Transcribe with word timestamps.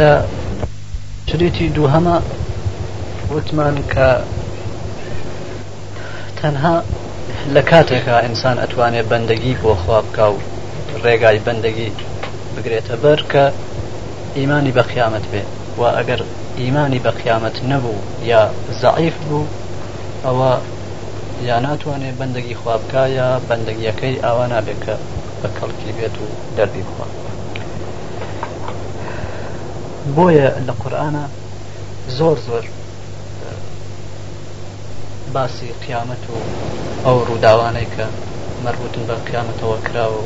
لە 0.00 0.12
شرێتی 1.30 1.66
دووهەمە 1.76 2.16
وتمان 3.34 3.76
کە 3.92 4.10
تەنها 6.40 6.74
لە 7.54 7.62
کاتێکا 7.70 8.16
ئینسان 8.26 8.56
ئەتوانێت 8.62 9.06
بەندەگی 9.12 9.54
بۆ 9.62 9.72
خواب 9.82 10.06
بکە 10.12 10.26
و 10.32 10.38
ڕێگای 11.04 11.38
بەندەگی 11.46 11.88
بگرێتە 12.54 12.94
بەر 13.04 13.20
کە 13.32 13.44
ئیمانی 14.38 14.72
بە 14.76 14.82
قیامەت 14.92 15.24
بێ 15.32 15.42
و 15.80 15.82
ئەگەر 15.96 16.20
ئیمانی 16.60 17.00
بە 17.04 17.10
قیامەت 17.20 17.56
نەبوو 17.70 18.00
یا 18.30 18.42
زعیف 18.82 19.16
بوو 19.28 19.50
ئەوە 20.24 20.52
یا 21.48 21.56
ناتوانێت 21.66 22.16
بەندەگی 22.20 22.56
خوابکە 22.60 23.02
یا 23.18 23.28
بەندەگیەکەی 23.48 24.20
ئاوا 24.24 24.44
نابێت 24.52 24.78
کە 24.86 24.94
بە 25.40 25.48
کەڵکی 25.58 25.90
بێت 25.98 26.16
و 26.24 26.26
دەربی 26.56 26.82
بخواند 26.88 27.25
بۆیە 30.14 30.48
لە 30.66 30.72
قورآە 30.82 31.22
زۆر 32.18 32.36
زۆر 32.48 32.64
باسی 35.34 35.70
قیامەت 35.84 36.24
و 36.34 36.36
ئەو 37.04 37.16
ڕووداوانەی 37.28 37.86
کە 37.94 38.06
مەربوتن 38.64 39.02
بە 39.08 39.14
قیامەتەوە 39.28 39.78
کراوە 39.86 40.22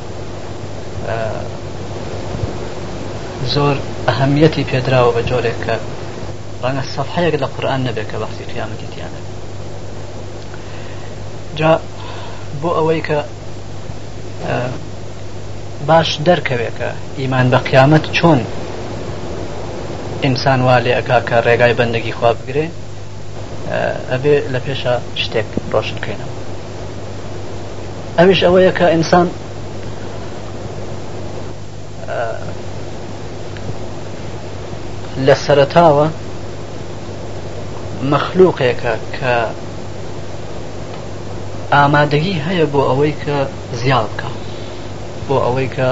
زۆر 3.55 3.77
ئەهەمیەتی 4.09 4.65
پێدراوە 4.71 5.13
بە 5.17 5.23
جۆرێک 5.31 5.59
کە 5.67 5.77
ڕەنگە 6.63 6.83
سەفحەیەک 6.97 7.35
لە 7.43 7.47
قورآن 7.55 7.81
نەبێت 7.89 8.09
کە 8.11 8.17
بەخسی 8.23 8.45
قیامەتی 8.53 8.87
تیانە 8.95 9.21
جا 11.59 11.73
بۆ 12.61 12.71
ئەوەی 12.79 13.03
کە 13.09 13.19
باش 15.89 16.09
دەرکەوێت 16.27 16.75
کە 16.79 16.89
ئیمان 17.19 17.47
بە 17.53 17.59
قیامەت 17.69 18.05
چۆن 18.17 18.41
ئینسان 20.23 20.61
وا 20.67 20.79
لێ 20.85 20.93
ئەگا 20.99 21.19
کە 21.29 21.37
ڕێگای 21.47 21.73
بەندەگی 21.79 22.13
خوا 22.19 22.31
بگرێ 22.39 22.67
ئەبێ 24.11 24.37
لە 24.53 24.59
پێشە 24.67 24.95
شتێک 25.23 25.47
ڕۆشن 25.73 25.97
بکەینەوە 25.99 26.33
ئەوش 28.19 28.41
ئەوەیە 28.45 28.73
کە 28.79 28.87
ئینسان 28.95 29.29
لە 35.27 35.35
سەرتاوە 35.45 36.07
مەخلووقێکە 38.13 38.95
کە 39.17 39.35
ئامادەگی 41.75 42.35
هەیە 42.47 42.65
بۆ 42.73 42.81
ئەوەی 42.89 43.15
کە 43.23 43.37
زیاد 43.81 44.07
بکە 44.17 44.29
بۆ 45.27 45.37
ئەوەی 45.45 45.69
کە 45.77 45.89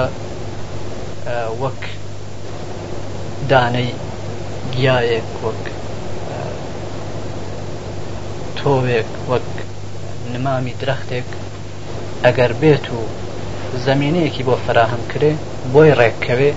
وەک 1.61 1.81
دانەی 3.49 3.89
پیایەک 4.81 5.23
وەک 5.43 5.61
تۆوێک 8.59 9.11
وەک 9.29 9.47
نمامی 10.33 10.73
درەختێک 10.81 11.29
ئەگەر 12.25 12.51
بێت 12.61 12.85
و 12.97 12.99
زمینینەیەکی 13.85 14.43
بۆ 14.47 14.55
فراهم 14.67 15.01
کرێ 15.11 15.33
بۆی 15.73 15.95
ڕێککەوێ 15.99 16.51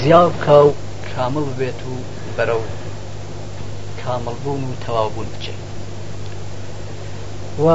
زیاو 0.00 0.28
بکە 0.36 0.56
و 0.66 0.68
کامل 1.12 1.46
بێت 1.58 1.80
و 1.90 1.94
بەرەو 2.36 2.62
کامەڵبوون 4.00 4.62
و 4.68 4.78
تەواوبوون 4.84 5.28
بچێ 5.34 5.54
و 7.64 7.66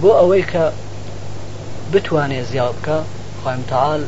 بۆ 0.00 0.10
ئەوەی 0.20 0.44
کە 0.52 0.64
بتوانێ 1.92 2.40
زیاو 2.50 2.72
بکە 2.78 2.96
خوامتەال 3.40 4.02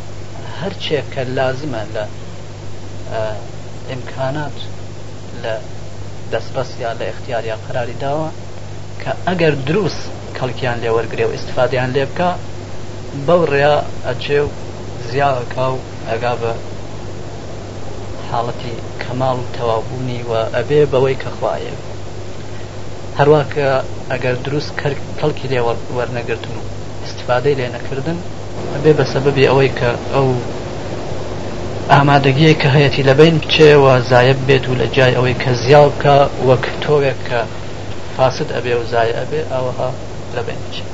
هەرچێک 0.58 1.06
کە 1.14 1.22
لازمە 1.36 1.82
لە 1.94 2.04
ئیمکانات 3.92 4.56
لە 5.44 5.54
دەستبەستیا 6.32 6.90
لە 7.00 7.04
اختیاریا 7.12 7.56
قراری 7.66 7.96
داوە 8.04 8.28
کە 9.02 9.10
ئەگەر 9.28 9.54
دروست 9.68 10.02
کەڵکیان 10.38 10.78
لێ 10.82 10.90
وەرگێ 10.96 11.24
و 11.26 11.34
استفادیان 11.38 11.90
لێ 11.96 12.04
بکە 12.10 12.30
بەو 13.26 13.40
ڕێیا 13.52 13.76
ئەچێ 14.08 14.38
و 14.44 14.48
زیاکا 15.10 15.66
و 15.74 15.80
ئەگا 16.10 16.34
بە 16.42 16.52
حاڵەتی 18.30 18.74
کەماڵ 19.02 19.36
و 19.40 19.50
تەوابوونی 19.56 20.20
و 20.30 20.32
ئەبێ 20.56 20.80
بەوەی 20.92 21.20
کەخواە 21.22 21.56
هەروە 23.18 23.40
کە 23.54 23.68
ئەگەر 24.12 24.36
دروست 24.46 24.70
کەڵکی 25.20 25.48
لێ 25.52 25.60
وەرنەگرتن 25.96 26.54
و 26.58 26.62
استفادەی 27.06 27.56
لێ 27.58 27.68
نەکردن 27.76 28.18
ئەبێ 28.74 28.92
بە 28.98 29.04
سەبەبی 29.12 29.48
ئەوەی 29.48 29.70
کە 29.78 29.90
ئەو 30.12 30.28
ئامادەگیە 31.92 32.52
کە 32.60 32.68
هەیەی 32.74 33.02
لەبین 33.08 33.36
بچێەوە 33.42 33.92
زایب 34.10 34.36
بێت 34.48 34.64
و 34.68 34.74
لە 34.80 34.86
جای 34.96 35.14
ئەوەی 35.16 35.36
کە 35.42 35.50
زیاو 35.62 35.90
بکە 35.92 36.16
وەک 36.48 36.64
تۆوێک 36.82 37.18
کە 37.28 37.40
فاسد 38.16 38.48
ئەبێ 38.56 38.74
و 38.80 38.84
زایە 38.92 39.14
ئەبێ 39.20 39.40
ئەوها 39.52 39.90
لەبین 40.36 40.60
بچێت 40.66 40.90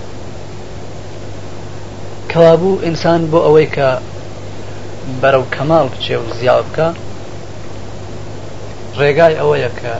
کەوابوو 2.30 2.82
ئینسان 2.84 3.20
بۆ 3.30 3.38
ئەوەی 3.46 3.68
کە 3.76 3.88
بەرەو 5.20 5.44
کەماڵ 5.54 5.84
بچێ 5.92 6.16
و 6.22 6.32
زیاو 6.40 6.62
بکە 6.68 6.88
ڕێگای 8.98 9.38
ئەوەیە 9.40 9.70
کە 9.80 9.94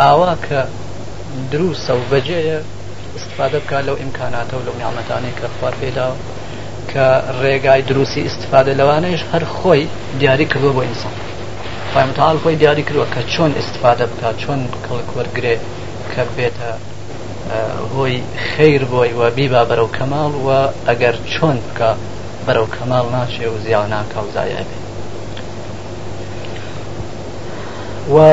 ئاوا 0.00 0.32
کە 0.46 0.60
دروستە 1.52 1.92
و 1.96 2.02
بەجێیە 2.10 2.58
استفاده 3.16 3.58
بکە 3.62 3.78
لەو 3.86 3.96
ئیمکاناتە 4.02 4.54
و 4.56 4.62
لەو 4.66 4.76
نیامەتانی 4.80 5.36
کە 5.38 5.46
خوار 5.58 5.74
پێداوە 5.82 6.16
کە 6.94 7.10
ڕێگای 7.42 7.82
دروسی 7.90 8.20
استفاده 8.26 8.72
لەوانەیەش 8.80 9.20
هەر 9.32 9.44
خۆی 9.56 9.82
دیاری 10.20 10.46
کردووە 10.52 10.72
بۆ 10.76 10.82
ئینسان 10.88 11.12
پایمتال 11.94 12.36
خۆی 12.42 12.56
دیاری 12.62 12.84
کردوە 12.88 13.06
کە 13.14 13.20
چۆن 13.36 13.50
استفاده 13.58 14.04
بکات 14.10 14.36
چۆن 14.42 14.60
کەڵک 14.88 15.10
وەرگێ 15.16 15.54
کە 16.14 16.22
بێتە 16.36 16.70
هۆی 17.96 18.16
خیر 18.50 18.82
بۆی 18.92 19.10
وە 19.18 19.28
بیبا 19.38 19.60
بەرەو 19.70 19.88
کەماڵ 19.96 20.32
وە 20.46 20.60
ئەگەر 20.88 21.14
چۆن 21.34 21.56
بکە 21.66 21.90
بەرەو 22.46 22.66
کەماڵ 22.76 23.06
ناچێ 23.16 23.46
و 23.52 23.58
زیاوان 23.64 23.92
کاوزایە 24.14 24.62
بێ 24.68 24.80
وە 28.14 28.28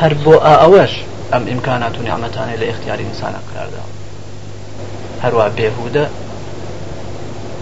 هەر 0.00 0.12
بۆ 0.24 0.32
ئەوەش 0.62 0.92
ئەم 1.32 1.42
ئیمکانات 1.50 1.94
و 1.98 2.02
نیعممەتانەی 2.06 2.60
لە 2.62 2.66
اختیاری 2.72 3.04
ئینسانە 3.08 3.40
قرارداوە 3.48 3.92
هەروە 5.22 5.46
بێهودە 5.56 6.06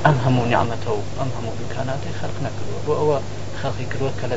ئەم 0.07 0.19
هەموو 0.27 0.45
نیعممەتە 0.53 0.91
و 0.95 1.01
ئەم 1.21 1.31
هەموو 1.37 1.55
دوکاناتی 1.63 2.11
خەرق 2.21 2.39
نەکردوە 2.47 2.79
بۆ 2.87 2.93
ئەوە 3.01 3.19
خەڵقی 3.61 3.87
کردوە 3.93 4.13
کە 4.21 4.27
لە 4.33 4.37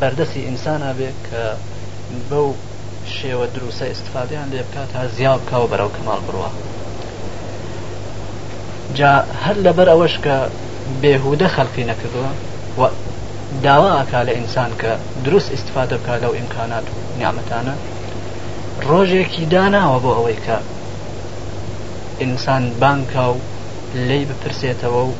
بەردەسی 0.00 0.44
ئینسانە 0.48 0.90
بێت 0.98 1.18
کە 1.30 1.42
بەو 2.30 2.48
شێوە 3.16 3.46
دروسە 3.54 3.84
ئستفادیان 3.90 4.48
لێ 4.52 4.62
بکات 4.66 4.90
تا 4.92 5.02
زیاو 5.16 5.38
بکەوە 5.42 5.70
بەرەو 5.72 5.90
کەمال 5.96 6.20
بڕوە 6.26 6.48
جا 8.98 9.12
هەر 9.44 9.56
لەبەر 9.66 9.88
ئەوەش 9.92 10.14
کە 10.24 10.36
بێهودە 11.02 11.48
خەلقی 11.56 11.84
نەکردووە 11.90 12.30
و 12.78 12.82
داوا 13.64 13.90
ئاکا 13.96 14.20
لە 14.28 14.32
ئینسان 14.38 14.70
کە 14.80 14.88
دروست 15.24 15.48
ئستفادە 15.54 15.92
بکات 16.00 16.18
لەو 16.22 16.32
ئیمکانات 16.38 16.84
و 16.90 16.96
نیامەتانە 17.18 17.74
ڕۆژێکی 18.88 19.44
داناوە 19.52 19.98
بۆ 20.04 20.10
ئەوەی 20.16 20.38
کە 20.46 20.56
ئینسان 22.20 22.64
بانکە 22.82 23.18
و 23.32 23.36
لی 23.94 24.24
بپرسێتەوە 24.28 25.02
و 25.08 25.12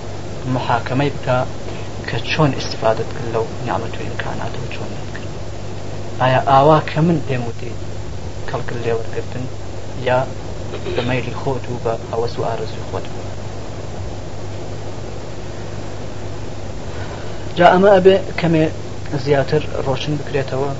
محاکەمەی 0.54 1.10
بکە 1.16 1.38
کە 2.08 2.18
چۆن 2.30 2.50
استفادت 2.60 3.06
کرد 3.16 3.28
لەو 3.34 3.44
نیامەت 3.66 3.94
و 3.96 4.04
امکانات 4.10 4.54
و 4.58 4.72
چۆن 4.74 4.90
کرد 5.16 5.30
ئایا 6.20 6.40
ئاوا 6.52 6.78
کە 6.90 6.98
من 7.06 7.18
پێم 7.28 7.42
وتی 7.48 7.72
کەڵکرد 8.48 8.80
لێوەگرتن 8.84 9.44
یا 10.08 10.18
بەمەیلی 10.96 11.36
خۆت 11.40 11.64
و 11.70 11.78
بە 11.84 11.94
ئەوەس 12.10 12.34
و 12.38 12.44
ئارزوی 12.44 12.86
خۆت 12.90 13.04
بوو 13.12 13.32
جا 17.56 17.66
ئەمە 17.74 17.90
ئەبێ 17.96 18.16
کەمێ 18.40 18.64
زیاتر 19.24 19.62
ڕۆشن 19.86 20.14
بکرێتەوە 20.18 20.70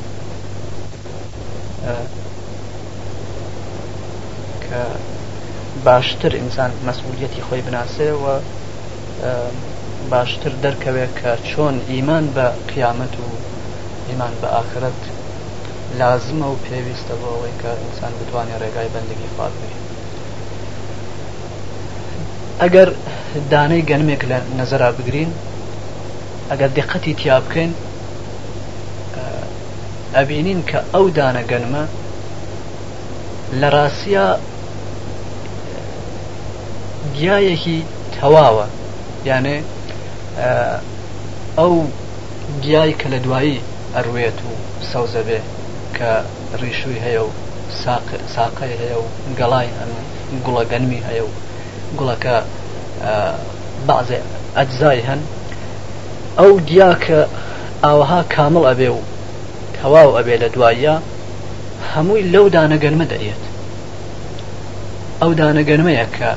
کە 4.64 4.80
باشتر 5.88 6.32
ئینسان 6.34 6.70
مەسئولەتی 6.88 7.42
خۆی 7.48 7.62
بناسێەوە 7.66 8.34
باشتر 10.12 10.52
دەرکەوێت 10.64 11.12
کە 11.20 11.32
چۆن 11.48 11.74
ئیمان 11.92 12.24
بە 12.36 12.46
قیامەت 12.72 13.14
و 13.22 13.26
ئیمان 14.08 14.34
بە 14.42 14.48
ئاخرەت 14.56 15.00
لازمە 16.00 16.46
و 16.54 16.62
پێویستە 16.66 17.14
بۆ 17.20 17.26
ئەوەی 17.32 17.56
کە 17.62 17.70
ئینسان 17.82 18.12
بتوانێت 18.20 18.58
ڕێگای 18.62 18.88
بەندگی 18.94 19.28
فاتبی 19.36 19.76
ئەگەر 22.62 22.88
دانەی 23.52 23.82
گەنمێک 23.90 24.22
لە 24.30 24.38
نەزەرا 24.58 24.90
بگرین 24.98 25.32
ئەگەر 26.50 26.70
دقەتی 26.78 27.14
تیا 27.20 27.38
بکەین 27.46 27.72
ئەبینین 30.16 30.60
کە 30.70 30.78
ئەو 30.94 31.06
دانە 31.18 31.42
گەنمە 31.50 31.84
لە 33.60 33.68
ڕاستە 33.74 34.26
گیایەکی 37.18 37.78
تەواوە 38.20 38.66
یانێ 39.28 39.56
ئەو 41.58 41.74
گیای 42.64 42.92
کە 43.00 43.06
لە 43.14 43.18
دوایی 43.24 43.64
ئەروێت 43.96 44.38
و 44.48 44.50
سەوزەبێ 44.90 45.40
کە 45.96 46.10
ڕیشووی 46.60 47.02
هەیە 47.04 47.22
و 47.26 47.30
ساقی 48.34 48.74
هەیە 48.82 48.96
و 49.02 49.04
گەڵای 49.38 49.68
گوڵە 50.44 50.64
گەنمی 50.72 51.04
هەیە 51.08 51.24
و 51.26 51.30
گوڵەکە 51.98 52.36
بازێ 53.88 54.18
ئەجزای 54.56 55.00
هەن 55.08 55.20
ئەو 56.38 56.52
گیا 56.68 56.90
کە 57.04 57.18
ئاوەها 57.84 58.20
کامل 58.34 58.64
ئەبێ 58.70 58.90
و 58.96 59.00
تەواو 59.76 60.10
ئەبێ 60.18 60.36
لە 60.42 60.48
دواییە 60.54 60.96
هەمووی 61.92 62.26
لەو 62.32 62.46
دانەگەنمە 62.54 63.06
دەیێت 63.12 63.42
ئەو 65.20 65.30
دانەگەنمەیە 65.40 66.06
کە 66.18 66.30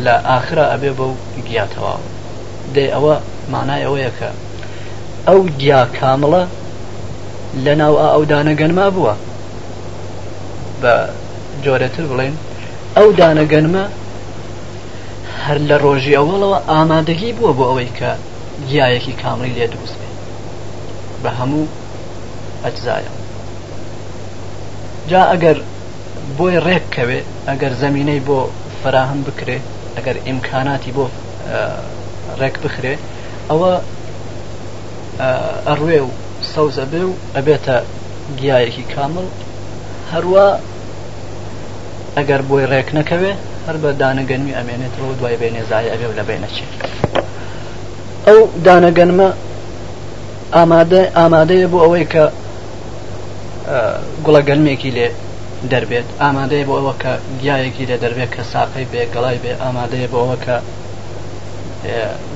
لە 0.00 0.10
ئاخرا 0.26 0.64
ئەبێ 0.72 0.92
بە 0.98 1.04
و 1.10 1.14
گیاتەوە 1.48 1.94
دێ 2.74 2.84
ئەوە 2.94 3.14
مانای 3.52 3.84
ئەوەیەکە 3.84 4.30
ئەو 5.28 5.40
گیا 5.60 5.82
کامڵە 5.98 6.42
لە 7.64 7.72
ناو 7.80 7.94
ئەودانە 8.12 8.54
گەنما 8.60 8.86
بووە 8.94 9.14
بە 10.82 10.94
جۆرەتر 11.64 12.04
بڵێن 12.10 12.34
ئەو 12.96 13.08
دانەگەنمە 13.18 13.84
هەر 15.44 15.58
لە 15.68 15.76
ڕۆژی 15.84 16.16
ئەوڵەوە 16.18 16.58
ئامادەگی 16.70 17.32
بووە 17.38 17.52
بۆ 17.58 17.64
ئەوەی 17.68 17.90
کە 17.98 18.10
گیایەکی 18.70 19.12
کامری 19.22 19.54
لێ 19.56 19.66
دروست 19.72 19.94
بێ 20.00 20.08
بە 21.22 21.30
هەموو 21.40 21.66
ئەجزایە 22.64 23.12
جا 25.10 25.22
ئەگەر 25.32 25.58
بۆی 26.38 26.58
ڕێک 26.66 26.84
کەوێ 26.94 27.20
ئەگەر 27.48 27.72
زمینەی 27.82 28.20
بۆ 28.28 28.38
فراهم 28.84 29.20
بکرێ 29.28 29.58
ئەگەر 29.98 30.16
ئیمکاناتی 30.26 30.92
بۆ 30.96 31.04
ڕێک 32.40 32.56
بخرێ 32.64 32.94
ئەوە 33.50 33.70
ئەڕوێ 35.68 36.00
و 36.06 36.10
سەوزە 36.52 36.84
بێ 36.92 37.02
و 37.08 37.12
ئەبێتە 37.36 37.76
گیایەکی 38.38 38.84
کامل 38.94 39.26
هەروە 40.12 40.46
ئەگەر 42.16 42.40
بۆی 42.48 42.64
ڕێک 42.72 42.88
نەکەوێ 42.98 43.32
هەر 43.66 43.76
بە 43.82 43.90
دانەگەنمی 44.00 44.56
ئەمێنێتەوە 44.58 45.12
دوای 45.20 45.36
بێنێزای 45.40 45.86
ئەبێ 45.92 46.06
و 46.08 46.16
لە 46.18 46.24
بێنەچێت 46.28 46.72
ئەو 48.26 48.38
دانەگەنمە 48.66 49.28
ئامادە 50.56 51.02
ئامادەیە 51.18 51.66
بۆ 51.72 51.78
ئەوەی 51.84 52.06
کە 52.12 52.24
گوڵەگەنمێکی 54.24 54.90
لێ 54.96 55.08
دەربێت 55.70 56.06
ئامادەیە 56.20 56.64
بۆ 56.68 56.74
ئەوە 56.78 56.94
کە 57.02 57.12
گیایەکی 57.40 57.84
لە 57.90 57.96
دەربێت 58.02 58.30
کە 58.36 58.42
ساقەی 58.52 58.86
بێگەڵای 58.92 59.38
بێ 59.42 59.52
ئامادەیە 59.62 60.08
بۆ 60.12 60.18
ئەوە 60.22 60.36
کە 60.44 60.56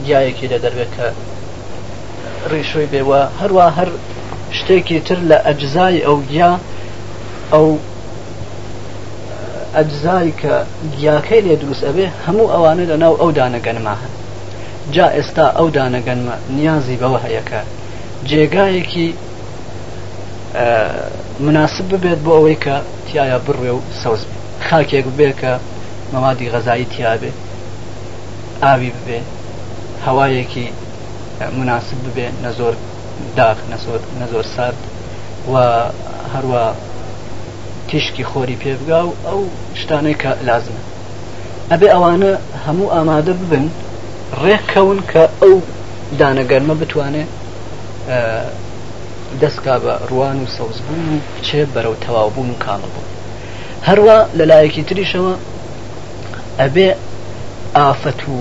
گیایەکی 0.07 0.47
لە 0.53 0.59
دەربێت 0.65 0.91
کە 0.97 1.07
ڕیشوی 2.51 2.87
بێوە 2.93 3.21
هەروە 3.41 3.67
هەر 3.79 3.89
شتێکی 4.59 4.99
تر 5.07 5.19
لە 5.31 5.39
ئەجزای 5.47 6.05
ئەو 6.07 6.19
گیا 6.31 6.53
ئەو 7.53 7.69
ئەجزای 9.77 10.33
کە 10.43 10.55
گیاکەی 10.99 11.43
لێ 11.49 11.55
دروست 11.63 11.83
ئەبێ 11.89 12.07
هەموو 12.27 12.51
ئەوانە 12.55 12.85
لە 12.91 12.97
ناو 13.03 13.15
ئەو 13.21 13.31
دانەگەنما 13.39 13.95
هەن 14.03 14.13
جا 14.95 15.07
ئێستا 15.17 15.47
ئەو 15.59 15.69
دانەگەنمە 15.77 16.35
نیازی 16.59 16.97
بەوە 17.01 17.21
هەیەەکە 17.25 17.61
جێگایەکی 18.29 19.09
مناسب 21.45 21.85
ببێت 21.93 22.19
بۆ 22.25 22.31
ئەوەی 22.37 22.57
کە 22.65 22.77
تایە 23.09 23.39
بڕێ 23.47 23.73
و 23.77 23.81
سەوز 24.03 24.21
بێ 24.29 24.35
خاکێک 24.69 25.07
بێ 25.19 25.31
کە 25.41 25.53
مەمادی 26.13 26.47
غەزایی 26.55 26.87
تیاابێ 26.93 27.31
ئاوی 28.63 28.91
ببێ 28.97 29.21
هەوایەکی 30.07 30.67
مناسب 31.59 31.99
ببێ 32.07 32.29
نە 32.45 32.51
زۆر 32.59 32.75
داخ 33.37 33.59
نە 34.21 34.27
زۆر 34.33 34.45
سارد 34.57 34.81
و 35.53 35.55
هەروە 36.35 36.65
تیشکی 37.91 38.25
خۆری 38.31 38.57
پێبگا 38.63 39.01
و 39.07 39.13
ئەو 39.29 39.41
شتانەی 39.81 40.17
کە 40.23 40.31
لازمە 40.49 40.83
ئەبێ 41.71 41.89
ئەوانە 41.95 42.33
هەموو 42.65 42.93
ئامادە 42.95 43.33
ببن 43.43 43.67
ڕێککەون 44.43 44.99
کە 45.13 45.23
ئەو 45.43 45.55
دانەگەرمە 46.19 46.75
بتوانێت 46.81 47.31
دەستکا 49.43 49.77
بە 49.85 49.95
ڕوان 50.11 50.39
و 50.43 50.47
سەوزبوون 50.57 51.07
و 51.11 51.19
چێ 51.47 51.61
بەرەو 51.75 51.95
تەواوبوون 52.07 52.51
و 52.51 52.55
کاڵبوون 52.65 53.07
هەروە 53.89 54.17
لەلایەکی 54.39 54.83
تریشەوە 54.89 55.33
ئەبێ 56.61 56.89
ئافەت 57.77 58.21
و 58.35 58.39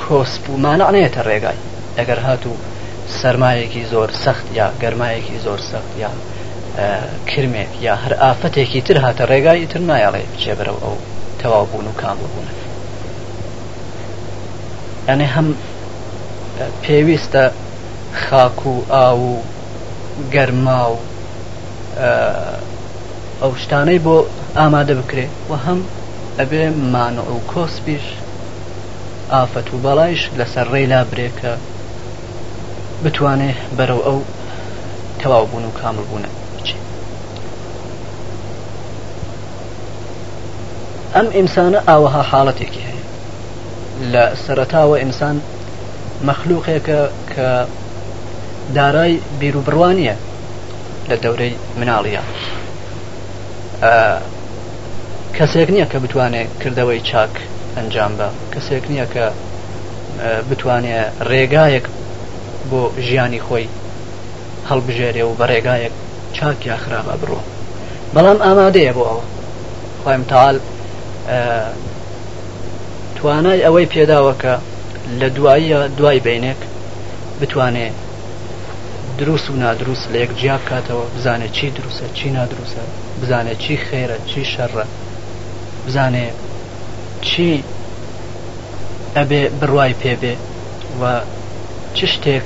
کۆسپومانە 0.00 0.84
ئەنێتە 0.88 1.22
ڕێگای 1.28 1.58
ئەگەر 1.98 2.18
هاتوو 2.26 2.56
سەرمایەکی 3.20 3.82
زۆر 3.92 4.10
سەخت 4.24 4.46
یا 4.58 4.66
گەرمایەکی 4.82 5.36
زۆر 5.46 5.60
سەخت 5.70 5.92
یا 6.02 6.10
کرمێک 7.30 7.72
یا 7.86 7.94
هەر 8.02 8.14
ئافەتێکی 8.22 8.80
تر 8.86 8.96
هاتە 9.04 9.24
ڕێگای 9.30 9.66
تر 9.72 9.80
نایەڵێ 9.90 10.22
بچێ 10.34 10.54
بەرەو 10.58 10.78
ئەو 10.84 10.94
تەواوبوون 11.40 11.86
و 11.88 11.92
کامبوون 12.00 12.46
ئەنێ 15.08 15.26
هەم 15.34 15.48
پێویستە 16.84 17.44
خاک 18.30 18.66
و 18.66 18.82
ئاو 18.92 19.20
و 19.20 19.42
گەرما 20.32 20.92
و 20.92 20.96
ئەو 23.42 23.52
شتانەی 23.62 23.98
بۆ 24.06 24.16
ئامادە 24.58 24.90
بکرێ 25.00 25.26
و 25.50 25.52
هەم 25.64 25.80
ئەبێ 26.38 26.64
مانە 26.92 27.22
ئەو 27.28 27.38
کۆسپیش 27.52 28.04
ئافەت 29.32 29.68
و 29.74 29.78
بەڵایش 29.84 30.22
لەسەر 30.38 30.66
ڕێلا 30.74 31.00
برێکە 31.10 31.52
بتوانێ 33.04 33.52
بەرەو 33.78 34.00
ئەو 34.06 34.18
تەواو 35.20 35.46
بوون 35.50 35.64
و 35.64 35.70
کامل 35.80 36.04
بوونە 36.10 36.28
ئەم 41.14 41.26
ئینسانە 41.36 41.80
ئاوەها 41.88 42.22
حاڵەتێکی 42.30 42.82
هەیە 42.88 43.02
لە 44.12 44.24
سەرتاوە 44.46 44.96
ئینسان 45.02 45.36
مەخلوقێکە 46.26 47.00
کە 47.32 47.48
دارای 48.74 49.18
بیرروبڕوانە 49.40 50.14
لە 51.08 51.16
دەورەی 51.24 51.52
مناڵیە 51.80 52.22
کەسێک 55.36 55.68
نییە 55.74 55.86
کە 55.92 55.98
بتوانێت 56.04 56.50
کردەوەی 56.62 57.00
چاک 57.08 57.34
ئەنجام 57.76 58.12
بە 58.18 58.28
کەسێک 58.54 58.84
نییە 58.92 59.06
کە 59.14 59.26
بتوانێت 60.50 61.10
ڕێگایەک 61.30 61.86
بۆ 62.70 62.82
ژیانی 63.06 63.40
خۆی 63.46 63.66
هەڵبژێرێ 64.70 65.24
و 65.26 65.34
بە 65.38 65.44
ڕێگایەک 65.50 65.92
چاک 66.36 66.58
یا 66.70 66.76
خراپە 66.82 67.14
بڕۆ 67.22 67.40
بەڵام 68.14 68.38
ئامادەیە 68.44 68.92
بۆ 68.96 69.04
ئەوە 69.08 69.22
خۆیم 70.02 70.24
تاال 70.30 70.56
توانای 73.16 73.64
ئەوەی 73.66 73.90
پێداوە 73.94 74.34
کە 74.42 74.54
لە 75.20 75.28
دواییە 75.36 75.80
دوای 75.98 76.20
بینێک 76.26 76.60
بتوانێت 77.40 77.96
دروست 79.18 79.50
و 79.50 79.56
نادروست 79.56 80.08
لە 80.12 80.16
یەک 80.18 80.32
جیاب 80.40 80.60
کاتەوە 80.70 81.18
بزانێت 81.18 81.52
چی 81.52 81.72
دروستە 81.76 82.14
چی 82.18 82.30
نادرووسە 82.32 82.82
بزانێت 83.24 83.58
چی 83.58 83.76
خێرە 83.88 84.18
چی 84.30 84.44
شەڕە 84.54 84.84
بزانێ 85.86 86.26
چی 87.22 87.64
ئەبێ 89.16 89.42
بڕوای 89.60 89.92
پێبێ 90.02 90.34
و 91.00 91.02
چ 91.94 91.98
شتێک 92.12 92.44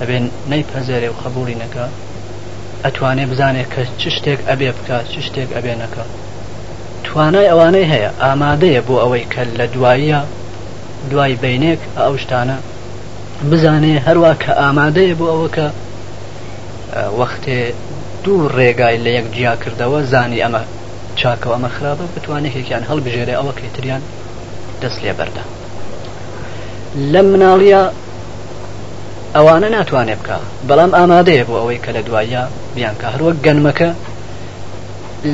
ئەبێ 0.00 0.18
نەیپەزێرێ 0.50 1.08
و 1.10 1.14
خەبوری 1.22 1.56
نەکە 1.62 1.84
ئەتوانێ 2.84 3.26
بزانێت 3.32 3.68
کە 3.74 3.82
چ 4.00 4.02
شتێک 4.16 4.40
ئەبێ 4.48 4.70
بکات 4.76 5.04
چ 5.12 5.16
شتێک 5.26 5.50
ئەبێ 5.56 5.74
نەکە 5.82 6.02
توانای 7.06 7.48
ئەوانەی 7.50 7.90
هەیە 7.92 8.10
ئامادەیە 8.22 8.80
بۆ 8.86 8.94
ئەوەی 9.02 9.24
کە 9.32 9.42
لە 9.58 9.66
دواییە 9.74 10.20
دوای 11.10 11.34
بینێک 11.42 11.80
ئەو 11.98 12.14
شتانە 12.22 12.58
بزانێ 13.50 13.98
هەروە 14.06 14.32
کە 14.42 14.52
ئامادەیە 14.62 15.14
بۆ 15.18 15.26
ئەوە 15.32 15.48
کە 15.56 15.66
وەختێ 17.20 17.58
دوو 18.24 18.48
ڕێگای 18.56 18.96
لە 19.04 19.10
یەک 19.18 19.26
جیا 19.34 19.54
کردەوە 19.62 19.98
زانی 20.12 20.42
ئەمە 20.44 20.62
چاکەوە 21.20 21.54
ئەمە 21.56 21.70
خراپە 21.76 22.04
بتوانێکێکیان 22.16 22.84
هەڵبژێرێ 22.90 23.34
ئەوە 23.38 23.52
کەتریان 23.60 24.02
دەست 24.82 24.98
لێ 25.04 25.12
بەردا 25.18 25.44
لە 27.12 27.20
مناڵە 27.30 27.82
ئەوانە 29.36 29.68
ناتوانێت 29.76 30.18
بکە 30.22 30.36
بەڵام 30.68 30.90
ئامادەیە 30.98 31.44
بۆ 31.48 31.54
ئەوەی 31.58 31.82
کە 31.84 31.90
لە 31.96 32.02
دوایە 32.08 32.42
بیانکە 32.74 33.06
هەروە 33.14 33.30
گەنمەکە 33.46 33.90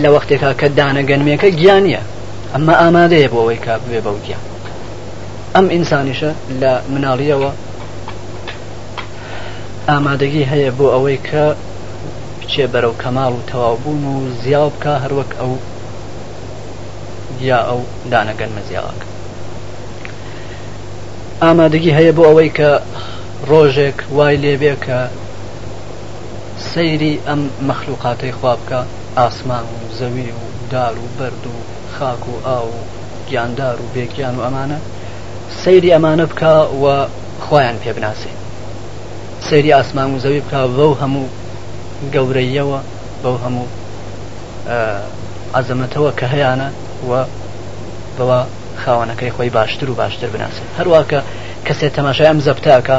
لە 0.03 0.09
وەختێکا 0.15 0.51
کە 0.61 0.67
دانە 0.79 1.03
گەنمێکە 1.11 1.49
گیانە 1.59 2.01
ئەمە 2.53 2.75
ئامادەیە 2.83 3.29
بۆ 3.33 3.37
ئەوەی 3.43 3.59
کا 3.67 3.75
بێ 3.89 4.01
بەوگیان 4.07 4.43
ئەم 5.55 5.67
ئینسانیشە 5.75 6.31
لە 6.61 6.71
مناڵیەوە 6.93 7.51
ئامادەگی 9.93 10.43
هەیە 10.53 10.71
بۆ 10.79 10.87
ئەوەی 10.95 11.19
کە 11.29 11.45
بچێ 12.43 12.65
بەرەو 12.73 12.95
کەماڵ 13.03 13.33
و 13.37 13.47
تەواوبوون 13.51 14.05
و 14.13 14.17
زیاو 14.43 14.71
بکە 14.75 14.95
هەروەک 15.05 15.31
ئەو 15.41 15.53
یا 17.49 17.59
ئەو 17.69 17.81
دانەگەنمە 18.13 18.63
زیاوەکە 18.69 19.07
ئامادەگی 21.43 21.97
هەیە 21.99 22.13
بۆ 22.17 22.23
ئەوەی 22.29 22.51
کە 22.59 22.71
ڕۆژێک 23.51 23.99
وای 24.17 24.37
لێبێ 24.45 24.75
کە 24.85 25.01
سەیری 26.73 27.15
ئەم 27.29 27.43
مەخلوقاتەی 27.69 28.33
خواب 28.39 28.59
بکە 28.65 28.81
ئاسمان 29.19 29.65
و 29.75 29.81
زەوی 29.99 30.31
و 30.41 30.45
دار 30.73 30.95
و 31.03 31.07
بەرد 31.19 31.45
و 31.53 31.57
خاک 31.97 32.23
و 32.33 32.35
ئا 32.47 32.61
و 32.71 32.75
گیاندار 33.29 33.77
و 33.81 33.87
بێکیان 33.95 34.35
و 34.39 34.43
ئەمانە 34.47 34.79
سەیری 35.63 35.95
ئەمانە 35.95 36.27
بکە 36.31 36.51
و 36.83 36.85
خۆیان 37.47 37.77
پێبناسێت 37.85 38.44
سەیری 39.51 39.73
ئاسمان 39.73 40.15
و 40.15 40.19
زەوی 40.25 40.41
بکە 40.47 40.61
بەو 40.77 40.93
هەموو 41.03 41.25
گەورەیەوە 42.15 42.81
بەو 43.23 43.37
هەموو 43.45 43.67
عزمەتەوە 45.59 46.11
کە 46.19 46.27
هەیەە 46.33 46.53
وە 47.11 47.21
بەوە 48.19 48.39
خاوەنەکەی 48.83 49.33
خۆی 49.37 49.51
باشتر 49.57 49.91
و 49.91 49.95
باشتر 50.01 50.29
بناسێت 50.35 50.69
هەروواکە 50.79 51.19
کەسێت 51.67 51.93
تەماشای 51.99 52.29
ئەم 52.31 52.41
زەبتاکە 52.47 52.99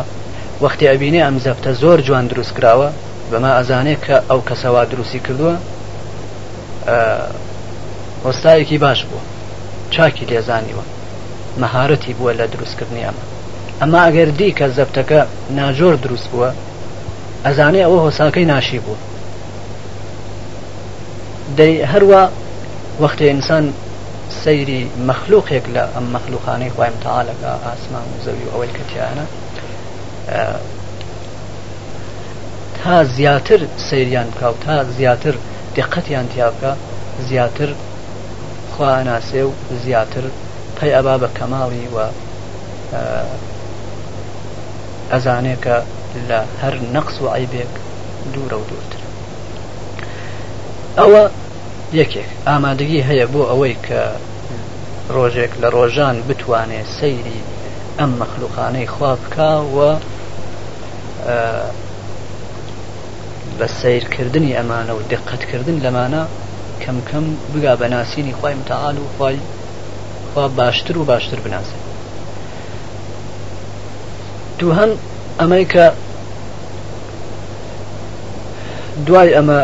وەختی 0.64 0.90
ئەبینێ 0.92 1.22
ئەم 1.26 1.38
زەبتە 1.46 1.72
زۆر 1.82 2.00
جوان 2.08 2.26
دروست 2.28 2.54
کراوە 2.58 2.90
بەما 3.32 3.52
ئەزانێت 3.58 4.02
کە 4.08 4.18
ئەو 4.30 4.40
کەسەوا 4.50 4.82
دروستی 4.92 5.20
کردووە 5.26 5.56
وەستایەکی 8.26 8.78
باش 8.84 9.00
بووە 9.10 9.24
چاکی 9.94 10.26
لێزانیوە 10.30 10.84
مەهارەتی 11.62 12.14
بووە 12.18 12.32
لە 12.40 12.46
دروستکردنی 12.54 13.06
ئەمە 13.08 13.26
ئەما 13.82 14.00
ئەگەر 14.08 14.30
دی 14.40 14.52
کە 14.58 14.68
زەبتەکە 14.78 15.22
ناجۆر 15.60 15.96
دروست 16.04 16.28
بووە 16.32 16.50
ئەزانێ 17.46 17.82
ئەوە 17.86 17.98
هۆساکەی 18.06 18.46
ناشی 18.54 18.80
بوو 18.86 19.00
دەی 21.58 21.74
هەروە 21.92 22.22
وەختی 23.04 23.26
ئینسان 23.32 23.66
سەیری 24.44 24.82
مەخلوقێک 25.10 25.66
لە 25.76 25.84
ئەم 25.94 26.06
مەخلوقانەی 26.16 26.74
خوایم 26.76 26.98
تاالەکە 27.04 27.52
ئاسمان 27.68 28.06
و 28.14 28.22
زەوی 28.26 28.46
و 28.46 28.52
ئەوەی 28.54 28.74
کەتیانە 28.78 29.26
تا 32.80 32.96
زیاتر 33.16 33.60
سەیریان 33.90 34.28
بکە 34.34 34.44
و 34.52 34.56
تا 34.66 34.76
زیاتر 34.98 35.36
دقەتیان 35.78 36.28
تیاکە 36.36 36.72
زیاتر 37.30 37.70
خواناسێ 38.78 39.42
و 39.48 39.52
زیاتر 39.86 40.26
پەی 40.78 40.92
ئەبا 40.98 41.16
بە 41.22 41.30
کەماڵی 41.38 41.86
و 41.96 41.98
ئەزانێکە 45.14 45.78
لە 46.30 46.40
هەر 46.62 46.76
نەقس 46.96 47.16
و 47.24 47.28
عیبێک 47.36 47.72
دوورە 48.34 48.58
و 48.62 48.66
دوورتر 48.70 49.02
ئەوە 51.00 51.24
یەکێک 52.00 52.28
ئامادەگی 52.48 53.06
هەیە 53.10 53.26
بۆ 53.34 53.42
ئەوەی 53.52 53.76
کە 53.88 54.02
ڕۆژێک 55.16 55.52
لە 55.62 55.68
ڕۆژان 55.76 56.16
بتوانێت 56.28 56.88
سەیری 57.00 57.42
ئەم 58.00 58.12
مەخلوقانەی 58.22 58.92
خوا 58.94 59.12
بکوە 59.22 59.92
بە 63.58 63.68
سیرکردنی 63.80 64.56
ئەمانە 64.58 64.94
و 64.96 65.02
دقتکردن 65.12 65.78
لەمانە 65.86 66.24
کەم 66.84 66.98
کەم 67.10 67.26
بگا 67.54 67.74
بە 67.82 67.88
ناسینی 67.94 68.36
خی 68.40 68.54
متعاال 68.60 68.98
و 69.04 69.08
خی 69.18 69.38
خوا 70.32 70.46
باشتر 70.60 70.96
و 70.98 71.04
باشتر 71.12 71.40
بناسێت 71.46 71.86
دووهەم 74.60 74.90
ئەمەی 75.40 75.66
کە 75.74 75.86
دوای 79.08 79.34
ئەمە 79.38 79.62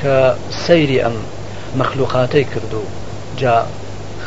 کە 0.00 0.16
سەیری 0.66 1.02
ئەم 1.04 1.16
مەخلوقاتەی 1.80 2.44
کردو 2.52 2.82
جا 3.40 3.54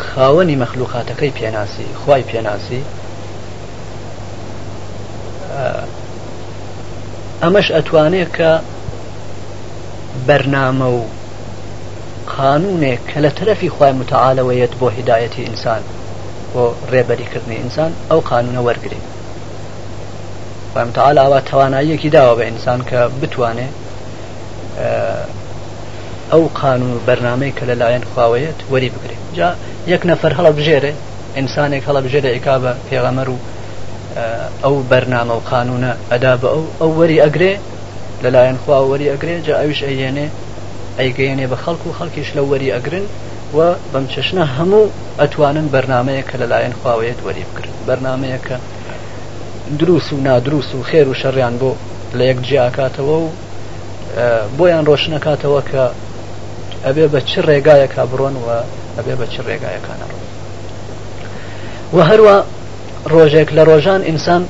خاوەنی 0.05 0.59
مەخلوقاتەکەی 0.63 1.31
پێناسی 1.39 1.87
خی 2.01 2.23
پێناسی 2.31 2.81
ئەمەش 7.43 7.67
ئەتوانێت 7.75 8.29
کە 8.37 8.51
بەرنامە 10.27 10.87
و 10.97 11.01
قانونێک 12.37 12.99
کە 13.09 13.17
لە 13.25 13.29
تەرەفی 13.37 13.69
خی 13.75 13.91
متعاالەوەیەت 14.01 14.73
بۆ 14.79 14.87
هدایەتی 14.97 15.41
ئینسان 15.47 15.81
بۆ 16.53 16.63
ڕێبەریکردنی 16.91 17.57
ئینسان 17.61 17.91
ئەو 18.11 18.19
قانونە 18.29 18.61
وەرگین 18.67 19.01
خۆمتەال 20.75 21.17
ئاوا 21.21 21.39
تواناییەکی 21.51 22.09
داوە 22.15 22.33
بە 22.39 22.43
ئینسان 22.49 22.79
کە 22.89 22.97
بتوانێ 23.21 23.67
ئەو 26.31 26.43
قانون 26.59 26.91
و 26.97 27.05
بەرنمەی 27.07 27.51
کە 27.57 27.63
لەلایەن 27.69 28.03
خواوەیەت 28.11 28.59
وەری 28.71 28.89
بگرێت 28.95 29.21
جا 29.37 29.49
یەک 29.93 30.01
نەفەر 30.11 30.31
هەڵە 30.37 30.51
بژێرێ 30.59 30.93
ئینسانێک 31.37 31.83
هەڵە 31.89 32.01
بژێرە 32.05 32.29
ئێکا 32.35 32.55
بە 32.63 32.71
پێغەمەر 32.89 33.27
و 33.33 33.37
ئەو 34.63 34.75
بەرنامە 34.91 35.33
و 35.37 35.41
قانونە 35.51 35.91
ئەدا 36.11 36.33
بە 36.41 36.47
ئەو 36.53 36.63
ئەو 36.79 36.91
وەری 36.99 37.21
ئەگرێ 37.23 37.53
لەلایەن 38.23 38.57
خوا 38.63 38.77
وەری 38.91 39.11
ئەگرێ 39.11 39.35
جا 39.47 39.55
ئەوش 39.61 39.79
ئەیێنێ 39.87 40.27
ئەیگەێنێ 40.99 41.45
بە 41.51 41.57
خەڵکو 41.63 41.87
و 41.89 41.97
خەڵکیش 41.99 42.29
لە 42.37 42.41
وەری 42.49 42.73
ئەگرن 42.75 43.05
و 43.55 43.59
بەم 43.93 44.05
چشنە 44.13 44.43
هەموو 44.57 44.85
ئەتوانن 45.19 45.67
بەرنمەیە 45.73 46.23
کە 46.29 46.35
لەلایەن 46.41 46.73
خواوەیەت 46.79 47.19
وەری 47.25 47.45
بکرد 47.49 47.73
بەرنمەیە 47.87 48.39
کە 48.47 48.55
دروست 49.79 50.13
و 50.13 50.17
نادروست 50.17 50.75
و 50.75 50.83
خێر 50.83 51.07
و 51.07 51.13
شەڕیان 51.13 51.57
بۆ 51.61 51.73
لە 52.15 52.21
یەک 52.33 52.39
جیاکاتەوە 52.47 53.15
و 53.21 53.29
بۆیان 54.57 54.85
ڕۆشنەکاتەوە 54.89 55.61
کە 55.71 55.85
ئەبێ 56.85 57.05
بە 57.13 57.19
چ 57.29 57.31
ڕێگایەکە 57.47 58.01
بڕۆن 58.11 58.35
و 58.45 58.49
ئەبێ 58.97 59.13
بە 59.19 59.25
چ 59.33 59.35
ڕێگایەکانە 59.47 60.05
ڕۆن 60.11 60.23
و 61.95 61.97
هەروە 62.09 62.37
ڕۆژێک 63.13 63.49
لە 63.57 63.63
ڕۆژان 63.69 64.01
ئینسان 64.09 64.43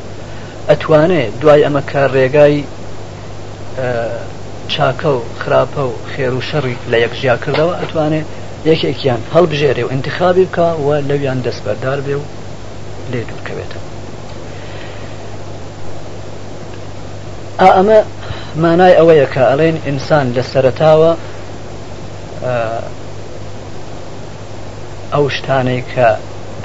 ئەتوانێت 0.69 1.31
دوای 1.41 1.63
ئەمە 1.65 1.81
کار 1.91 2.10
ڕێگای 2.17 2.57
چاکە 4.74 5.10
و 5.17 5.22
خراپە 5.41 5.81
و 5.91 5.93
خێر 6.15 6.34
و 6.36 6.41
شەڕی 6.50 6.77
لە 6.91 6.98
یەکژیا 7.05 7.36
کردەوە 7.43 7.74
ئەتوانێت 7.81 8.27
یەکێکیان 8.69 9.22
هەڵبژێرێ 9.34 9.84
و 9.86 9.91
انتخابی 9.91 10.45
بکە 10.51 10.67
و 10.84 10.88
لەویان 11.07 11.39
دەستبەردار 11.45 12.00
بێ 12.07 12.15
و 12.22 12.25
لێ 13.12 13.22
دوورکەوێتەوە 13.29 13.84
ئەمە 17.63 18.00
مانای 18.63 18.93
ئەوەیە 18.97 19.25
کە 19.33 19.41
ئەڵێن 19.50 19.77
ئینسان 19.88 20.27
لە 20.38 20.43
سەرتاوە 20.51 21.12
ئەو 25.13 25.25
شتانەی 25.35 25.81
کە 25.93 26.07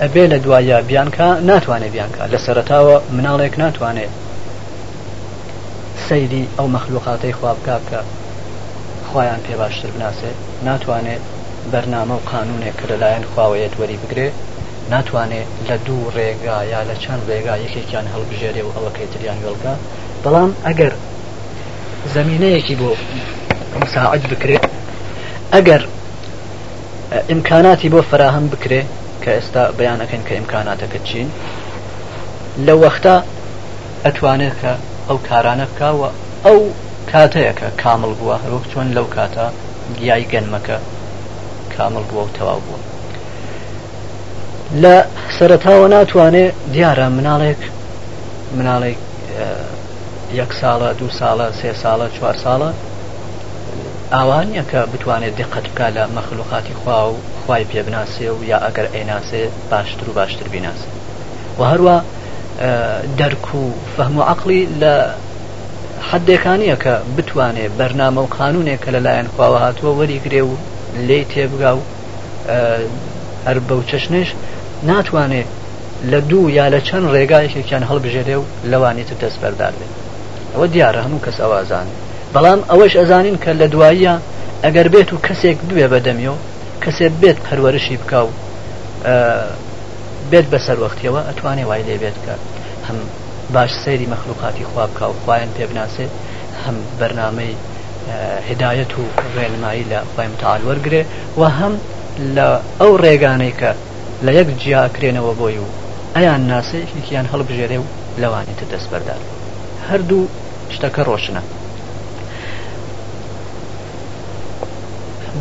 ئەبێ 0.03 0.25
لە 0.33 0.39
دوایە 0.45 0.79
بیانکە 0.89 1.29
ناتوانێت 1.51 1.93
بیانکە 1.95 2.25
لە 2.33 2.39
سەرتاوە 2.47 2.97
مناڵێک 3.17 3.55
ناتوانێت 3.63 4.13
سەیری 6.07 6.45
ئەو 6.59 6.67
مەخلوقاتەی 6.75 7.37
خوابکە 7.39 7.77
کە 7.91 8.01
خۆیان 9.11 9.41
پێ 9.47 9.55
باشتر 9.61 9.89
بناسێت 9.97 10.37
ناتوانێت 10.69 11.23
بەرنامە 11.73 12.15
و 12.19 12.27
قانونێک 12.33 12.75
کە 12.81 12.87
لەلایەن 12.91 13.25
خواوەیەت 13.35 13.75
وەری 13.81 13.99
بگرێت 14.03 14.37
ناتوانێت 14.93 15.49
لە 15.69 15.77
دوو 15.87 16.11
ڕێگا 16.17 16.59
یا 16.73 16.81
لە 16.89 16.95
چەند 17.03 17.23
ڕێگا 17.31 17.55
یەکێکیان 17.65 18.07
هەڵبژێرێ 18.13 18.63
و 18.65 18.73
ئەوەکەی 18.77 19.09
تریان 19.13 19.39
وێڵگە 19.45 19.75
بەڵام 20.25 20.51
ئەگەر 20.67 20.93
زمینەیەکی 22.15 22.77
بۆ 22.81 22.91
مساعد 23.83 24.23
بکرێت 24.33 24.65
ئەگەر 25.55 25.83
ئیمکاناتی 27.31 27.89
بۆ 27.93 28.01
فراهم 28.11 28.47
بکرێ 28.53 28.81
کە 29.23 29.31
ئێستا 29.37 29.63
بەیانەکەن 29.79 30.23
کە 30.29 30.33
ئیمکاناتەکە 30.37 30.99
چین 31.09 31.29
لە 32.67 32.75
وەختا 32.83 33.17
ئەتوانێت 34.05 34.57
کە 34.63 34.73
ئەو 35.09 35.19
کارانە 35.29 35.67
بکوە 35.71 36.09
ئەو 36.47 36.59
کاتەیەکە 37.13 37.69
کامل 37.83 38.13
بووە 38.19 38.37
هەروک 38.45 38.65
چۆن 38.73 38.89
لەو 38.97 39.07
کاتە 39.17 39.47
گیای 39.99 40.25
گەنمەکە 40.33 40.79
کامل 41.77 42.05
بووە 42.11 42.23
و 42.27 42.35
تەواو 42.37 42.61
بووە 42.67 42.79
لە 44.83 44.97
سەرتاوە 45.39 45.87
ناتوانێت 45.95 46.55
دیارە 46.75 47.07
مناڵێک 47.19 47.61
مناڵێک 48.59 48.99
یەک 50.35 50.53
ساڵە 50.61 50.91
دو 51.01 51.09
ساڵە 51.19 51.47
سێ 51.59 51.71
ساڵە 51.83 52.07
چوار 52.17 52.37
ساڵە 52.45 52.71
ئاوانە 54.15 54.63
کە 54.71 54.81
بتوانێت 54.93 55.35
دقت 55.41 55.67
بکە 55.71 55.87
لە 55.97 56.05
مەخلوقاتی 56.17 56.75
خوا 56.81 56.99
و 57.11 57.17
خی 57.47 57.63
پێبناسێ 57.73 58.29
و 58.37 58.41
یا 58.51 58.59
ئەگەر 58.65 58.87
ئەیناسێ 58.95 59.45
باشتر 59.71 60.07
و 60.09 60.13
باشتر 60.19 60.49
بیناس 60.55 60.81
و 61.59 61.63
هەروە 61.73 61.97
دەرک 63.19 63.47
و 63.61 63.63
فەهم 63.97 64.17
و 64.19 64.23
عقلی 64.33 64.63
لە 64.81 64.95
حدێکانیە 66.13 66.77
کە 66.85 66.91
بتوانێ 67.17 67.67
بەرنامە 67.79 68.19
و 68.25 68.33
قانونێک 68.39 68.81
کە 68.85 68.91
لەلایەن 68.97 69.29
خواوە 69.37 69.59
هاتووە 69.65 69.93
وەریگرێ 70.01 70.43
و 70.49 70.53
لێی 71.09 71.25
تێبگا 71.35 71.73
و 71.77 71.83
هەر 73.49 73.59
بەو 73.69 73.81
چەشنش 73.91 74.29
ناتوانێت 74.89 75.47
لە 76.11 76.15
دوو 76.31 76.51
یا 76.59 76.67
لە 76.75 76.81
چەند 76.89 77.11
ڕێگایەکێکیان 77.15 77.83
هەڵبژێرێ 77.91 78.37
و 78.41 78.45
لەوانی 78.71 79.05
تر 79.09 79.17
دەست 79.23 79.41
بەردار 79.43 79.73
بێت 79.81 80.00
ئەوە 80.55 80.67
دیارە 80.75 81.01
هەموو 81.07 81.21
کەس 81.27 81.37
ئەوازان 81.45 81.87
بەڵام 82.35 82.61
ئەوەش 82.71 82.93
ئەزانین 83.01 83.37
کە 83.45 83.51
لە 83.61 83.67
دواییە 83.75 84.15
ئەگەر 84.65 84.87
بێت 84.95 85.11
و 85.13 85.17
کەسێک 85.27 85.59
ببێ 85.69 85.87
بەدەمیەوە 85.95 86.39
کەسێ 86.85 87.07
بێت 87.23 87.39
پەروەرشی 87.47 87.97
بکە 88.03 88.21
و 88.27 88.33
بێت 90.31 90.47
بەسەروەختیەوە 90.53 91.21
ئەتوانێ 91.29 91.65
وای 91.69 91.83
لێ 91.89 91.97
بێت 92.03 92.17
کە 92.25 92.35
هەم 92.89 92.99
باش 93.55 93.71
سەیری 93.85 94.09
مەخلوقاتی 94.13 94.65
خواب 94.71 94.91
بکە 94.95 95.05
و 95.11 95.17
خوایان 95.25 95.51
پێبناسێت 95.59 96.13
هەم 96.65 96.77
بەرنمەی 97.01 97.55
هدایەت 98.49 98.93
و 98.99 99.03
ڕێنمایی 99.37 99.85
لە 99.93 99.99
خۆیم 100.13 100.35
تاالوەرگێ 100.43 101.03
و 101.39 101.43
هەم 101.59 101.75
لە 102.37 102.47
ئەو 102.81 102.93
ڕێگانەی 103.05 103.55
کە 103.61 103.71
لە 104.25 104.31
یەک 104.39 104.49
جیاکرێنەوە 104.63 105.33
بۆی 105.41 105.59
و 105.65 105.69
ئەیان 106.17 106.43
ناسێکیان 106.53 107.27
هەڵبژێرێ 107.33 107.79
و 107.83 107.87
لەوانی 108.23 108.55
تە 108.59 108.65
دەست 108.73 108.89
بەردار. 108.93 109.21
هەردوو 109.93 110.25
شتەکە 110.75 111.03
ڕۆشنە 111.09 111.43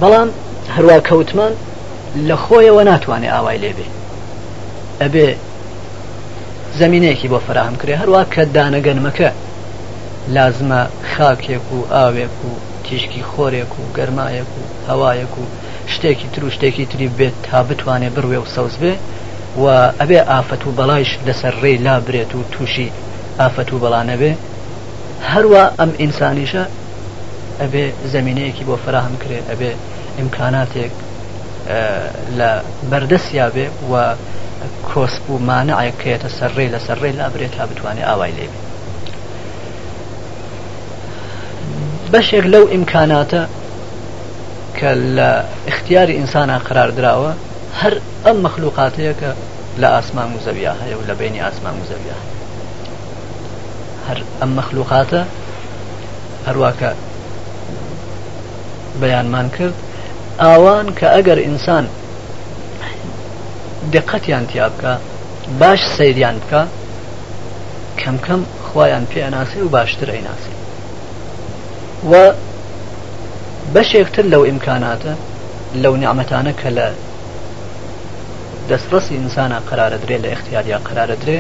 بەڵام 0.01 0.29
هەروە 0.75 0.97
کەوتمان 1.09 1.53
لە 2.27 2.35
خۆیەوە 2.43 2.83
ناتوانێت 2.91 3.33
ئاوای 3.33 3.61
لێبێ 3.63 3.87
ئەبێ 5.01 5.27
زمینەیەکی 6.79 7.31
بۆ 7.31 7.39
فراهم 7.47 7.75
کرێ 7.81 7.93
هەروە 8.01 8.21
کە 8.33 8.41
دانەگەنمەکە 8.55 9.29
لازمە 10.35 10.81
خاکێک 11.13 11.65
و 11.75 11.79
ئاوێک 11.93 12.35
و 12.47 12.51
تیشکی 12.85 13.23
خۆرێک 13.31 13.71
و 13.79 13.83
گەرمایەک 13.97 14.49
و 14.57 14.61
هەوایەک 14.89 15.33
و 15.41 15.43
شتێکی 15.93 16.27
تر 16.33 16.41
و 16.45 16.49
شتێکی 16.55 16.85
تری 16.91 17.07
بێت 17.17 17.35
تا 17.45 17.59
بتوانێت 17.67 18.13
بڕوێ 18.15 18.39
و 18.41 18.49
سەوز 18.55 18.75
بێ 18.81 18.93
و 19.61 19.65
ئەبێ 19.99 20.19
ئافەت 20.31 20.61
و 20.67 20.71
بەڵایش 20.77 21.11
لەسەر 21.27 21.53
ڕێ 21.63 21.73
لابرێت 21.85 22.31
و 22.35 22.43
تووشی 22.53 22.89
ئافەت 23.43 23.69
و 23.73 23.77
بەڵانە 23.83 24.15
بێ 24.21 24.31
هەروە 25.31 25.63
ئەم 25.79 25.91
ئینسانیشە 26.01 26.63
ئەبێ 27.61 27.85
زمینەیەکی 28.13 28.63
بۆ 28.67 28.75
فراهم 28.85 29.15
کرێ 29.21 29.39
ئەبێ 29.49 29.71
ئیمکاناتێک 30.19 30.93
لە 32.39 32.49
بەردەسیا 32.91 33.47
بێ 33.55 33.65
و 33.91 33.93
کۆسپ 34.89 35.23
و 35.31 35.35
مانەعەکەێتە 35.47 36.29
سەرڕێ 36.37 36.67
لە 36.73 36.79
سەرڕێ 36.85 37.11
لابرێت 37.19 37.51
تا 37.57 37.63
بتوانێت 37.69 38.07
ئاوای 38.09 38.35
لێبێ 38.37 38.59
بەشێک 42.13 42.45
لەو 42.53 42.65
ئیمکاناتە 42.73 43.43
کە 44.77 44.89
لە 45.17 45.29
اختیاری 45.71 46.13
ئینسانە 46.19 46.57
قرار 46.67 46.89
درراوە 46.97 47.31
هەر 47.81 47.93
ئەم 48.25 48.37
مەخلوقاتەیە 48.45 49.13
کە 49.21 49.29
لە 49.81 49.87
ئاسمان 49.95 50.29
و 50.35 50.39
زەویا 50.45 50.73
هەیە 50.81 50.95
و 50.99 51.03
لە 51.09 51.13
بینی 51.21 51.41
ئاسمان 51.45 51.75
و 51.81 51.85
زەویا 51.91 52.17
هەیە 52.21 52.38
هەر 54.09 54.19
ئەم 54.41 54.51
مەخلوقاتە 54.59 55.21
هەروواکە 56.47 56.91
بەیانمان 59.01 59.47
کرد 59.55 59.75
ئاوان 60.43 60.87
کە 60.99 61.05
ئەگەر 61.15 61.39
ئینسان 61.47 61.85
دقەتیان 63.95 64.45
تیا 64.51 64.67
بکە 64.73 64.93
باش 65.59 65.81
سەیریان 65.97 66.35
بکە 66.43 66.61
کەم 68.01 68.17
کەم 68.25 68.41
خۆیان 68.67 69.05
پێناسی 69.11 69.59
و 69.63 69.69
باشتر 69.75 70.09
ئەیناسی 70.15 70.53
و 72.11 72.13
بەشێکتر 73.73 74.25
لەو 74.33 74.43
ئیمکاناتە 74.49 75.13
لەو 75.81 75.93
نیعممەتانە 76.01 76.53
کە 76.61 76.69
لە 76.77 76.87
دەستڕسی 78.69 79.13
ئینسانە 79.19 79.57
قرارە 79.69 79.97
درێ 80.03 80.17
لە 80.23 80.27
اختیاریا 80.35 80.77
قرارە 80.87 81.15
درێ 81.23 81.39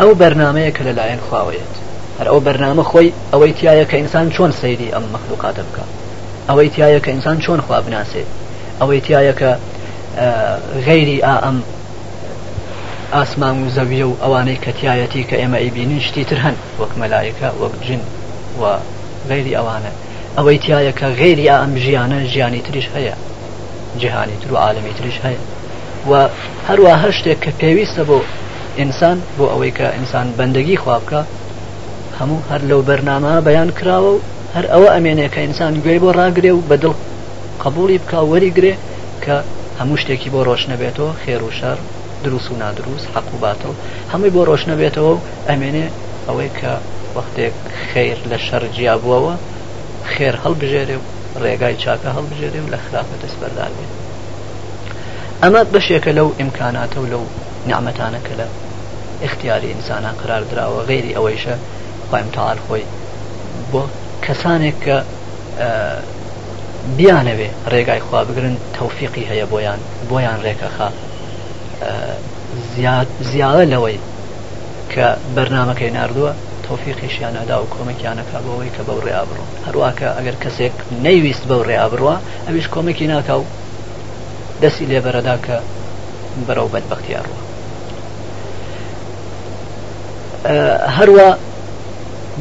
ئەو 0.00 0.12
بەرنمەیە 0.20 0.70
کە 0.76 0.82
لەلایەن 0.88 1.20
خواوێت 1.28 1.72
هەر 2.18 2.26
ئەو 2.30 2.40
بەرنامە 2.46 2.84
خۆی 2.90 3.10
ئەوەی 3.32 3.52
تایە 3.60 3.84
کە 3.90 3.96
ئینسان 4.00 4.26
چۆن 4.36 4.50
سەیری 4.60 4.88
ئەم 4.94 5.04
مەخلوقاتە 5.14 5.62
بکە 5.68 5.84
ئەوەی 6.48 6.70
تایە 6.74 7.00
کە 7.04 7.10
ئینسان 7.14 7.36
چۆن 7.44 7.60
خوا 7.66 7.78
بناسێت 7.86 8.28
ئەوەی 8.80 9.00
تایە 9.08 9.34
کە 9.40 9.50
غەیری 10.86 11.18
ئا 11.26 11.34
ئەم 11.46 11.56
ئاسمان 13.14 13.56
و 13.66 13.70
زەویە 13.76 14.06
و 14.10 14.14
ئەوانەی 14.22 14.58
کەتیایەتی 14.64 15.22
کە 15.30 15.36
ئێمە 15.40 15.58
ئەیبینین 15.62 16.00
شتی 16.08 16.24
تر 16.28 16.36
هەن 16.44 16.56
وەک 16.80 16.92
مەلایکە 17.00 17.48
وەک 17.62 17.74
جن 17.88 18.00
و 18.60 18.62
غەیری 19.30 19.54
ئەوانە 19.58 19.92
ئەوەی 20.38 20.58
تایە 20.66 20.92
کە 20.98 21.06
غێری 21.20 21.46
ئا 21.50 21.56
ئەم 21.62 21.72
ژیانە 21.84 22.18
ژیانی 22.32 22.60
تریش 22.66 22.86
هەیە 22.94 23.14
جیهانی 24.00 24.36
تر 24.42 24.50
و 24.52 24.56
عاالمی 24.64 24.94
تریش 25.00 25.16
هەیە 25.24 25.40
و 26.10 26.12
هەروە 26.68 26.92
هەر 27.02 27.10
شتێک 27.18 27.38
کە 27.44 27.50
پێویستە 27.60 28.02
بۆ 28.08 28.20
ئینسان 28.80 29.18
بۆ 29.38 29.44
ئەوەی 29.52 29.70
کە 29.78 29.86
ئینسان 29.96 30.26
بەندەگی 30.38 30.76
خواب 30.82 31.02
بکە 31.06 31.20
هەموو 32.20 32.40
هەر 32.50 32.62
لەو 32.70 32.80
بەرنامە 32.88 33.34
بەیان 33.48 33.70
کراوە 33.78 34.10
و 34.14 34.20
هەر 34.54 34.66
ئەوە 34.72 34.88
ئەمێنێ 34.94 35.26
کە 35.34 35.40
ئینسان 35.44 35.72
گوێی 35.82 36.02
بۆ 36.02 36.10
ڕاگرێ 36.18 36.52
و 36.54 36.62
بەدڵ 36.70 36.94
قبولی 37.64 37.98
بکە 38.02 38.18
وەریگرێ 38.32 38.72
کە 39.24 39.36
هەموو 39.80 40.00
شتێکی 40.02 40.30
بۆ 40.34 40.40
ڕۆشنە 40.48 40.76
بێتەوە 40.82 41.12
خێر 41.22 41.42
و 41.44 41.50
شەر 41.58 41.78
دروست 42.24 42.48
و 42.50 42.56
نادروست 42.62 43.06
حەق 43.14 43.28
و 43.34 43.38
باتڵ 43.44 43.72
هەمووی 44.12 44.30
بۆ 44.34 44.42
ڕۆشنە 44.48 44.74
بێتەوە 44.80 45.12
و 45.16 45.20
ئەمێنێ 45.48 45.86
ئەوەی 46.28 46.50
کە 46.60 46.72
وەختێک 47.16 47.54
خیر 47.92 48.18
لە 48.30 48.38
شەرجیا 48.48 48.94
بووەوە 49.02 49.34
خێر 50.12 50.34
هەڵبژێرێ 50.44 50.96
و 51.00 51.04
ڕێگای 51.44 51.76
چاکە 51.82 52.10
هەڵبژێرێ 52.16 52.60
و 52.64 52.68
لە 52.72 52.78
خراپە 52.84 53.14
دەستبەردار 53.22 53.72
بێت 53.76 53.92
ئەمە 55.42 55.62
بەشێکە 55.72 56.10
لەو 56.18 56.28
ئیمکاناتە 56.40 56.98
و 57.02 57.06
لەو 57.12 57.22
نعممەتانە 57.70 58.20
کە 58.26 58.34
لە 58.40 58.46
اختیاری 59.24 59.66
ئینسانان 59.68 60.12
قرار 60.22 60.42
درراوە 60.50 60.82
غێری 60.90 61.12
ئەوەیشە 61.16 61.54
خۆیم 62.10 62.28
تاال 62.36 62.58
خۆی 62.68 62.82
بۆ 63.72 63.82
کەسانێک 64.26 64.76
کە 64.84 64.96
بیانەوێ 66.98 67.48
ڕێگای 67.72 68.00
خوا 68.06 68.20
بگرن 68.28 68.56
تەوفیقی 68.78 69.24
هەیە 69.30 69.46
بۆیان 69.52 69.80
بۆیان 70.10 70.38
ڕێکەخا 70.46 70.88
زیاوە 73.30 73.64
لەوەی 73.72 73.98
کە 74.92 75.06
بەرنمەکەی 75.34 75.94
نردووە 75.98 76.32
تۆفیقیشیانەدا 76.68 77.56
و 77.62 77.66
کۆمەکیانەکە 77.74 78.38
بەوەی 78.46 78.70
کە 78.76 78.82
بەو 78.88 79.00
ڕێیا 79.06 79.22
بڕۆ 79.28 79.44
هەروواکە 79.66 80.08
ئەگەر 80.18 80.36
کەسێک 80.42 80.74
نەیویست 81.06 81.44
بەو 81.50 81.62
ڕێیا 81.68 81.86
بڕوە 81.92 82.14
ئەویش 82.46 82.66
کۆمەکی 82.74 83.06
ناکە 83.12 83.34
و 83.40 83.44
دەستی 84.62 84.86
لێبەرەدا 84.90 85.36
کە 85.46 85.56
بەرەو 86.46 86.68
بەدبختیاڕوە 86.74 87.38
هەروە 90.98 91.28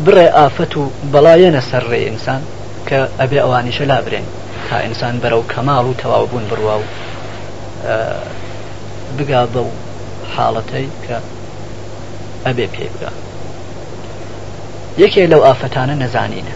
بڕێ 0.05 0.27
ئافەت 0.37 0.73
و 0.77 0.81
بەڵایەنە 1.13 1.61
سەرڕێ 1.69 1.99
ئینسان 2.05 2.41
کە 2.87 2.99
ئەبێ 3.19 3.39
ئەوانیشە 3.41 3.85
لابرێن 3.91 4.25
تا 4.69 4.77
ئینسان 4.85 5.15
بەرەو 5.23 5.43
کەماڵ 5.51 5.85
و 5.87 5.97
تەواوبوون 6.01 6.45
بڕوا 6.49 6.75
و 6.81 6.83
بگا 9.17 9.43
بە 9.53 9.59
و 9.67 9.71
حاڵەتەی 10.33 10.87
کە 11.05 11.17
ئەبێ 12.45 12.67
پێ 12.73 12.85
بگا 12.93 13.11
یەکێ 15.03 15.23
لەو 15.31 15.41
ئافەتانە 15.47 15.95
نەزانینە 16.03 16.55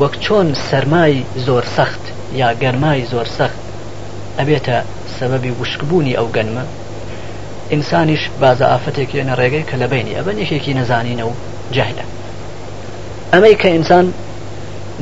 وەک 0.00 0.14
چۆن 0.24 0.48
سەرمای 0.68 1.14
زۆر 1.46 1.64
سەخت 1.76 2.02
یا 2.40 2.48
گەرمای 2.62 3.06
زۆر 3.12 3.28
سەخت 3.38 3.60
ئەبێتە 4.38 4.76
سەبەبی 5.16 5.52
وشکبوونی 5.60 6.16
ئەو 6.18 6.28
گەنمە 6.36 6.64
ئینسانیش 7.72 8.20
بازە 8.42 8.62
ئافرەتێکێنە 8.72 9.34
ڕێگەی 9.40 9.64
کە 9.70 9.76
لە 9.82 9.86
بینی 9.92 10.14
ئەبەن 10.18 10.36
یەکێکی 10.42 10.74
نەزانینە 10.80 11.24
و 11.30 11.32
جاهدە 11.74 12.04
ئەمەی 13.32 13.56
کە 13.62 13.68
ئینسان 13.74 14.06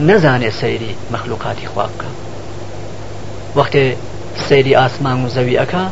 نەزانێ 0.08 0.50
سەیری 0.60 0.92
مەخلوقاتی 1.12 1.66
خوا 1.72 1.84
بکە 1.92 2.08
وەختێ 3.58 3.84
سەیری 4.48 4.74
ئاسمان 4.80 5.18
و 5.24 5.28
زەوی 5.34 5.58
ئەەکە 5.60 5.84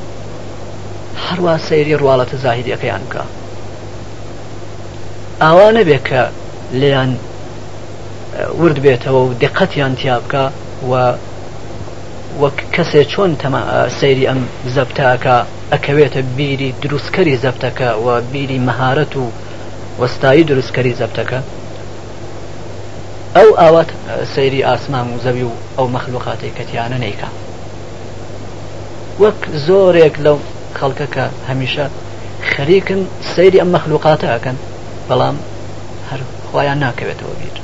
هەروە 1.27 1.53
سەیری 1.69 1.99
ڕواڵەتە 2.01 2.37
زاهیدەکەیان 2.45 3.03
بکە 3.09 3.23
ئاوا 5.43 5.69
نەبێت 5.77 6.03
کە 6.09 6.23
لیان 6.81 7.11
ورد 8.61 8.79
بێتەوە 8.85 9.17
و 9.27 9.35
دقەتیان 9.45 9.95
تیا 10.01 10.17
بکە 10.27 10.45
و 10.91 10.93
وەک 12.43 12.59
کەسێ 12.75 13.03
چۆن 13.13 13.31
سەیری 14.01 14.27
ئەم 14.31 14.41
زەبتاکە 14.75 15.37
ئەکەوێتە 15.75 16.23
بیری 16.37 16.75
دروستکەری 16.83 17.39
زەبتەکە 17.45 17.89
و 18.05 18.09
بیری 18.33 18.59
مەهارەت 18.69 19.13
و 19.23 19.27
وەستایی 20.03 20.47
دروستکەری 20.51 20.99
زەبتەکە 21.01 21.39
ئەو 23.37 23.49
ئاوات 23.61 23.91
سەیری 24.35 24.63
ئاسمان 24.69 25.07
و 25.13 25.21
زەوی 25.25 25.45
و 25.49 25.53
ئەو 25.79 25.87
مەخلوقاتی 25.95 26.55
کەتیانە 26.59 26.99
نیکە 27.05 27.29
وەک 29.23 29.41
زۆرێک 29.67 30.15
لەو 30.25 30.39
خەڵکەکە 30.79 31.25
هەمیشە 31.49 31.87
خەریکن 32.53 33.01
سەیری 33.35 33.61
ئەم 33.63 33.71
مەخلوقاتە 33.77 34.27
ئەکەن 34.35 34.57
بەڵام 35.09 35.37
هەر 36.11 36.21
خۆیان 36.51 36.79
ناکەوێتەوە 36.87 37.35
بیر 37.41 37.57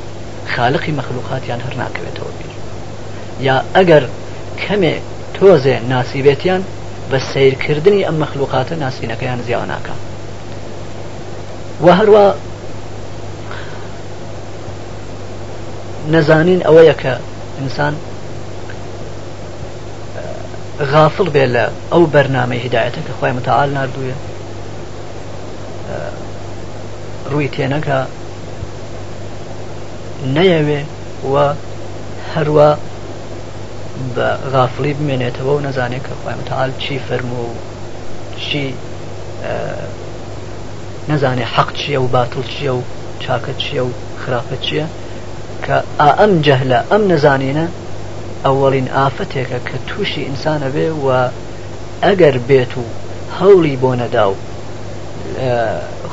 خالقی 0.55 0.97
مەخلوقاتیان 0.99 1.61
هەر 1.67 1.75
ناکەوێتەوە 1.83 2.33
بیر 2.39 2.53
یا 3.49 3.57
ئەگەر 3.77 4.05
کەمێ 4.65 4.95
تۆزێ 5.37 5.77
ناسیبێتیان 5.93 6.63
بە 7.11 7.19
سیرکردنی 7.33 8.03
ئەم 8.07 8.17
مەخلوقاتە 8.25 8.73
ناسینەکەیان 8.85 9.41
زیاوە 9.47 9.67
ناکە 9.73 9.95
و 11.85 11.87
هەروە 11.99 12.25
نەزانین 16.13 16.61
ئەوەیە 16.67 16.95
کە 17.03 17.13
ئینسان 17.59 17.95
غافڵ 20.93 21.27
بێ 21.35 21.45
لە 21.55 21.65
ئەو 21.93 22.05
بەرنامەی 22.15 22.65
هدایەتە 22.67 23.01
کە 23.07 23.13
خۆی 23.19 23.33
متعاال 23.39 23.71
نردووە 23.77 24.15
ڕووی 27.31 27.49
تێنەکە 27.55 27.99
نەیەوێ 30.35 30.81
و 31.33 31.35
هەروە 32.35 32.71
بە 34.17 34.29
غافلی 34.53 34.95
بمێنێتەوە 35.01 35.53
و 35.59 35.61
نەزانێت 35.69 36.05
کە 36.07 36.15
خۆمتال 36.23 36.71
چی 36.83 37.01
فەرم 37.09 37.33
و 37.43 37.45
چی 38.45 38.75
نەزانێ 41.11 41.45
حەق 41.57 41.71
چییە 41.79 41.99
و 42.05 42.09
باتڵ 42.15 42.45
چییە 42.53 42.73
و 42.79 42.83
چاکە 43.23 43.53
چییە 43.63 43.83
و 43.89 43.91
خراپە 44.23 44.57
چییە 44.65 44.87
کە 45.67 45.77
ئەم 46.19 46.33
جەهلە 46.47 46.79
ئەم 46.91 47.03
نەزانینە 47.13 47.67
ئەوەڵین 48.45 48.89
ئافەتێکە 48.97 49.59
کە 49.69 49.77
تووشی 49.89 50.25
ئینسانە 50.29 50.69
بێ 50.75 50.89
و 51.05 51.07
ئەگەر 52.05 52.37
بێت 52.49 52.73
و 52.81 52.85
هەوڵی 53.39 53.77
بۆ 53.83 53.91
نەدا 54.01 54.27
و 54.31 54.37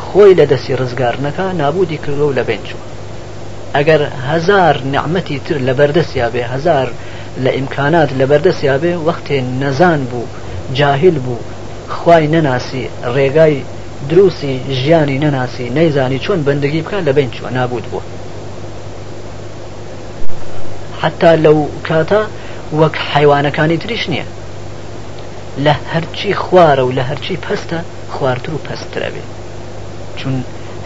خۆی 0.04 0.34
لە 0.40 0.46
دەستی 0.52 0.76
ڕزگارنەکە 0.82 1.46
نابودی 1.62 1.98
کردو 2.04 2.26
و 2.28 2.34
لە 2.38 2.44
بێنچوە 2.48 2.82
ئەگەر 3.76 4.02
هزار 4.30 4.76
نعممەتی 4.94 5.40
تر 5.46 5.58
لە 5.68 5.74
بەردەستیا 5.80 6.28
بێ 6.34 6.44
هزار 6.54 6.90
لە 7.42 7.52
ئیمکانات 7.58 8.10
لە 8.20 8.26
بەردەسیابێ 8.32 8.94
وەختێ 9.06 9.38
نەزان 9.62 10.02
بوو 10.12 10.28
جاهل 10.78 11.16
بوو 11.26 11.42
خی 11.98 12.24
نەناسی 12.34 12.84
ڕێگای 13.16 13.56
دروسی 14.10 14.54
ژیانی 14.80 15.18
نەناسی 15.24 15.68
نەیزانی 15.78 16.20
چۆن 16.26 16.40
بەندگی 16.48 16.82
بکە 16.84 16.98
لە 17.08 17.12
بین 17.18 17.30
چوە 17.36 17.50
نابوت 17.58 17.84
بوو 17.92 18.02
حتا 21.02 21.32
لەو 21.46 21.58
کاتە 21.88 22.22
وەک 22.80 22.96
حیوانەکانی 23.14 23.78
تریش 23.84 24.04
نییە 24.12 24.26
لە 25.66 25.74
هەرچی 25.94 26.30
خوارە 26.44 26.84
و 26.86 26.92
لە 26.98 27.02
هەرچی 27.10 27.36
پەستە 27.46 27.76
خوارتر 28.14 28.54
و 28.54 28.60
پەسترەبێ 28.68 29.24
چون 30.20 30.34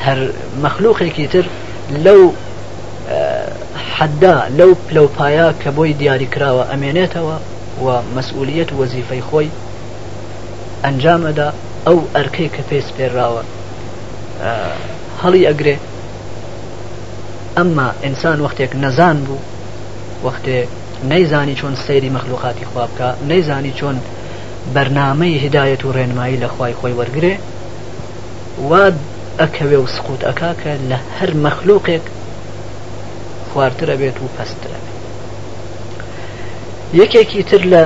هەر 0.05 0.19
مەخلوقێکی 0.63 1.27
تر 1.31 1.45
لەو 2.05 2.21
حەدا 3.77 4.35
لەو 4.57 4.73
پلەپایە 4.87 5.53
کە 5.61 5.69
بۆی 5.77 5.93
دیاریکراوە 6.01 6.63
ئەمێنێتەوە 6.71 7.37
و 7.85 7.87
مەسئولیت 8.15 8.69
وەزیفەی 8.79 9.23
خۆی 9.29 9.49
ئەنجامەدا 10.83 11.49
ئەو 11.87 11.99
ئەرکەی 12.15 12.49
کە 12.55 12.61
پێس 12.69 12.87
پێراوە 12.97 13.43
هەڵی 15.21 15.47
ئەگرێ 15.49 15.75
ئەمما 17.57 17.89
ئینسان 18.03 18.37
وەختێک 18.45 18.71
نەزان 18.83 19.17
بوو 19.27 19.45
وەختێ 20.25 20.59
نەیزانی 21.11 21.55
چۆن 21.59 21.73
سەیری 21.85 22.13
مەخلوقاتی 22.15 22.65
خوا 22.69 22.83
بکە 22.89 23.09
نەیزانی 23.29 23.73
چۆن 23.79 23.97
بەرنمەی 24.73 25.41
هدایەت 25.45 25.81
و 25.85 25.93
ڕێنمایی 25.97 26.41
لە 26.43 26.47
خی 26.55 26.73
خۆی 26.79 26.97
وەرگێ 26.99 27.33
وا 28.69 28.83
ئەکەوێ 29.41 29.77
و 29.83 29.87
سقوت 29.95 30.21
ئەکا 30.27 30.51
کە 30.61 30.71
لە 30.89 30.97
هەر 31.17 31.31
مەخلوقێک 31.45 32.05
خوارترە 33.57 33.95
بێت 34.01 34.15
و 34.23 34.27
پسترە 34.39 34.79
یەکێکی 36.99 37.41
تر 37.49 37.63
لە 37.71 37.83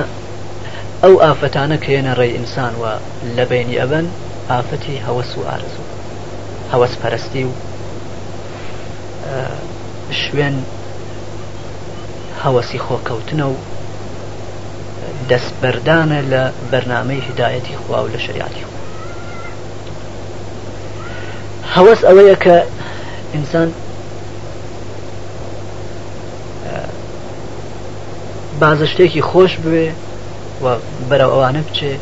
ئەو 1.02 1.14
ئافەتانە 1.24 1.76
کێنە 1.86 2.12
ڕێی 2.18 2.32
ئینسان 2.36 2.74
وە 2.82 2.92
لە 3.36 3.44
بینی 3.50 3.78
ئەبەن 3.80 4.06
ئافەتی 4.50 5.02
هەوەس 5.06 5.30
و 5.38 5.42
ئارزوو 5.48 5.88
هەوەس 6.72 6.94
پەرستی 7.02 7.44
و 7.48 7.52
شوێن 10.22 10.56
هەوەسی 12.42 12.80
خۆکەوتنە 12.86 13.46
و 13.52 13.56
دەستبەردانە 15.30 16.20
لە 16.32 16.42
بەرنمەی 16.70 17.24
هدایەتی 17.28 17.76
خوا 17.82 17.98
و 18.04 18.08
لە 18.14 18.18
شریعتی 18.26 18.64
خوا 18.68 18.80
هەوەس 21.74 22.00
ئەوەیە 22.08 22.36
کە 22.44 22.56
ئینسان 23.34 23.68
بازە 28.62 28.86
شتێکی 28.92 29.22
خۆش 29.30 29.52
بێ 29.64 29.86
و 30.64 30.66
بەرە 31.08 31.26
ئەوانە 31.34 31.62
بچێ 31.66 31.92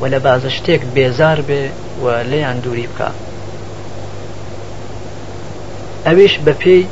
و 0.00 0.02
لە 0.12 0.18
بازە 0.26 0.50
شتێک 0.56 0.82
بێزار 0.94 1.38
بێ 1.48 1.62
و 2.02 2.04
لێیان 2.30 2.58
دووری 2.64 2.86
بکە 2.92 3.08
ئەویش 6.06 6.34
بە 6.44 6.52
پێی 6.62 6.84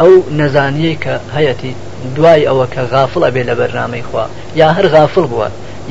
ئەو 0.00 0.12
نەزانیەی 0.38 0.96
کە 1.04 1.14
هەیەی 1.36 1.74
دوای 2.16 2.46
ئەوە 2.48 2.66
کە 2.74 2.80
غافڵە 2.92 3.28
بێ 3.34 3.42
لە 3.48 3.54
بەرنامەی 3.60 4.06
خوا 4.10 4.24
یا 4.60 4.68
هەر 4.76 4.86
غافڵ 4.94 5.26
بووە 5.32 5.48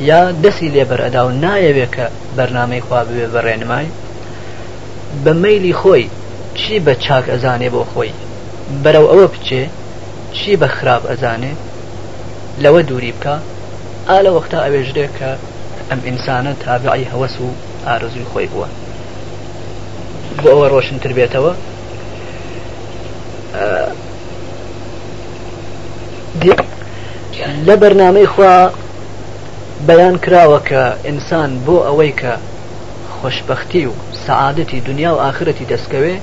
یا 0.08 0.20
دەسی 0.42 0.70
لێبەر 0.74 1.00
ئەدا 1.04 1.22
و 1.26 1.30
نایەوێت 1.42 1.90
کە 1.96 2.06
بەرنمەی 2.36 2.82
خوا 2.88 3.00
بوێ 3.08 3.26
بە 3.34 3.40
ڕێنمای 3.46 3.86
بە 5.24 5.32
مەیلی 5.42 5.74
خۆی 5.80 6.04
چی 6.58 6.74
بە 6.86 6.90
چاک 7.04 7.24
ئەزانێ 7.32 7.68
بۆ 7.74 7.82
خۆی 7.94 8.12
بەرەو 8.84 9.06
ئەوە 9.12 9.26
بچێ 9.34 9.64
چی 10.34 10.56
بە 10.56 10.66
خراپ 10.76 11.02
ئەزانێ 11.10 11.52
لەوە 12.62 12.80
دووری 12.88 13.12
بکە 13.16 13.34
ئا 14.08 14.18
لە 14.26 14.30
وەختا 14.36 14.58
ئەوێژرێ 14.64 15.06
کە 15.18 15.30
ئەم 15.90 16.00
ئینسانە 16.06 16.52
تابعی 16.64 17.06
هەوەس 17.12 17.36
و 17.44 17.48
ئارزوی 17.86 18.26
خۆی 18.30 18.48
بووە 18.52 18.68
بۆ 20.42 20.48
ئەوە 20.52 20.66
ڕۆشنتر 20.74 21.12
بێتەوە 21.18 21.52
لە 27.66 27.74
بەرنامەی 27.82 28.26
خوا 28.32 28.54
بەیان 29.88 30.16
کراوە 30.24 30.60
کە 30.68 30.82
ئینسان 31.06 31.50
بۆ 31.66 31.76
ئەوەی 31.86 32.12
کە 32.20 32.32
خۆشببختی 33.16 33.84
و 33.90 33.92
سەعادەتی 34.26 34.80
دنیا 34.88 35.10
و 35.14 35.20
ئاخرەتی 35.24 35.66
دەستکەوێ 35.72 36.14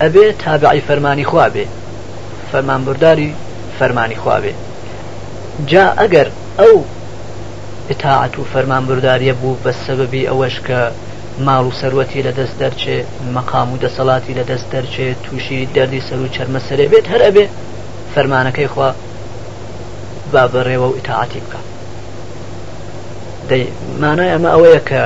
ئەبێ 0.00 0.26
تابعی 0.44 0.82
فەرمانی 0.88 1.24
خوا 1.30 1.48
بێ 1.54 1.64
فەرمانبرداری 2.54 3.28
فەرمانی 3.78 4.18
خواابێ 4.22 4.52
جا 5.70 5.86
ئەگەر 6.00 6.28
ئەو 6.60 6.76
ئتاعات 7.92 8.34
و 8.38 8.44
فەرمانبرداریە 8.52 9.34
بوو 9.40 9.56
بە 9.64 9.70
سەبەبی 9.84 10.28
ئەوەش 10.30 10.56
کە 10.68 10.80
ماڵ 11.46 11.64
و 11.68 11.72
سەرەتی 11.80 12.22
لە 12.26 12.32
دەست 12.38 12.56
دەرچێ 12.62 12.96
مەقام 13.36 13.68
و 13.72 13.76
دەسەڵاتی 13.84 14.32
لە 14.38 14.44
دەست 14.50 14.66
دەرچێت 14.74 15.16
تووشی 15.24 15.68
دەردی 15.74 16.00
سەر 16.08 16.18
و 16.24 16.28
چەرمە 16.34 16.60
سەرێ 16.68 16.84
بێت 16.92 17.06
هەر 17.12 17.22
ئەبێ 17.26 17.46
فەرمانەکەی 18.14 18.68
خوا 18.72 18.90
با 20.32 20.42
بەڕێوە 20.52 20.86
و 20.90 20.96
ئتاعاتی 20.98 21.40
بکە 21.44 21.58
مانای 24.00 24.32
ئەمە 24.34 24.50
ئەوەیە 24.54 24.80
کە 24.88 25.02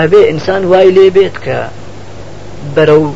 ئەبێ 0.00 0.20
ئینسان 0.30 0.62
وای 0.70 0.88
لێ 0.96 1.06
بێت 1.16 1.36
کە 1.44 1.58
بەرە 2.76 2.96
و 3.02 3.06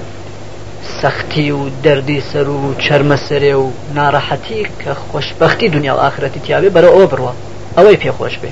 سەختی 1.03 1.51
و 1.51 1.59
دەردی 1.85 2.23
سەر 2.33 2.49
و 2.49 2.75
چەرمەسەرێ 2.79 3.55
و 3.55 3.71
ناڕەحەتی 3.95 4.67
کە 4.83 4.95
خۆشببختی 5.13 5.69
دنیا 5.73 5.97
و 5.97 5.99
ئاخرەتی 6.01 6.41
تیاابێ 6.41 6.71
بەرە 6.77 6.89
ئەوە 6.95 7.07
بڕوە 7.11 7.33
ئەوەی 7.79 7.97
پێخۆش 7.97 8.39
بێ 8.43 8.51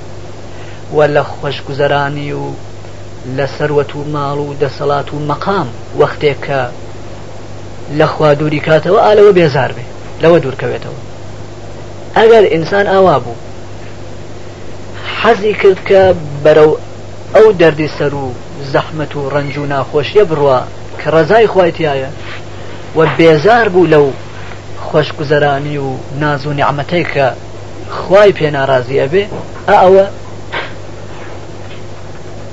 وە 0.97 1.05
لە 1.15 1.23
خۆشگوزەرانی 1.37 2.33
و 2.33 2.43
لە 3.37 3.47
سەروەت 3.59 3.93
و 3.97 4.05
ماڵ 4.15 4.39
و 4.47 4.55
دەسەڵات 4.61 5.13
و 5.15 5.19
مەقام 5.19 5.69
وەختێک 6.01 6.39
کە 6.47 6.61
لەخوا 7.99 8.35
دووری 8.39 8.61
کاتەوە 8.67 9.01
ئالەوە 9.07 9.33
بێزار 9.39 9.71
بێ 9.77 9.85
لەوە 10.23 10.39
دوورکەوێتەوە 10.43 10.99
ئەگەر 12.17 12.45
ئینسان 12.53 12.87
ئاوا 12.87 13.19
بوو 13.19 13.35
حەزی 15.21 15.55
کرد 15.61 15.79
کە 15.89 16.03
بەرەو 16.45 16.71
ئەو 17.35 17.53
دەردی 17.61 17.89
سەر 17.99 18.15
و 18.15 18.27
زەحمت 18.73 19.13
و 19.17 19.31
ڕنج 19.35 19.57
و 19.59 19.67
ناخۆشیە 19.73 20.25
بڕوە 20.31 20.59
کە 21.01 21.09
ڕزای 21.15 21.47
خوایتیایە 21.53 22.11
و 22.97 23.07
بێزار 23.19 23.69
بوو 23.75 23.87
لەو 23.93 24.07
خۆشگوزەرانی 24.93 25.77
و 25.87 25.89
ناز 26.21 26.47
و 26.47 26.53
نیعممەەی 26.59 27.05
کە 27.15 27.29
خی 27.99 28.31
پێناڕازیە 28.39 29.07
بێ 29.13 29.25
ئەوە 29.69 30.05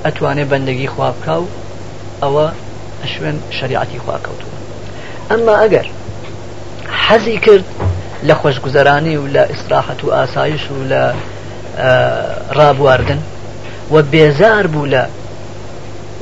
ئەتوانێت 0.06 0.48
بەندەگی 0.52 0.88
خواب 0.94 1.16
بکە 1.24 1.30
و 1.40 1.48
ئەوە 2.24 2.46
شوێن 3.12 3.38
شریعتی 3.58 4.00
خواکەوتوە 4.04 4.54
ئەمما 5.32 5.54
ئەگەر 5.64 5.86
حەزی 7.06 7.38
کرد 7.46 7.66
لە 8.28 8.34
خۆشگوزەرانی 8.42 9.16
و 9.20 9.26
لە 9.36 9.44
ئیسراحەت 9.52 10.00
و 10.04 10.12
ئاسایش 10.16 10.66
و 10.72 10.84
لە 10.92 11.04
ڕابواردن 12.58 13.22
و 13.94 13.96
بێزار 14.14 14.66
بوو 14.74 14.88
لە 14.94 15.02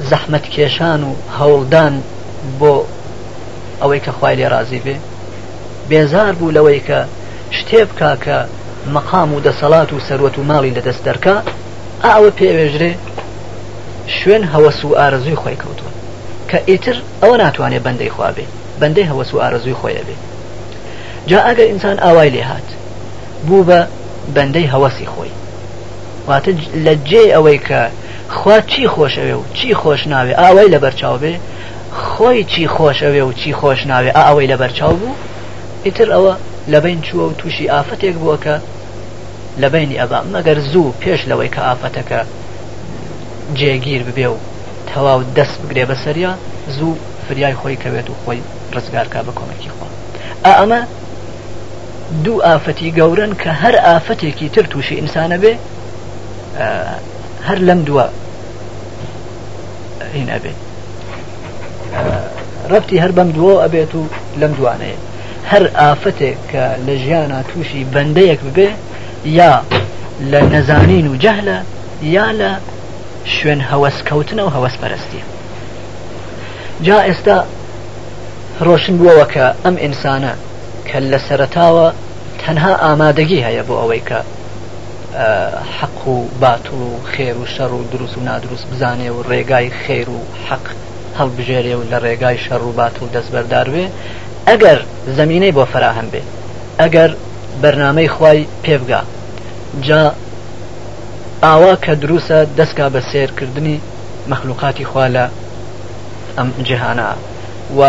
زەحمت 0.10 0.44
کێشان 0.56 1.02
و 1.08 1.12
هەوڵدان 1.40 1.94
بۆ 2.60 2.74
ئەوەی 3.82 4.00
کە 4.06 4.10
خوای 4.12 4.36
لێ 4.36 4.48
رازی 4.54 4.80
بێ 4.86 4.96
بێزار 5.90 6.34
بوو 6.40 6.52
لەوەی 6.58 6.82
کە 6.88 7.00
شتێ 7.58 7.80
بکا 7.90 8.14
کە 8.26 8.38
مەقام 8.96 9.30
و 9.34 9.40
دەسەڵات 9.46 9.90
و 9.94 10.00
سەروەت 10.08 10.36
و 10.40 10.44
ماڵی 10.50 10.72
لەدەست 10.78 11.04
دەرکە 11.08 11.36
ئاوە 12.04 12.32
پێوێژرێ 12.38 12.92
شوێن 14.16 14.44
هەوەس 14.54 14.80
و 14.86 14.96
ئارزوی 15.00 15.36
خۆی 15.42 15.56
کەوتون 15.62 15.92
کە 16.50 16.58
ئیتر 16.70 16.98
ئەوە 17.24 17.38
ناتوانێت 17.44 17.84
بەندەی 17.86 18.12
خوابێ 18.16 18.46
بەندەی 18.80 19.10
هەوەس 19.12 19.30
و 19.34 19.40
ئارزوی 19.42 19.74
خۆیە 19.80 20.04
بێ 20.08 20.16
جا 21.30 21.40
ئەگەر 21.48 21.60
ئینسان 21.72 21.98
ئاوای 22.00 22.30
لێ 22.36 22.42
هات 22.50 22.68
بوو 23.48 23.66
بە 23.70 23.80
بەندەی 24.36 24.72
هەوەسی 24.74 25.08
خۆی 25.14 25.32
واتە 26.28 26.52
لە 26.86 26.94
جێ 27.10 27.24
ئەوەی 27.36 27.60
کە 27.68 27.80
خوا 28.38 28.58
چی 28.72 28.84
خۆشەوێ 28.94 29.36
و 29.40 29.44
چی 29.58 29.70
خۆش 29.82 30.02
ناوێ 30.12 30.34
ئاوای 30.40 30.70
لە 30.74 30.80
بەرچاو 30.84 31.16
بێ 31.24 31.34
خۆی 32.00 32.44
چی 32.44 32.68
خۆش 32.76 32.98
ئەوێ 33.06 33.22
و 33.28 33.34
چی 33.34 33.52
خۆش 33.60 33.80
ناوێ 33.92 34.12
ئا 34.16 34.22
ئەوەی 34.30 34.48
لە 34.52 34.58
بەرچاو 34.62 34.94
بوو 35.00 35.16
ئیتر 35.86 36.08
ئەوە 36.14 36.34
لەبین 36.72 37.02
چووە 37.08 37.26
و 37.30 37.34
تووشی 37.40 37.72
ئافەتێک 37.74 38.16
بووە 38.22 38.38
کە 38.44 38.56
لە 39.62 39.68
بینی 39.74 40.00
ئەبا 40.02 40.20
مەگەر 40.34 40.58
زوو 40.72 40.94
پێش 41.02 41.20
لەوەی 41.30 41.50
کە 41.56 41.62
ئافەتەکە 41.68 42.20
جێگیر 43.58 44.02
ببێ 44.10 44.28
و 44.34 44.38
تەواو 44.90 45.22
دەست 45.38 45.58
بگرێ 45.70 45.86
بەسەریا 45.90 46.32
زوو 46.76 46.96
فریای 47.28 47.56
خۆی 47.62 47.78
کەوێت 47.84 48.08
و 48.10 48.16
خۆی 48.26 48.40
ڕزگارکە 48.76 49.20
بە 49.28 49.32
کۆمەکی 49.38 49.70
خۆ 49.76 49.86
ئەمە 50.48 50.82
دوو 52.24 52.44
ئافەتی 52.48 52.92
گەورن 53.00 53.32
کە 53.42 53.50
هەر 53.62 53.76
ئافەتێکی 53.86 54.48
تر 54.56 54.66
تووشی 54.72 54.96
ئینسانە 55.02 55.38
بێ 55.44 55.54
هەر 57.48 57.58
لەم 57.68 57.80
دووە 57.88 58.06
هینە 60.16 60.38
بێت 60.44 60.60
ڕەتی 62.72 62.98
هەر 63.04 63.12
بەندڵۆ 63.18 63.52
ئەبێت 63.64 63.92
و 64.00 64.04
لەم 64.42 64.54
دوانەیە 64.58 64.98
هەر 65.52 65.64
ئافەتێک 65.80 66.38
کە 66.52 66.64
لە 66.86 66.94
ژیانە 67.04 67.40
تووشی 67.50 67.88
بەندەیەک 67.94 68.42
ببێ 68.48 68.70
یا 69.40 69.54
لە 70.32 70.42
نەزانین 70.54 71.08
و 71.10 71.20
جەهلە 71.24 71.58
یا 72.16 72.28
لە 72.42 72.52
شوێن 73.36 73.62
هەوەسکەوتنە 73.72 74.44
و 74.46 74.54
هەوەسپەرستی 74.56 75.22
جا 76.86 77.00
ئێستا 77.08 77.38
ڕۆشن 78.68 78.96
بووەوە 79.00 79.26
کە 79.34 79.46
ئەم 79.64 79.76
ئینسانە 79.84 80.34
کە 80.88 80.98
لە 81.12 81.20
سەرتاوە 81.28 81.88
تەنها 82.42 82.74
ئامادەگی 82.84 83.44
هەیە 83.46 83.64
بۆ 83.68 83.76
ئەوەی 83.82 84.04
کە 84.10 84.20
حەق 85.78 86.00
و 86.14 86.18
بات 86.44 86.66
و 86.80 86.84
خێر 87.12 87.36
و 87.42 87.46
شەڕ 87.56 87.72
و 87.78 87.82
دروست 87.92 88.16
و 88.18 88.22
نادروست 88.28 88.66
بزانێ 88.72 89.10
و 89.16 89.20
ڕێگای 89.30 89.68
خێر 89.84 90.08
و 90.18 90.20
حەق 90.50 90.66
هەڵبژێری 91.20 91.74
و 91.80 91.84
لە 91.92 91.98
ڕێگای 92.04 92.38
شەڕووبات 92.46 92.94
و 93.02 93.06
دەستبەردار 93.16 93.68
بێ 93.74 93.86
ئەگەر 94.50 94.80
زمینەی 95.18 95.54
بۆ 95.58 95.64
فراهم 95.74 96.08
بێ 96.14 96.22
ئەگەر 96.82 97.12
بەرنمەی 97.62 98.10
خی 98.16 98.40
پێبگا 98.64 99.02
جا 99.88 100.02
ئاوا 101.44 101.74
کە 101.86 101.92
دروسە 102.04 102.40
دەستکا 102.58 102.88
بە 102.94 103.00
سێرکردنی 103.12 103.78
مەخلوقاتی 104.32 104.86
خوا 104.92 105.06
لە 105.16 105.26
ئەم 106.38 106.50
جیهانە 106.68 107.10
و 107.78 107.82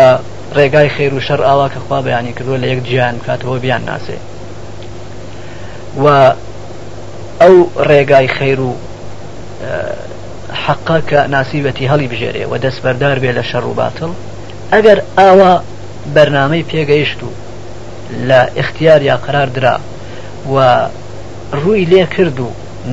ڕێگای 0.57 0.89
خێر 0.95 1.13
و 1.13 1.19
شەر 1.27 1.41
ئاوا 1.47 1.67
کە 1.73 1.79
خوا 1.85 1.99
بەیانی 2.05 2.33
کردووە 2.37 2.57
لە 2.63 2.67
یەک 2.73 2.79
جیان 2.87 3.15
کاتەوە 3.25 3.57
بیان 3.63 3.81
ناسێ 3.89 4.17
و 6.03 6.05
ئەو 7.41 7.55
ڕێگای 7.89 8.27
خێر 8.37 8.59
و 8.67 8.71
حەقا 10.67 10.99
کە 11.01 11.29
ناسیبەتی 11.29 11.89
هەڵی 11.91 12.07
بژێرێ 12.11 12.47
و 12.51 12.57
دەست 12.57 12.81
بەردار 12.83 13.19
بێ 13.19 13.31
لە 13.37 13.43
شەڕ 13.51 13.63
و 13.65 13.73
باتڵ 13.79 14.11
ئەگەر 14.73 14.99
ئاوا 15.17 15.53
بەرنامەی 16.15 16.63
پێگەیشت 16.71 17.19
و 17.25 17.29
لە 18.27 18.39
اختیاریا 18.61 19.17
قرار 19.25 19.49
درا 19.55 19.79
و 20.55 20.79
ڕووی 21.53 21.85
لێ 21.91 22.03
کرد 22.15 22.39
و 22.39 22.47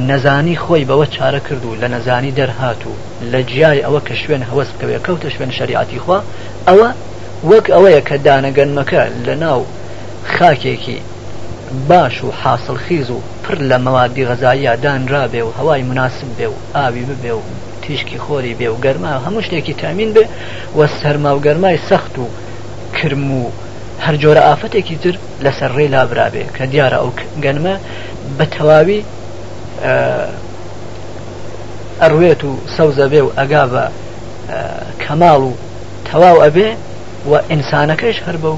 نەزانی 0.09 0.57
خۆی 0.65 0.85
بەوە 0.89 1.07
چارە 1.15 1.41
کرد 1.49 1.65
و 1.65 1.75
لە 1.81 1.89
نەزانی 1.95 2.33
دەرهات 2.39 2.83
و 2.89 2.93
لە 3.33 3.37
جیای 3.51 3.83
ئەوە 3.85 4.01
کە 4.07 4.15
شوێن 4.21 4.43
هەوەست 4.51 4.73
بکەوێ 4.77 4.99
کەوتە 5.07 5.29
شوێن 5.35 5.51
شریعتی 5.59 5.99
خوا 6.05 6.19
ئەوە 6.69 6.89
وەک 7.51 7.67
ئەوەیە 7.75 8.01
کە 8.09 8.15
دانەگەنمەکە 8.27 9.03
لە 9.27 9.35
ناو 9.45 9.61
خاکێکی 10.39 10.99
باش 11.89 12.17
و 12.25 12.31
حاصل 12.41 12.77
خیز 12.85 13.11
و 13.11 13.21
پڕ 13.45 13.59
لە 13.71 13.77
مەوادی 13.85 14.27
غەزاییە 14.29 14.73
دانرابێ 14.85 15.43
و 15.45 15.53
هەوای 15.59 15.83
مناسب 15.91 16.29
بێ 16.39 16.47
و 16.51 16.57
ئاوی 16.79 17.03
ببێ 17.11 17.31
و 17.37 17.41
خیشکی 17.91 18.19
خۆری 18.25 18.55
بێ 18.59 18.69
و 18.71 18.77
گەرما 18.85 19.13
هەموو 19.25 19.43
شتێکی 19.47 19.75
تامین 19.83 20.11
بێ 20.15 20.25
وە 20.79 20.87
سەرما 21.01 21.31
و 21.37 21.41
گەرمای 21.47 21.77
سەخت 21.89 22.15
و 22.23 22.25
کرم 22.97 23.27
و 23.39 23.43
هەر 24.05 24.17
جۆرە 24.23 24.43
ئافەتێکی 24.51 24.97
تر 25.03 25.15
لەسەر 25.45 25.71
ڕێ 25.77 25.87
لابرابێ 25.95 26.45
کە 26.57 26.65
دیارە 26.73 26.99
ئەو 27.03 27.11
گەنمە 27.45 27.75
بە 28.39 28.45
تەواوی 28.55 29.01
ئەڕوێت 32.03 32.41
و 32.49 32.51
سەوزە 32.77 33.07
بێ 33.13 33.21
و 33.27 33.31
ئەگا 33.39 33.65
بە 33.73 33.85
کەماڵ 35.03 35.41
و 35.49 35.53
تەواو 36.09 36.39
ئەبێ 36.45 36.69
و 37.31 37.33
ئینسانەکەش 37.51 38.17
هەر 38.27 38.37
بەو 38.45 38.57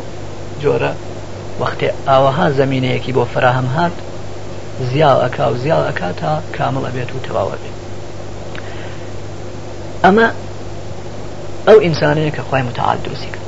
جۆرە 0.63 0.93
وەختێ 1.61 1.89
ئاوەها 2.09 2.47
زمینینەیەکی 2.59 3.13
بۆ 3.17 3.25
فراهەم 3.35 3.69
هات 3.77 3.97
زیاڵ 4.93 5.19
ئەکا 5.25 5.45
و 5.53 5.59
زیاڵ 5.63 5.83
ئەکا 5.89 6.09
تا 6.21 6.31
کامڵ 6.57 6.83
ئەبێت 6.89 7.11
و 7.15 7.25
تەواو 7.29 7.51
ئەبێ 7.55 7.72
ئەمە 10.07 10.27
ئەو 11.69 11.79
ئینسانەیە 11.85 12.33
کە 12.37 12.43
خی 12.51 12.63
متعاال 12.69 12.99
دروستی 13.05 13.31
کرد 13.35 13.47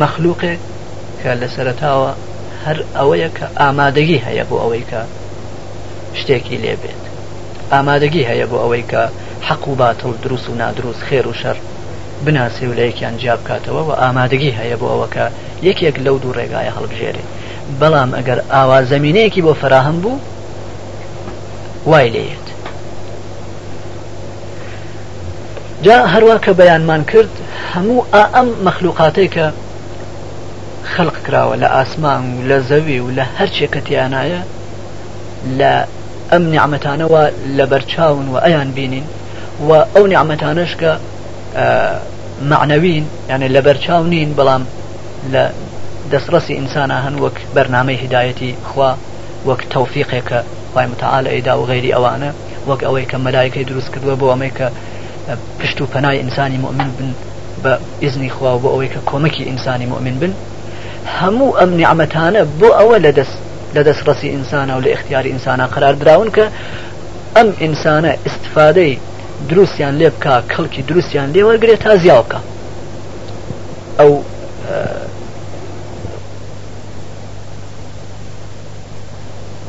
مەخلووقێ 0.00 0.54
کە 1.20 1.30
لە 1.40 1.48
سەرتاوە 1.54 2.10
هەر 2.64 2.78
ئەوەیە 2.98 3.28
کە 3.38 3.46
ئامادەگی 3.60 4.22
هەیە 4.26 4.44
بۆ 4.50 4.56
ئەوەی 4.62 4.84
کە 4.90 5.00
شتێکی 6.18 6.60
لێبێت 6.64 7.02
ئامادەگی 7.72 8.26
هەیە 8.30 8.46
بۆ 8.50 8.56
ئەوەی 8.62 8.84
کە 8.92 9.02
حەق 9.48 9.62
و 9.68 9.74
باتڵ 9.80 10.10
دروست 10.24 10.46
و 10.48 10.54
نادروست 10.60 11.02
خێر 11.08 11.26
و 11.30 11.34
شەر 11.40 11.56
بناسی 12.24 12.66
و 12.68 12.72
لە 12.78 12.82
یەکیان 12.90 13.14
جیاب 13.20 13.40
کاتەوە 13.48 13.82
و 13.88 13.90
ئامادەگی 14.02 14.56
هەیە 14.58 14.76
بۆ 14.80 14.86
ئەوەکە 14.92 15.26
یەکێک 15.68 15.96
لەو 16.04 16.16
دوو 16.22 16.36
ڕێگایە 16.38 16.72
هەڵبژێری 16.76 17.28
بەڵام 17.80 18.10
ئەگەر 18.18 18.38
ئاوا 18.52 18.78
زمینەیەکی 18.92 19.44
بۆ 19.46 19.52
فراهم 19.62 19.96
بوو 20.02 20.14
وای 21.90 22.08
لێت 22.14 22.43
جا 25.86 25.98
هەروە 26.14 26.38
کە 26.44 26.52
بەیانمان 26.60 27.02
کرد 27.10 27.32
هەموو 27.72 28.06
ئا 28.14 28.22
ئەم 28.34 28.48
مەخلوقاتەی 28.66 29.28
کە 29.34 29.44
خەلق 30.96 31.16
کراوە 31.26 31.56
لە 31.62 31.68
ئاسمان 31.76 32.22
و 32.38 32.42
لە 32.50 32.58
زەوی 32.70 32.98
و 33.00 33.10
لە 33.16 33.24
هەرچێکە 33.38 33.78
تیانایە 33.88 34.40
لە 35.58 35.72
ئەم 36.32 36.42
نیعممەتانەوە 36.52 37.22
لە 37.58 37.66
بەرچاون 37.72 38.24
و 38.32 38.36
ئەیان 38.44 38.70
بینین 38.78 39.04
و 39.68 39.70
ئەو 39.94 40.04
نیعممەتانش 40.12 40.72
کە 40.80 40.86
معنەوین 42.50 43.04
یعنی 43.30 43.48
لە 43.54 43.60
بەرچاو 43.66 44.02
نین 44.12 44.30
بەڵام 44.38 44.62
لە 45.32 45.42
دەسڕسی 46.12 46.52
ئینسانە 46.58 46.96
هەن 47.06 47.16
وەک 47.22 47.36
بەرنمەی 47.54 47.98
هدایەتی 48.04 48.52
خوا 48.68 48.90
وەک 49.48 49.60
تەوفیقێکە 49.72 50.34
وای 50.74 50.86
متعاال 50.92 51.26
ئەیدا 51.32 51.54
و 51.58 51.66
غێری 51.70 51.94
ئەوانە 51.94 52.30
وەک 52.68 52.80
ئەوەی 52.86 53.06
کە 53.10 53.16
مەلایەکەی 53.26 53.68
دروست 53.70 53.88
کردووە 53.94 54.14
بۆ 54.20 54.26
ئەمەی 54.34 54.52
کە 54.58 54.64
پشت 55.60 55.80
و 55.80 55.86
پەنای 55.86 56.16
ئینسانی 56.16 56.56
مؤمن 56.58 56.90
بن 56.98 57.08
بە 57.64 58.04
ئزنی 58.04 58.30
خوا 58.30 58.52
بۆ 58.62 58.68
ئەوەی 58.74 58.90
کە 58.94 59.00
کۆمەکی 59.10 59.42
ئینسانی 59.50 59.86
مؤمن 59.86 60.16
بن 60.20 60.32
هەموو 61.22 61.56
ئەم 61.60 61.68
نیعممەتانە 61.80 62.42
بۆ 62.60 62.68
ئەوە 62.78 62.96
لە 63.04 63.12
دەست 63.18 63.36
لە 63.74 63.82
دەستڕسی 63.88 64.24
ئینسانە 64.34 64.70
و 64.76 64.80
لە 64.84 64.88
اختیاری 64.94 65.28
ئینسانە 65.38 65.62
قرار 65.74 65.92
درراون 66.00 66.30
کە 66.36 66.40
ئەم 67.36 67.46
ئینسانە 67.62 68.12
استفادەی 68.28 68.92
دروستیان 69.50 69.94
لێ 70.00 70.08
بکە 70.20 70.34
کەڵکی 70.54 70.82
دروستیان 70.88 71.28
لێ 71.34 71.42
وەرگێت 71.48 71.80
تا 71.84 71.92
زیاوکە 72.02 72.38
ئەو 73.98 74.10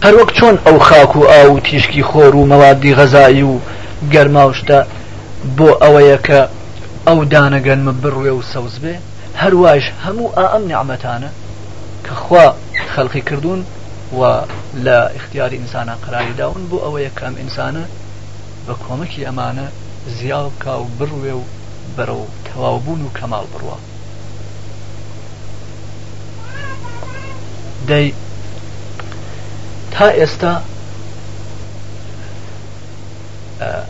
هەروەک 0.05 0.29
چۆن 0.37 0.55
ئەو 0.67 0.77
خاک 0.87 1.15
و 1.15 1.21
ئا 1.31 1.51
و 1.51 1.59
تیشکی 1.67 2.03
خۆر 2.09 2.33
و 2.35 2.47
مەوادی 2.51 2.95
غەزایی 2.97 3.43
و 3.51 3.53
گەرماوشتە 4.13 4.79
بۆ 5.57 5.65
ئەوەیە 5.83 6.17
کە 6.27 6.41
ئەو 7.07 7.19
دانەگەنمە 7.33 7.93
بڕوێ 8.03 8.33
و 8.35 8.45
سەوز 8.51 8.75
بێ 8.83 8.95
هەروواش 9.41 9.85
هەموو 10.05 10.33
ئا 10.37 10.45
ئەم 10.53 10.63
نعممەتانە 10.71 11.29
کەخوا 12.07 12.45
خەڵقی 12.93 13.23
کردوون 13.29 13.61
و 14.17 14.21
لە 14.85 14.97
اختیاری 15.17 15.57
ئینسانە 15.61 15.95
قراری 16.05 16.33
داون 16.39 16.63
بۆ 16.69 16.77
ئەوەیە 16.85 17.11
کەم 17.19 17.33
ئینسانە 17.39 17.83
بە 18.67 18.73
کۆمەکی 18.83 19.25
ئەمانە 19.27 19.67
زیاوکە 20.17 20.67
و 20.79 20.85
بڕوێ 20.99 21.33
و 21.39 21.43
بەرە 21.97 22.11
و 22.21 22.25
تەواوبوون 22.47 23.01
و 23.03 23.09
کەماڵ 23.17 23.45
بڕوە 23.53 23.77
دەی 27.89 28.07
تا 29.93 30.07
ئێستا 30.19 30.53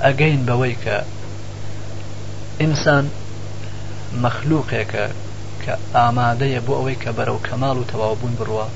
ئەگەین 0.06 0.42
بەوەی 0.48 0.76
کە 0.84 0.98
ئینسان 2.62 3.06
مەخلووقێکە 4.24 5.06
کە 5.64 5.74
ئامادەیە 5.96 6.62
بۆ 6.66 6.74
ئەوەی 6.78 6.98
کە 7.04 7.12
بەرەو 7.18 7.40
کەماڵ 7.48 7.76
و 7.80 7.88
تەواوبوون 7.92 8.34
بڕوە 8.40 8.68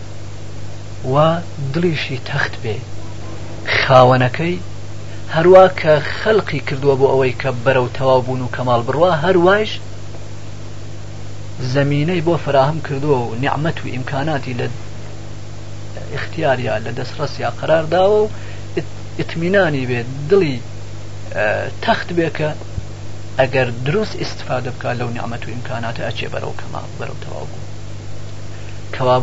و 1.12 1.16
دڵیشی 1.74 2.20
تەخت 2.30 2.54
بێ 2.64 2.76
خاوەنەکەی 3.84 4.56
هەروە 5.36 5.66
کە 5.80 5.94
خەڵقی 6.20 6.62
کردووە 6.68 6.96
بۆ 7.00 7.08
ئەوەی 7.12 7.36
کە 7.42 7.50
بەرەو 7.66 7.88
تەواوبوون 7.98 8.42
و 8.42 8.52
کەماڵ 8.56 8.82
بڕوە 8.88 9.12
هەروایش 9.24 9.72
زمینەی 11.76 12.22
بۆ 12.28 12.36
فراهم 12.46 12.80
کردووە 12.88 13.18
و 13.26 13.36
نعممەت 13.44 13.78
و 13.84 13.88
ئیمکاناتی 13.94 14.56
لە 14.60 14.68
اختیاریا 16.18 16.76
لە 16.86 16.92
دەستڕستیا 16.98 17.50
قرارداوە 17.60 18.20
و 18.24 18.30
ئتمینانی 19.20 19.88
بێت 19.90 20.10
دڵی 20.30 20.56
تەخت 21.84 22.10
بێکە 22.18 22.50
اگر 23.46 23.66
دروست 23.86 24.16
استفاده 24.20 24.72
بکە 24.82 24.86
لو 24.86 25.10
نعمت 25.10 25.48
و 25.48 25.52
امکانات 25.52 26.00
اچه 26.00 26.28
برو 26.30 26.54
کما 26.60 26.84
برو 27.00 27.14
توابو 27.24 27.60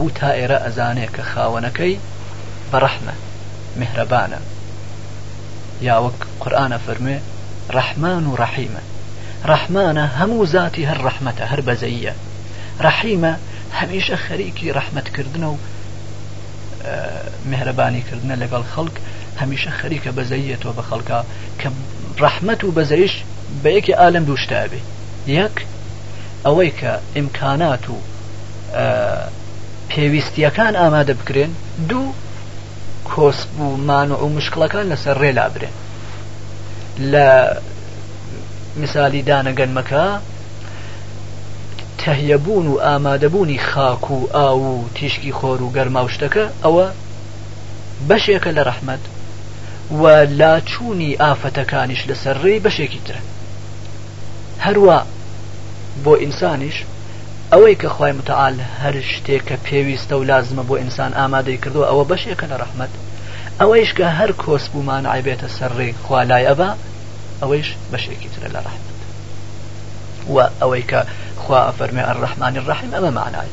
کەوابوو 0.09 0.13
تا 0.19 0.31
ئێرە 0.39 0.63
ئەزانێ 0.65 1.07
کە 1.17 1.23
خاوەنەکەی 1.35 1.97
بەڕەحمە 2.73 3.15
مهرەبانە 3.81 4.41
یاوەک 5.89 6.19
قورآە 6.43 6.79
فەرمێ 6.87 7.19
ڕەحمان 7.77 8.25
و 8.29 8.37
ڕەحیمە 8.43 8.83
ڕەحمانە 9.51 10.05
هەموو 10.19 10.47
زاتی 10.55 10.85
هەر 10.91 10.99
ڕەحمەتە 11.07 11.43
هەر 11.53 11.61
بەزەیە 11.69 12.13
ڕەحیمە 12.85 13.33
هەمیشە 13.79 14.17
خەریکی 14.27 14.73
ڕەحمەتکردنە 14.77 15.47
و 15.53 15.57
مهرەبانیکردنە 17.51 18.35
لەگەڵ 18.43 18.63
خەڵک 18.75 18.95
خلق 19.39 19.73
خەریکە 19.81 20.11
بەزەیە 20.19 20.57
تۆ 20.63 20.69
بە 20.77 20.83
خەڵکە 20.89 21.19
کە 21.61 21.69
ڕەحمەت 22.23 22.61
و 22.65 22.71
بەزەیش 22.79 23.15
بە 23.63 23.67
یەکی 23.73 23.93
ئالم 23.95 24.25
دوو 24.25 24.37
شتابێ 24.45 24.81
یەک 25.37 25.57
ئەوەی 26.45 26.71
کە 26.81 26.93
ئیمکانات 27.17 27.85
و 27.91 27.97
پێویستیەکان 29.91 30.73
ئامادە 30.81 31.15
بکرێن 31.21 31.53
دوو 31.89 32.13
کۆسب 33.11 33.51
و 33.61 33.69
مانع 33.89 34.19
و 34.25 34.29
مشکلەکان 34.39 34.87
لەسەر 34.93 35.17
ڕێلابرێن 35.23 35.75
لە 37.13 37.27
مثالی 38.83 39.23
دانەگەنمەکە 39.29 40.07
تەهیەبوون 42.03 42.67
و 42.69 42.81
ئامادەبوونی 42.87 43.61
خاک 43.71 44.11
و 44.11 44.19
ئاو 44.35 44.61
و 44.73 44.89
تیشکی 44.97 45.33
خۆر 45.39 45.61
و 45.63 45.73
گەرماوشتەکە 45.77 46.45
ئەوە 46.65 46.87
بەشێکە 48.09 48.51
لە 48.57 48.63
ڕەحمەت 48.69 49.03
و 50.01 50.03
لاچوونی 50.39 51.19
ئافەتەکانیش 51.23 52.03
لەسەر 52.11 52.37
ڕێی 52.45 52.63
بەشێکی 52.65 53.01
ترە 53.07 53.21
هەروە 54.65 54.97
بۆ 56.05 56.13
ئینسانیش 56.23 56.79
ئەوەی 57.53 57.77
کە 57.81 57.89
خی 57.97 58.11
متعاال 58.19 58.57
هەر 58.83 58.97
شتێک 59.13 59.43
کە 59.49 59.57
پێویستە 59.67 60.15
و 60.19 60.27
لازمە 60.31 60.63
بۆ 60.69 60.75
ئینسان 60.83 61.13
ئامادەی 61.19 61.61
کردو 61.65 61.83
ئەوە 61.89 62.05
بەشێکە 62.11 62.47
لە 62.53 62.57
ڕحمت 62.63 62.93
ئەوەیش 63.61 63.91
کە 63.99 64.07
هەر 64.19 64.31
کۆسبوومان 64.43 65.05
عیبێتە 65.15 65.49
سەرڕێ 65.57 65.89
خوالای 66.07 66.47
ئەبا 66.49 66.71
ئەوەیش 67.43 67.69
بەشێکی 67.93 68.29
ترە 68.35 68.49
لە 68.55 68.61
ڕحمت 68.67 68.95
و 70.35 70.37
ئەوەی 70.61 70.85
کە 70.91 71.01
خوا 71.43 71.61
ئەفەرمێ 71.69 72.03
ئەڕەحمانی 72.09 72.61
ڕحیم 72.69 72.93
ئەمە 72.95 73.11
معنای 73.19 73.51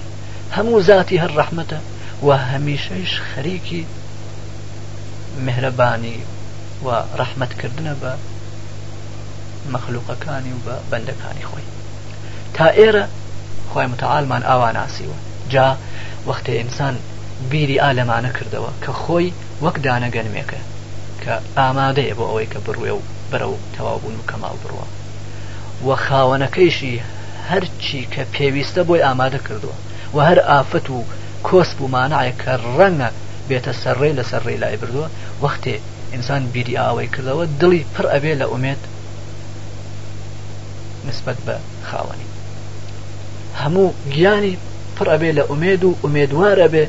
هەموو 0.55 0.81
ذاتی 0.89 1.21
هەر 1.23 1.31
ڕەحمەتە 1.39 1.79
و 2.25 2.29
هەمیشەش 2.49 3.11
خەریکی 3.29 3.81
مهرەبانی 5.45 6.17
و 6.85 6.87
ڕەحمەتکردنە 7.19 7.93
بە 8.01 8.11
مەخلوقەکانی 9.71 10.53
و 10.55 10.59
بە 10.65 10.73
بەندەکانی 10.91 11.47
خۆی 11.49 11.63
تا 12.57 12.67
ئێرە 12.77 13.05
خی 13.73 13.85
متعاالمان 13.91 14.43
ئاواناسیوە 14.45 15.17
جا 15.53 15.67
وەختە 16.29 16.49
ئینسان 16.59 16.95
بیری 17.51 17.81
ئالەمانە 17.85 18.31
کردەوە 18.37 18.71
کە 18.83 18.91
خۆی 19.01 19.33
وەک 19.63 19.75
دانەگەنمێکە 19.85 20.61
کە 21.23 21.33
ئامادەیە 21.57 22.15
بۆ 22.17 22.25
ئەوەی 22.29 22.51
کە 22.53 22.59
بڕوێ 22.65 22.91
و 22.95 23.01
بەرە 23.31 23.47
و 23.49 23.57
تەوابوون 23.75 24.15
و 24.17 24.27
کەماڵ 24.29 24.55
بڕوە 24.63 24.85
و 25.87 25.89
خاوەنەکەیشی 26.05 27.01
هەرچی 27.49 27.99
کە 28.13 28.23
پێویستە 28.35 28.81
بۆی 28.87 29.03
ئامادە 29.05 29.39
کردووە 29.47 29.75
و 30.15 30.17
هەر 30.27 30.39
ئافت 30.49 30.87
و 30.95 30.97
کۆسب 31.47 31.77
و 31.81 31.87
مانایە 31.95 32.33
کە 32.41 32.51
ڕەنگە 32.77 33.09
بێتە 33.49 33.73
سەرڕێ 33.81 34.11
لە 34.19 34.23
سەرڕێ 34.31 34.55
لای 34.63 34.77
بردووە 34.81 35.07
وەختێ 35.43 35.75
ئینسان 36.13 36.41
بیری 36.53 36.77
ئاوەی 36.81 37.11
کردەوە 37.15 37.45
دڵی 37.61 37.81
پڕ 37.95 38.05
ئەبێ 38.13 38.33
لە 38.41 38.45
ئومێت 38.51 38.81
نسبت 41.09 41.37
بە 41.47 41.53
خاوەنی 41.91 42.27
هەموو 43.63 43.93
گیانی 44.13 44.57
پڕەبێ 44.97 45.31
لە 45.37 45.43
ئومێد 45.49 45.81
و 45.83 45.95
ئومێدوارە 46.03 46.67
بێ 46.73 46.85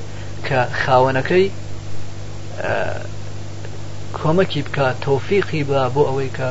کە 0.46 0.58
خاوەنەکەی 0.82 1.46
کۆمەکی 4.18 4.62
بکە 4.66 4.86
تۆفیقی 5.06 5.62
بە 5.70 5.80
بۆ 5.94 6.02
ئەوەی 6.08 6.30
کە 6.38 6.48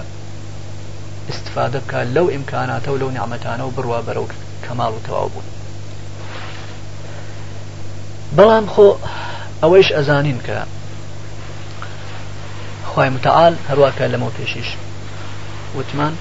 استفادە 1.32 1.80
بکە 1.84 2.00
لەو 2.16 2.28
ئیمکاناتە 2.32 2.88
و 2.92 2.98
لەو 3.02 3.10
نعممەتانە 3.18 3.64
و 3.66 3.72
بڕوا 3.76 4.00
بەرەو 4.08 4.28
کەماڵ 4.66 4.92
و 4.94 5.00
تەواو 5.08 5.30
بوون 5.34 5.46
بەڵام 8.38 8.66
خۆ 8.74 8.88
ئەوەیش 9.62 9.90
ئەزانین 9.96 10.40
کە 10.48 10.60
خی 12.96 13.10
متعاال 13.16 13.56
هەروواکە 13.70 14.06
لەمە 14.14 14.30
پێشیش 14.38 14.70
وتمان 15.78 16.14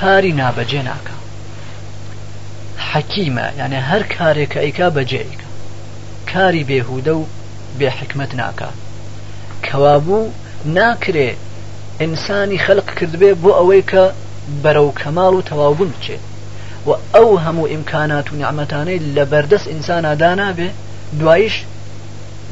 کاری 0.00 0.32
نابەجێ 0.40 0.82
ناکە 0.90 1.14
حەکیمە 2.92 3.46
یانە 3.60 3.78
هەر 3.90 4.02
کارێکە 4.16 4.58
ئەیکا 4.64 4.88
بەجێیکە 4.96 5.46
کاری 6.32 6.64
بێهودە 6.68 7.14
و 7.20 7.24
بێحکمت 7.78 8.30
ناکە 8.42 8.70
کەوابوو 9.66 10.28
ناکرێ 10.76 11.30
ئینسانی 12.00 12.62
خەلق 12.64 12.88
کردبێ 12.98 13.30
بۆ 13.42 13.50
ئەوەی 13.58 13.82
کە 13.90 14.04
بەرەو 14.62 14.90
کەماڵ 15.00 15.32
و 15.36 15.46
تەواوبوون 15.50 15.90
بچێت 15.96 16.22
و 16.88 16.90
ئەو 17.14 17.30
هەموو 17.44 17.66
ئیمکانات 17.72 18.26
و 18.30 18.36
نعممەتانەی 18.40 19.04
لە 19.14 19.24
بەردەست 19.32 19.66
ئینسانە 19.72 20.12
دانابێ 20.22 20.68
دواییش 21.20 21.56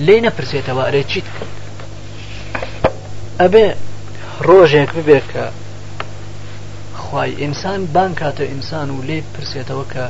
لێ 0.06 0.16
نەپرسێتەوە 0.24 0.82
ئەرێ 0.86 1.02
چیت 1.12 1.26
کرد 1.36 1.52
ئەبێ 3.40 3.66
ڕۆژێک 4.46 4.90
ببێت 4.98 5.26
کە 5.32 5.44
خوای 7.10 7.32
ئینسان 7.42 7.80
بانکاتە 7.94 8.40
ئینسان 8.50 8.88
و 8.90 9.00
لێ 9.08 9.18
پرسێتەوە 9.34 9.86
کە 9.92 10.04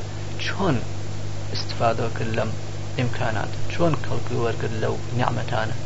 چۆن 0.44 0.76
استفاده 1.54 2.06
کرد 2.16 2.34
لەم 2.38 2.50
ئیمکانات 2.98 3.52
چۆن 3.72 3.92
کەڵکی 4.04 4.36
وەرگرت 4.44 4.74
لەو 4.82 4.94
نیعممەتانە 5.18 5.76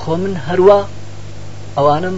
خۆ 0.00 0.14
من 0.22 0.34
هەروە 0.48 0.78
ئەوانم 1.76 2.16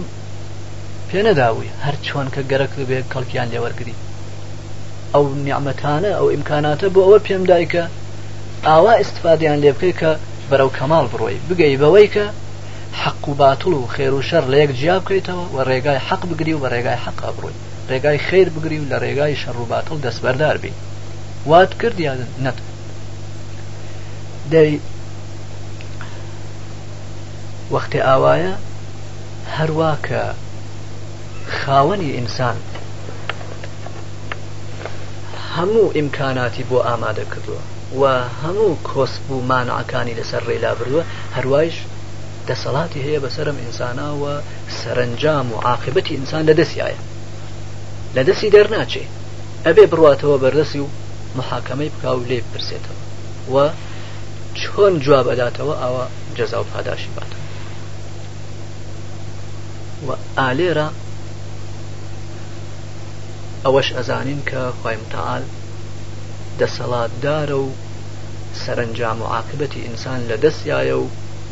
پێنەداوی 1.09 1.73
هەر 1.83 1.95
چۆن 2.07 2.27
کە 2.35 2.41
گەرەک 2.51 2.73
بێ 2.89 2.99
کەڵکیان 3.11 3.47
لێوەرگری 3.53 3.95
ئەو 5.13 5.25
نیعممەتانە 5.45 6.11
ئەو 6.17 6.27
ئیمکاناتە 6.33 6.87
بۆ 6.93 6.99
ئەوە 7.05 7.19
پێم 7.27 7.43
دایکە 7.49 7.83
ئاوا 8.67 8.93
استفادیان 9.03 9.57
لێ 9.63 9.71
بکەی 9.77 9.93
کە 10.01 10.11
بەرەو 10.49 10.69
کەماڵ 10.77 11.05
بڕۆی 11.11 11.37
بگەی 11.49 11.79
بەوەی 11.81 12.11
کە 12.15 12.25
حەق 13.01 13.21
و 13.29 13.33
باتڵ 13.41 13.71
و 13.77 13.87
خێر 13.93 14.13
و 14.13 14.21
شەر 14.29 14.43
لە 14.51 14.57
یەک 14.63 14.71
جیا 14.79 14.95
بکەیتەوە 15.01 15.45
و 15.55 15.57
ڕێگای 15.69 15.99
حەق 16.07 16.21
بگری 16.29 16.53
و 16.57 16.61
بە 16.63 16.67
ڕێگای 16.73 17.01
حەق 17.05 17.19
ئەبڕۆی 17.27 17.57
ڕێگای 17.89 18.17
خیر 18.27 18.49
بگری 18.55 18.77
و 18.79 18.89
لە 18.91 18.97
ڕێگای 19.03 19.35
شەڕووباتڵ 19.41 19.97
دەستبەردار 20.05 20.57
بین 20.63 20.73
وات 21.49 21.71
کرد 21.81 21.97
یان 21.99 22.19
نەت 22.43 22.57
دەی 24.53 24.71
وەختی 27.73 28.05
ئاوایە 28.07 28.53
هەروە 29.57 29.91
کە 30.07 30.21
خاوەنی 31.57 32.13
ئینسان 32.17 32.57
هەموو 35.55 35.93
ئیمکاناتی 35.97 36.63
بۆ 36.69 36.77
ئامادە 36.87 37.25
کردووە 37.31 37.61
و 37.99 38.03
هەموو 38.43 38.79
کۆسب 38.89 39.25
و 39.33 39.37
مانعەکانی 39.49 40.17
لەسەر 40.19 40.41
ڕێلا 40.49 40.71
بردووە 40.79 41.03
هەروایش 41.37 41.77
دەسەڵاتی 42.47 43.03
هەیە 43.05 43.19
بەسرم 43.23 43.57
ئینسانە 43.63 44.07
و 44.21 44.23
سەرنجام 44.79 45.47
و 45.53 45.61
عاقبەتی 45.67 46.15
ئینسان 46.17 46.43
لە 46.49 46.53
دەستیایە 46.59 47.01
لە 48.17 48.23
دەستی 48.29 48.51
دەرناچێ 48.55 49.03
ئەبێ 49.65 49.85
بڕاتەوە 49.91 50.37
بەردەسی 50.43 50.79
و 50.83 50.89
محاکەمەی 51.39 51.89
بکا 51.93 52.11
و 52.17 52.25
لێ 52.29 52.39
بپرسێتەوە 52.45 52.97
و 53.53 53.55
چۆن 54.61 54.93
جواب 55.05 55.27
ئەداتەوە 55.31 55.75
ئەوە 55.83 56.03
جەزا 56.37 56.59
و 56.61 56.69
پاداشی 56.71 57.09
باتە 57.17 57.37
و 60.07 60.09
ئالێرە 60.39 60.87
ئەوەش 63.65 63.87
ئەزانین 63.97 64.41
کە 64.49 64.59
خۆیمتەال 64.79 65.43
دەسەڵاتدارە 66.59 67.57
و 67.65 67.67
سەرنجام 68.63 69.17
و 69.21 69.25
عاقبەتی 69.35 69.83
ئینسان 69.87 70.19
لە 70.29 70.35
دەستیایە 70.43 70.95
و 71.03 71.07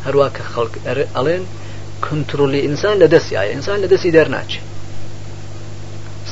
هەروە 0.06 0.28
کە 0.36 0.42
خەڵک 0.52 0.74
ئەڵێن 1.16 1.44
کنتترۆلی 2.04 2.62
ئینسان 2.66 2.94
لە 3.02 3.06
دەستیایە 3.14 3.50
ئینسان 3.54 3.78
لە 3.82 3.88
دەستی 3.92 4.14
دەرناچێت 4.16 4.66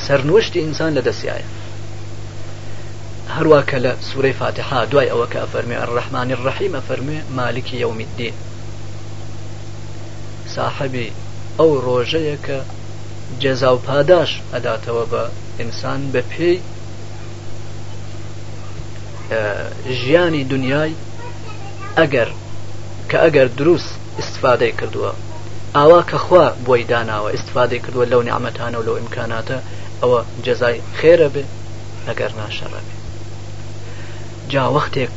سەرنوشتی 0.07 0.59
ئینسان 0.59 0.91
لە 0.97 1.01
دەسیایە 1.09 1.47
هەروە 3.35 3.61
کە 3.69 3.77
لە 3.85 3.91
سوورەی 4.07 4.37
فاتحا 4.39 4.79
دوای 4.91 5.11
ئەوە 5.11 5.27
کە 5.31 5.39
ئەفەرمێ 5.43 5.75
ڕەحمانی 5.95 6.39
ڕەحیمە 6.45 6.81
فەرمێ 6.87 7.19
مالکی 7.37 7.77
یومیددی 7.85 8.29
ساحبی 10.55 11.07
ئەو 11.59 11.69
ڕۆژەیە 11.85 12.37
کە 12.45 12.59
جێزا 13.41 13.69
و 13.75 13.79
پاداش 13.87 14.31
ئەداتەوە 14.53 15.05
بە 15.11 15.23
ئینسان 15.59 16.01
بە 16.13 16.21
پێی 16.31 16.57
ژیانی 20.01 20.43
دنیای 20.53 20.93
ئەگەر 21.97 22.29
کە 23.09 23.17
ئەگەر 23.23 23.47
دروست 23.59 23.91
استفادەی 24.21 24.73
کردووە 24.79 25.11
ئاوا 25.75 26.01
کە 26.09 26.15
خوا 26.25 26.45
بۆی 26.65 26.83
داناوە 26.91 27.29
استفادەی 27.37 27.79
کردووە 27.85 28.05
لەو 28.11 28.21
نعممەتانە 28.27 28.77
و 28.77 28.83
لەو 28.87 28.95
ئیمکاناتە 28.99 29.57
ئەوە 30.01 30.19
جەزای 30.45 30.77
خێرە 30.97 31.29
بێ 31.33 31.43
نەگەر 32.07 32.31
ناشەڕە 32.39 32.81
بێ 32.87 32.93
جا 34.51 34.63
وەختێک 34.75 35.15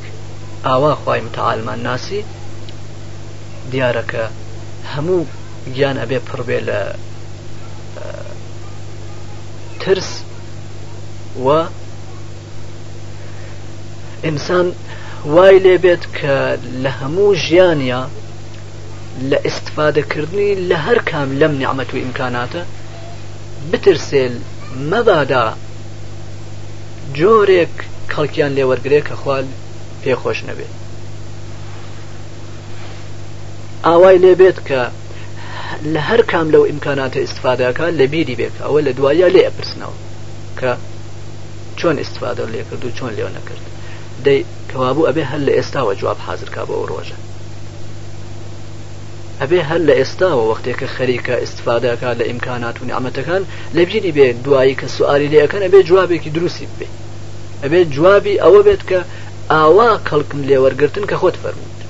ئاوا 0.66 0.92
خی 1.02 1.20
متعاالمان 1.26 1.80
ناسی 1.88 2.20
دیارەکە 3.72 4.24
هەموو 4.92 5.22
گیان 5.74 5.96
ئەبێ 6.02 6.18
پڕبێ 6.28 6.58
لە 6.68 6.80
ترس 9.82 10.10
و 11.44 11.46
ئینسان 14.26 14.66
وای 15.34 15.56
لێ 15.64 15.74
بێت 15.84 16.04
کە 16.18 16.36
لە 16.82 16.90
هەموو 17.00 17.34
ژیانیا 17.44 18.02
لە 19.30 19.38
ئستفادەکردنی 19.48 20.50
لە 20.68 20.76
هەر 20.86 20.98
کام 21.10 21.28
لەم 21.40 21.52
نیعممەت 21.60 21.90
و 21.94 22.00
ئیمکاناتە 22.02 22.62
بترسێ 23.70 24.24
مەبادا 24.90 25.42
جۆرێک 27.18 27.74
خەڵکیان 28.12 28.52
لێوەرگێ 28.56 29.00
کە 29.08 29.14
خوال 29.20 29.46
پێخۆش 30.02 30.38
نەبێت 30.48 30.72
ئاوای 33.86 34.18
لێبێت 34.24 34.58
کە 34.68 34.80
لە 35.92 36.00
هەر 36.08 36.20
کام 36.30 36.46
لەو 36.54 36.64
ئیمکاناتە 36.68 37.18
ئستفادەکە 37.24 37.86
لە 37.98 38.06
بیری 38.12 38.36
بێت 38.40 38.54
ئەوە 38.64 38.80
لە 38.86 38.92
دوایە 38.98 39.28
لێ 39.34 39.42
ئەپرسنەوە 39.46 39.96
کە 40.60 40.72
چۆن 41.78 41.96
ئستفاده 42.02 42.44
لێ 42.52 42.62
کرد 42.68 42.82
و 42.84 42.94
چۆن 42.98 43.12
لێو 43.18 43.28
نەکرد 43.36 43.64
دەی 44.24 44.40
کەوابوو 44.70 45.06
ئەبێ 45.08 45.24
هەر 45.30 45.40
لە 45.48 45.52
ئێستاوە 45.56 45.92
جواب 46.00 46.18
حاضرکە 46.26 46.62
بەەوە 46.68 46.86
ڕۆژە 46.92 47.16
ئەبێ 49.42 49.60
هەر 49.70 49.80
لە 49.88 49.94
ئێستاوە 50.00 50.44
وەختێکە 50.50 50.86
خەریکە 50.96 51.34
استفادەکە 51.46 52.10
لە 52.20 52.24
ئیمکانات 52.30 52.76
و 52.78 52.86
نعممەتەکان 52.90 53.42
لە 53.76 53.80
بجینی 53.88 54.14
بێ 54.16 54.26
دوایی 54.44 54.78
کە 54.80 54.86
سوالی 54.96 55.32
لەکەن 55.34 55.62
ئەبێ 55.66 55.80
جوابێکی 55.88 56.30
دروستی 56.36 56.68
بێ 56.78 56.88
ئەبێ 57.62 57.80
جوابی 57.94 58.40
ئەوە 58.44 58.60
بێت 58.66 58.82
کە 58.90 59.00
ئاوا 59.52 59.90
کەڵکم 60.08 60.40
لێوەرگتن 60.48 61.04
کە 61.10 61.16
خۆت 61.20 61.36
فەرمووت 61.42 61.80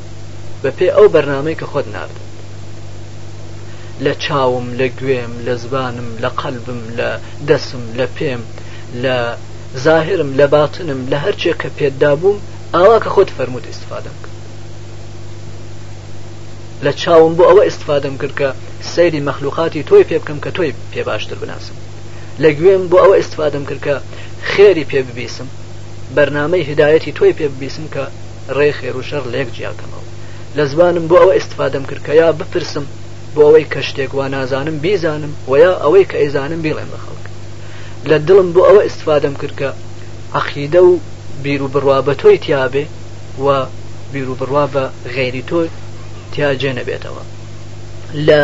بە 0.62 0.70
پێ 0.78 0.88
ئەو 0.96 1.06
بەرنمەی 1.14 1.58
کە 1.60 1.66
خۆت 1.72 1.86
ناردن 1.94 2.24
لە 4.04 4.12
چاوم 4.24 4.66
لە 4.80 4.86
گوێم 4.98 5.32
لە 5.46 5.54
زبانم 5.62 6.08
لە 6.22 6.30
قەلبم 6.40 6.80
لە 6.98 7.08
دەسم 7.48 7.84
لە 7.98 8.06
پێم 8.16 8.42
لە 9.02 9.16
زاهرم 9.84 10.30
لە 10.38 10.46
باتنم 10.54 11.00
لە 11.10 11.16
هەرچێک 11.24 11.56
کە 11.62 11.68
پێدابووم 11.78 12.38
ئاوا 12.74 12.98
کە 13.04 13.10
خۆت 13.14 13.30
فەرمووت 13.36 13.66
استفادەم 13.72 14.18
لە 16.84 16.92
چاوم 17.02 17.32
بۆ 17.38 17.42
ئەوە 17.48 17.62
استفادەم 17.70 18.14
کرد 18.20 18.34
کە 18.40 18.48
سەیری 18.94 19.24
مەخلوقاتی 19.28 19.86
تۆی 19.88 20.04
پێ 20.08 20.18
بکەم 20.22 20.38
کە 20.44 20.50
تۆی 20.56 20.74
پێ 20.92 21.00
باشتر 21.08 21.36
بناسم 21.42 21.76
لە 22.42 22.50
گوێم 22.58 22.84
بۆ 22.90 22.96
ئەوە 23.04 23.16
استفادەم 23.22 23.64
کرد 23.68 23.80
کە 23.86 23.94
خێری 24.52 24.84
پێ 24.90 25.00
ببیسم 25.06 25.48
بەرنمەی 26.16 26.66
هدایەتی 26.70 27.12
تۆی 27.18 27.32
پێ 27.38 27.46
ببیسم 27.52 27.84
کە 27.94 28.02
ڕێ 28.56 28.70
خێر 28.78 28.96
و 28.96 29.02
شەر 29.08 29.24
لێک 29.32 29.48
جیاکەمەوە 29.56 30.04
لە 30.56 30.64
زبانم 30.70 31.04
بۆ 31.10 31.16
ئەوە 31.20 31.34
استفادەم 31.40 31.84
کرد 31.90 32.02
کە 32.06 32.12
یا 32.22 32.28
بپرسم 32.38 32.84
بۆ 33.34 33.40
ئەوەی 33.46 33.66
کە 33.72 33.80
شتێک 33.88 34.10
وا 34.14 34.26
نازانم 34.34 34.76
بیزانم 34.84 35.32
ویا 35.50 35.72
ئەوەی 35.84 36.06
کە 36.10 36.16
ئەیزانم 36.20 36.60
بیڵێن 36.64 36.90
بە 36.92 36.98
خەڵک 37.04 37.24
لە 38.10 38.16
دڵم 38.28 38.48
بۆ 38.54 38.62
ئەوە 38.68 38.82
استفادەم 38.88 39.34
کرد 39.40 39.54
کە 39.60 39.70
عقیدە 40.38 40.80
و 40.88 40.92
بیر 41.42 41.60
و 41.62 41.68
بڕوا 41.74 41.98
بە 42.06 42.14
تۆی 42.22 42.38
تیاابێ 42.46 42.84
و 43.44 43.46
بیر 44.12 44.28
و 44.30 44.34
بڕوا 44.40 44.64
بە 44.74 44.84
غێری 45.14 45.42
تۆی 45.50 45.68
تیاجێ 46.36 46.72
نەبێتەوە 46.78 47.22
لە 48.28 48.40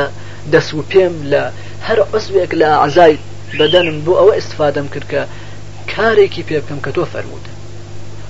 دەست 0.53 0.71
و 0.75 0.83
پێم 0.91 1.15
لە 1.33 1.43
هەر 1.87 1.99
عزوێک 2.15 2.51
لە 2.61 2.69
عزای 2.85 3.15
بەدەنم 3.59 3.99
بۆ 4.05 4.13
ئەوە 4.21 4.33
استفادەم 4.41 4.89
کرد 4.95 5.07
کە 5.13 5.21
کارێکی 5.95 6.43
پێ 6.49 6.57
بکەم 6.63 6.81
کە 6.85 6.91
تۆ 6.97 7.05
فەرموت 7.13 7.45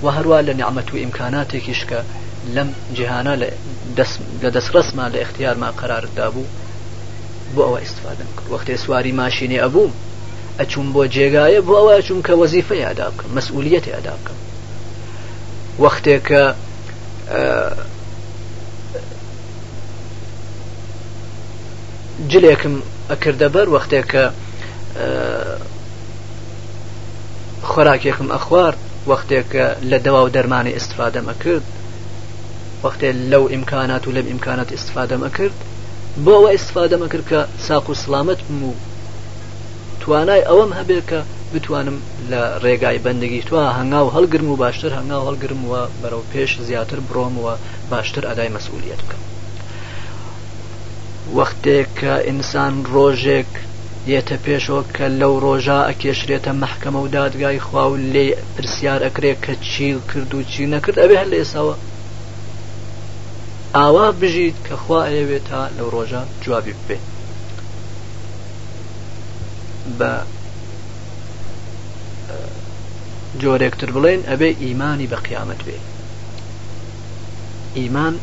و 0.05 0.07
هەروە 0.17 0.39
لە 0.47 0.53
نعممە 0.61 0.91
و 0.93 0.97
ئیمکاناتێکیش 1.03 1.81
کە 1.91 2.01
لەم 2.55 2.69
جیهانە 2.97 3.35
لە 3.43 3.49
دەستڕستمان 4.55 5.11
لە 5.15 5.19
اختیارمان 5.25 5.73
قراردا 5.81 6.29
بوو 6.35 6.45
بۆ 7.55 7.63
ئەوە 7.69 7.81
استفادەم 7.87 8.31
کرد 8.37 8.49
وەختێ 8.53 8.75
سواری 8.85 9.13
ماشینی 9.23 9.61
ئەبووم 9.63 9.93
ئەچوم 10.61 10.87
بۆ 10.95 11.03
جێگایە 11.15 11.61
بۆ 11.69 11.75
ئەوە 11.83 11.97
چوم 12.07 12.21
کە 12.27 12.33
وەزیفە 12.43 12.75
یادا 12.87 13.07
بکەم 13.15 13.31
مەسئولیەتی 13.37 13.91
یادا 13.97 14.15
بکەم 14.21 14.39
وەختێک 15.83 16.25
کە 16.29 16.43
جلێکم 22.31 22.75
ئەکردە 23.11 23.49
بەر 23.55 23.67
وەختێک 23.75 24.07
کە 24.13 24.25
خۆراکێکم 27.71 28.29
ئەخوارد 28.35 28.79
وەختێک 29.11 29.49
لە 29.91 29.99
دەوا 30.07 30.21
و 30.25 30.33
دەرمانی 30.37 30.77
ئستفادەمە 30.79 31.35
کرد 31.43 31.65
وەختێ 32.85 33.09
لەو 33.31 33.45
ئیمکانات 33.53 34.03
و 34.07 34.15
لەم 34.17 34.27
ئیمکانات 34.31 34.69
ئستفادەمە 34.77 35.29
کرد 35.37 35.57
بۆ 36.25 36.33
ئەوە 36.37 36.51
ئستفادەمە 36.59 37.07
کرد 37.13 37.25
کە 37.31 37.41
ساق 37.67 37.87
و 37.91 37.95
سلامت 38.05 38.41
و 38.51 38.73
توانای 40.03 40.47
ئەوەم 40.49 40.71
هەبێت 40.79 41.05
کە 41.11 41.19
بتوانم 41.53 41.97
لە 42.31 42.41
ڕێگای 42.65 43.03
بەندگی 43.05 43.43
توە 43.49 43.65
هەنگاو 43.79 44.13
هەڵگرم 44.17 44.49
و 44.51 44.61
باشتر 44.65 44.91
هەنگاو 44.99 45.27
هەڵگرم 45.29 45.61
وە 45.71 45.83
بەرەو 46.03 46.29
پێش 46.33 46.51
زیاتر 46.69 46.99
بڕۆمەوە 47.07 47.55
باشتر 47.93 48.23
ئەدای 48.31 48.53
مەسئولیت 48.57 49.01
بکەم 49.07 49.23
وەختێک 51.33 51.89
کە 52.01 52.15
ئینسان 52.27 52.75
ڕۆژێک 52.95 53.51
دێتە 54.09 54.37
پێشەوە 54.45 54.83
کە 54.97 55.07
لەو 55.21 55.35
ڕۆژا 55.45 55.81
ئەکێشرێتە 55.89 56.53
محکەمە 56.63 57.01
و 57.03 57.11
دادگای 57.17 57.61
خوا 57.67 57.85
و 57.91 57.97
لێ 58.13 58.27
پرسیار 58.55 59.01
ئەکرێت 59.07 59.39
کە 59.47 59.55
چی 59.71 59.89
کرد 60.11 60.31
و 60.35 60.43
چی 60.53 60.65
نەکرد 60.73 60.97
ئەبێ 61.03 61.17
هەر 61.21 61.29
لێسەوە 61.35 61.75
ئاوا 63.77 64.07
بژیت 64.21 64.57
کە 64.67 64.75
خوا 64.83 65.01
ئەوێت 65.15 65.45
تا 65.51 65.61
لەو 65.77 65.89
ڕۆژە 65.95 66.23
جوابی 66.45 66.75
ببێ 66.83 66.99
بە 69.99 70.13
جۆرێکتر 73.41 73.89
بڵێن 73.97 74.21
ئەبێ 74.31 74.51
ئیمانی 74.65 75.11
بە 75.13 75.19
قیامەت 75.27 75.61
بێ 75.67 75.79
ئیمان 77.79 78.15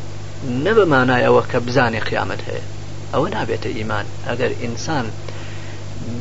نە 0.64 0.72
بە 0.78 0.86
مانایەوە 0.92 1.44
کە 1.52 1.58
بزانێ 1.66 2.00
قیامەت 2.10 2.42
هەیە 2.50 2.66
ئەوە 3.14 3.28
نابێتە 3.38 3.70
ئیمان 3.78 4.06
ئەگەر 4.30 4.52
ئینسان 4.62 5.06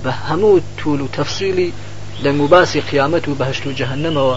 بە 0.03 0.13
هەموو 0.29 0.57
تول 0.79 1.01
و 1.05 1.09
تەفسیلی 1.17 1.69
دەنگ 2.23 2.41
و 2.45 2.47
باسی 2.53 2.81
قیامەت 2.91 3.25
و 3.29 3.35
بەهشت 3.41 3.65
و 3.67 3.77
جەهنمەوە 3.81 4.37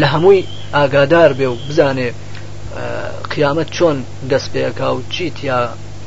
لە 0.00 0.06
هەمووی 0.14 0.44
ئاگادار 0.74 1.30
بێ 1.38 1.46
و 1.52 1.56
بزانێ 1.68 2.08
قیامەت 3.32 3.68
چۆن 3.76 3.96
دەست 4.30 4.48
پێەکا 4.52 4.88
و 4.96 5.00
چیت 5.12 5.36
یا 5.50 5.60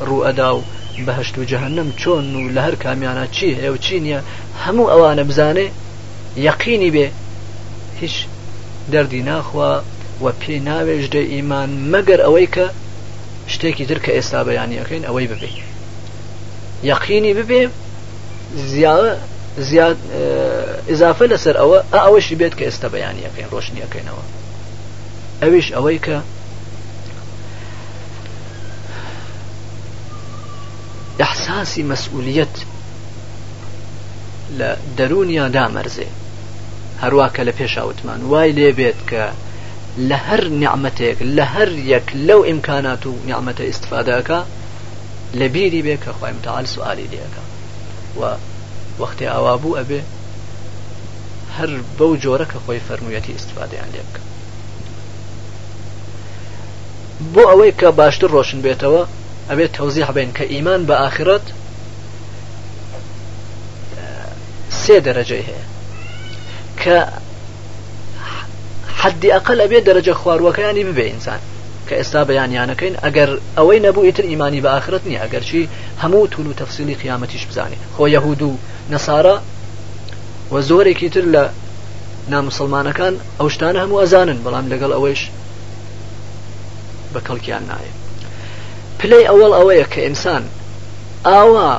ڕوئەدا 0.08 0.50
و 0.58 0.62
بەهشت 1.06 1.36
و 1.38 1.46
جەهنم 1.52 1.90
چۆن 2.02 2.26
و 2.40 2.44
لە 2.56 2.60
هەر 2.66 2.76
کامیانە 2.84 3.26
چی 3.36 3.50
هێو 3.62 3.76
چی 3.86 3.98
نییە 4.06 4.20
هەموو 4.66 4.90
ئەوانە 4.92 5.24
بزانێ 5.30 5.68
یەقینی 6.48 6.92
بێ 6.96 7.06
هیچ 8.02 8.16
دەردی 8.92 9.24
ناخوا 9.30 9.72
و 10.24 10.26
پێی 10.42 10.60
ناوێژدە 10.68 11.16
ئیمان 11.34 11.70
مەگەر 11.92 12.20
ئەوەی 12.26 12.50
کە 12.56 12.66
شتێکی 13.54 13.86
تر 13.90 14.00
کە 14.04 14.10
ئێستا 14.12 14.42
بەیانیەکەین 14.48 15.04
ئەوەی 15.08 15.28
ببێ 15.32 15.50
یەقینی 16.84 17.34
ببێ 17.40 17.62
زیاد 19.70 19.98
اضافه 20.94 21.26
لەسەر 21.32 21.56
ئەوە 21.62 21.78
ئەوەشی 21.94 22.36
بێت 22.42 22.54
کە 22.60 22.64
ئێستا 22.68 22.88
بەیانیەکەین 22.96 23.50
ڕۆشنیەکەینەوە 23.54 24.24
ئەویش 25.42 25.68
ئەوەی 25.76 26.00
کە 26.06 26.18
ئەحساسی 31.20 31.84
مەسئولیت 31.92 32.56
لە 34.60 34.70
دەرونیا 34.98 35.46
دامەرزێ 35.56 36.10
هەروە 37.02 37.28
کە 37.36 37.42
لە 37.48 37.54
پێشاوتمان 37.60 38.20
وای 38.32 38.52
لێ 38.58 38.70
بێت 38.80 39.00
کە 39.10 39.24
لە 39.98 40.16
هەر 40.28 40.44
نعممەتێک 40.50 41.18
لە 41.36 41.44
هەر 41.54 41.70
یەک 41.94 42.08
لەو 42.28 42.42
ئیمکانات 42.46 43.04
و 43.06 43.12
نعممەتە 43.28 43.62
استفادەکە 43.62 44.40
لە 45.40 45.46
بیری 45.54 45.82
بێ 45.86 45.98
کە 46.04 46.12
خۆی 46.20 46.34
متال 46.38 46.66
سوالی 46.66 47.10
دیەکە 47.12 47.42
و 48.20 48.22
وەختی 49.02 49.30
ئاوا 49.34 49.56
بوو 49.62 49.78
ئەبێ 49.80 50.02
هەر 51.58 51.70
بەو 52.00 52.12
جۆرە 52.24 52.46
کە 52.52 52.58
خۆی 52.66 52.80
فەرموویەتی 52.88 53.36
استفادەیان 53.38 53.90
لێ 53.94 54.02
بکە 54.08 54.22
بۆ 57.34 57.44
ئەوەی 57.50 57.72
کە 57.80 57.86
باشتر 58.00 58.28
ڕۆشن 58.36 58.60
بێتەوە 58.66 59.04
ئەبێت 59.50 59.72
تەوزی 59.78 60.08
هەبێن 60.10 60.30
کە 60.38 60.44
ئیمان 60.52 60.82
بە 60.88 60.94
ئاخرەت 61.02 61.46
سێ 64.84 64.98
دەرەجەی 65.06 65.44
هەیە 65.50 65.66
کە 66.82 66.98
حدی 69.04 69.30
ئەقل 69.36 69.60
ئەبێ 69.64 69.80
دەرەجە 69.88 70.14
خواروەکەیانی 70.22 70.84
ببێ 70.90 71.06
ئینسان 71.12 71.42
کە 71.88 71.94
ئێستا 72.00 72.22
بەیانیانەکەین 72.30 72.96
ئەگەر 73.04 73.30
ئەوەی 73.58 73.84
نەبوو 73.86 74.06
ئیتر 74.08 74.26
ئیمانی 74.32 74.62
بە 74.64 74.70
ئاخرەت 74.74 75.04
نیە 75.10 75.20
ئەگەرچی 75.24 75.64
هەموو 76.04 76.28
تول 76.34 76.48
و 76.48 76.58
تەفسیلی 76.62 76.98
قیامەتیش 77.02 77.44
بزانێت 77.50 77.82
خۆ 77.96 78.04
یەهود 78.16 78.42
و 78.48 78.52
نەسارە 78.94 79.38
و 80.54 80.56
زۆرێکی 80.70 81.10
تر 81.16 81.26
لە 81.36 81.44
نامسلمانەکان 82.32 83.14
ئەو 83.40 83.48
شتانە 83.56 83.80
هەموو 83.84 84.02
ئەزانن 84.04 84.40
بەڵام 84.46 84.66
لەگەڵ 84.72 84.92
ئەوەیش 84.96 85.22
بە 87.14 87.20
کەڵکیان 87.28 87.64
نایە 87.72 87.94
پلەی 89.00 89.28
ئەوەڵ 89.30 89.52
ئەوەیە 89.58 89.86
کە 89.94 90.00
ئینسان 90.06 90.44
ئاوا 91.28 91.70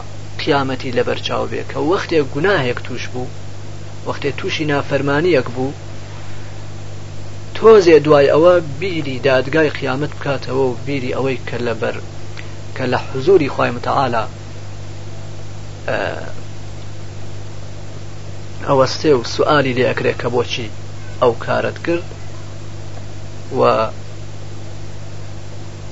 قیامەتی 0.42 0.94
لەبەرچاو 0.98 1.46
بێ 1.50 1.62
کە 1.70 1.78
وەختێک 1.90 2.26
گوناهێک 2.34 2.78
توش 2.86 3.04
بوو 3.12 3.28
وەختێ 4.06 4.30
تووشی 4.38 4.64
نافەرمانیەک 4.70 5.48
بوو 5.56 5.70
تۆزێ 7.62 7.96
دوای 8.04 8.26
ئەوە 8.32 8.54
بیری 8.80 9.18
دادگای 9.28 9.70
قیامەت 9.78 10.10
بکاتەوە 10.20 10.50
و 10.66 10.74
بیری 10.86 11.14
ئەوەی 11.16 11.38
کە 11.48 11.56
لەبەر 11.66 11.96
کە 12.76 12.84
لە 12.92 12.98
حزوری 13.08 13.48
خی 13.54 13.70
متعاالە 13.76 14.24
ئەوەستێ 18.68 19.12
و 19.16 19.24
سوالی 19.34 19.74
لێ 19.78 19.84
ئەکرێت 19.88 20.18
کە 20.22 20.28
بۆچی 20.34 20.68
ئەو 21.22 21.32
کارت 21.44 21.78
کرد 21.86 22.06
و 23.58 23.60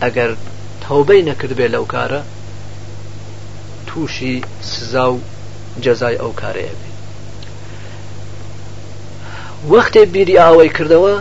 ئەگەر 0.02 0.30
تەوبەی 0.84 1.22
نەکردبێ 1.28 1.66
لەو 1.74 1.84
کارە 1.94 2.20
تووشی 3.88 4.36
سزا 4.70 5.06
و 5.12 5.20
جەزای 5.84 6.18
ئەو 6.22 6.32
کارەیە 6.40 6.74
بێ 6.78 6.90
وەختێ 9.70 10.02
بیری 10.12 10.36
ئاوەی 10.40 10.74
کردەوە 10.78 11.16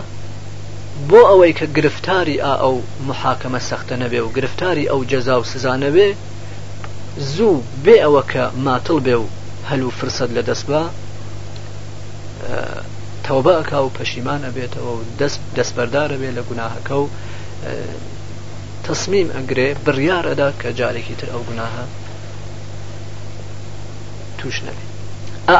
بۆ 1.08 1.18
ئەوەی 1.30 1.52
کە 1.58 1.66
گرفتاری 1.76 2.36
ئا 2.44 2.52
ئەو 2.62 2.74
محاکەمە 3.08 3.60
سەختە 3.70 3.96
نەبێ 4.02 4.20
و 4.22 4.28
گرفتاری 4.36 4.88
ئەو 4.90 5.00
جەزا 5.10 5.36
و 5.40 5.44
سزانەبێ 5.52 6.08
زوو 7.34 7.62
بێ 7.84 7.96
ئەوە 8.04 8.22
کە 8.32 8.44
ماتڵ 8.66 8.98
بێ 9.06 9.16
و 9.22 9.26
هەلو 9.70 9.90
فرسەد 9.98 10.30
لە 10.36 10.42
دەست 10.48 10.64
بە 10.70 10.82
تەوبەکە 13.24 13.78
و 13.84 13.94
پەشیمانە 13.96 14.50
بێتەوە 14.56 14.88
و 14.96 15.04
دەستبەردارە 15.58 16.16
بێ 16.22 16.30
لە 16.38 16.42
گوناهەکە 16.48 16.94
و 17.02 17.06
تەسمیم 18.84 19.28
ئەگرێ 19.36 19.68
بڕیارەدا 19.84 20.48
کە 20.60 20.68
جارێکی 20.78 21.14
تر 21.20 21.28
ئەو 21.32 21.42
گوناهە 21.48 21.84
توش 24.38 24.56
نەبێ 24.66 24.84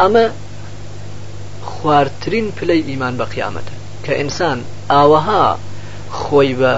ئەمە 0.00 0.26
خوارترین 1.70 2.46
پلەی 2.56 2.82
ئیمان 2.88 3.14
بە 3.20 3.26
قیامەتە 3.34 3.74
کە 4.04 4.12
ئینسان 4.20 4.60
ئاوەها 4.90 5.58
خۆی 6.20 6.54
بە 6.60 6.72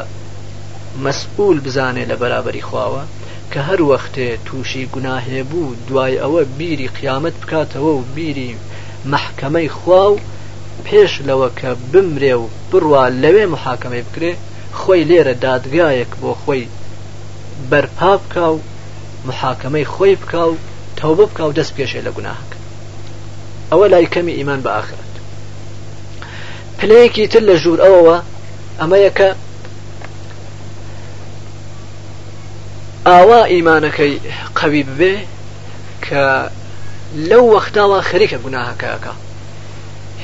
مەسئول 1.05 1.59
بزانێ 1.65 2.05
لە 2.11 2.17
بەرابەری 2.21 2.67
خواوە 2.69 3.03
کە 3.53 3.61
هەر 3.69 3.81
وەختێ 3.91 4.29
تووشی 4.47 4.85
گوناهێ 4.95 5.41
بوو 5.51 5.75
دوای 5.89 6.21
ئەوە 6.23 6.43
بیری 6.59 6.89
قیامەت 6.99 7.35
بکاتەوە 7.43 7.93
و 7.99 8.05
بیری 8.15 8.51
مححکەمەی 9.13 9.71
خوا 9.79 10.05
و 10.11 10.19
پێش 10.87 11.13
لەوە 11.29 11.49
کە 11.59 11.69
بمرێ 11.93 12.35
و 12.41 12.45
بڕوا 12.71 13.05
لەوێ 13.23 13.45
محاکەمەی 13.55 14.05
بکرێ 14.09 14.33
خۆی 14.81 15.05
لێرە 15.11 15.35
دادگایەک 15.45 16.13
بۆ 16.21 16.31
خۆی 16.43 16.69
بەرپا 17.71 18.13
بکە 18.23 18.43
و 18.55 18.59
محاکەمەی 19.29 19.89
خۆی 19.95 20.15
بکە 20.23 20.39
و 20.51 20.55
تەوبە 20.99 21.25
بکە 21.31 21.43
و 21.49 21.53
دەست 21.59 21.73
پێشێ 21.79 22.01
لە 22.07 22.11
گوناهەکە 22.17 22.59
ئەوە 23.71 23.87
لای 23.93 24.11
کەمی 24.15 24.37
ئیمان 24.39 24.61
بە 24.65 24.71
ئاخر 24.77 25.02
پلەیەکی 26.83 27.27
تر 27.33 27.41
لە 27.51 27.55
ژوور 27.63 27.81
ئەوەوە 27.85 28.17
ئەمە 28.81 28.99
یەکە 29.07 29.29
ئاوا 33.11 33.41
ئیمانەکەی 33.55 34.15
قەوی 34.59 34.83
ببێ 34.91 35.15
کە 36.07 36.25
لەو 37.31 37.45
وەختاوە 37.55 37.99
خەریکە 38.09 38.39
گوناهەکەەکە 38.45 39.13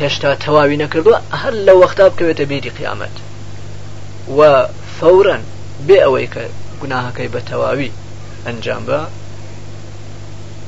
هێشتا 0.01 0.31
تەواوی 0.45 0.81
نەکردووە 0.85 1.19
هەر 1.43 1.55
لە 1.67 1.75
وەختا 1.81 2.05
بکەوێتە 2.13 2.45
بیری 2.51 2.75
قیامەت 2.79 3.15
و 4.37 4.39
فورا 4.97 5.37
بێ 5.87 5.99
ئەوەی 6.05 6.29
کە 6.35 6.43
گوناهەکەی 6.81 7.33
بە 7.35 7.41
تەواوی 7.51 7.95
ئەنجام 8.47 8.83
بە 8.89 9.01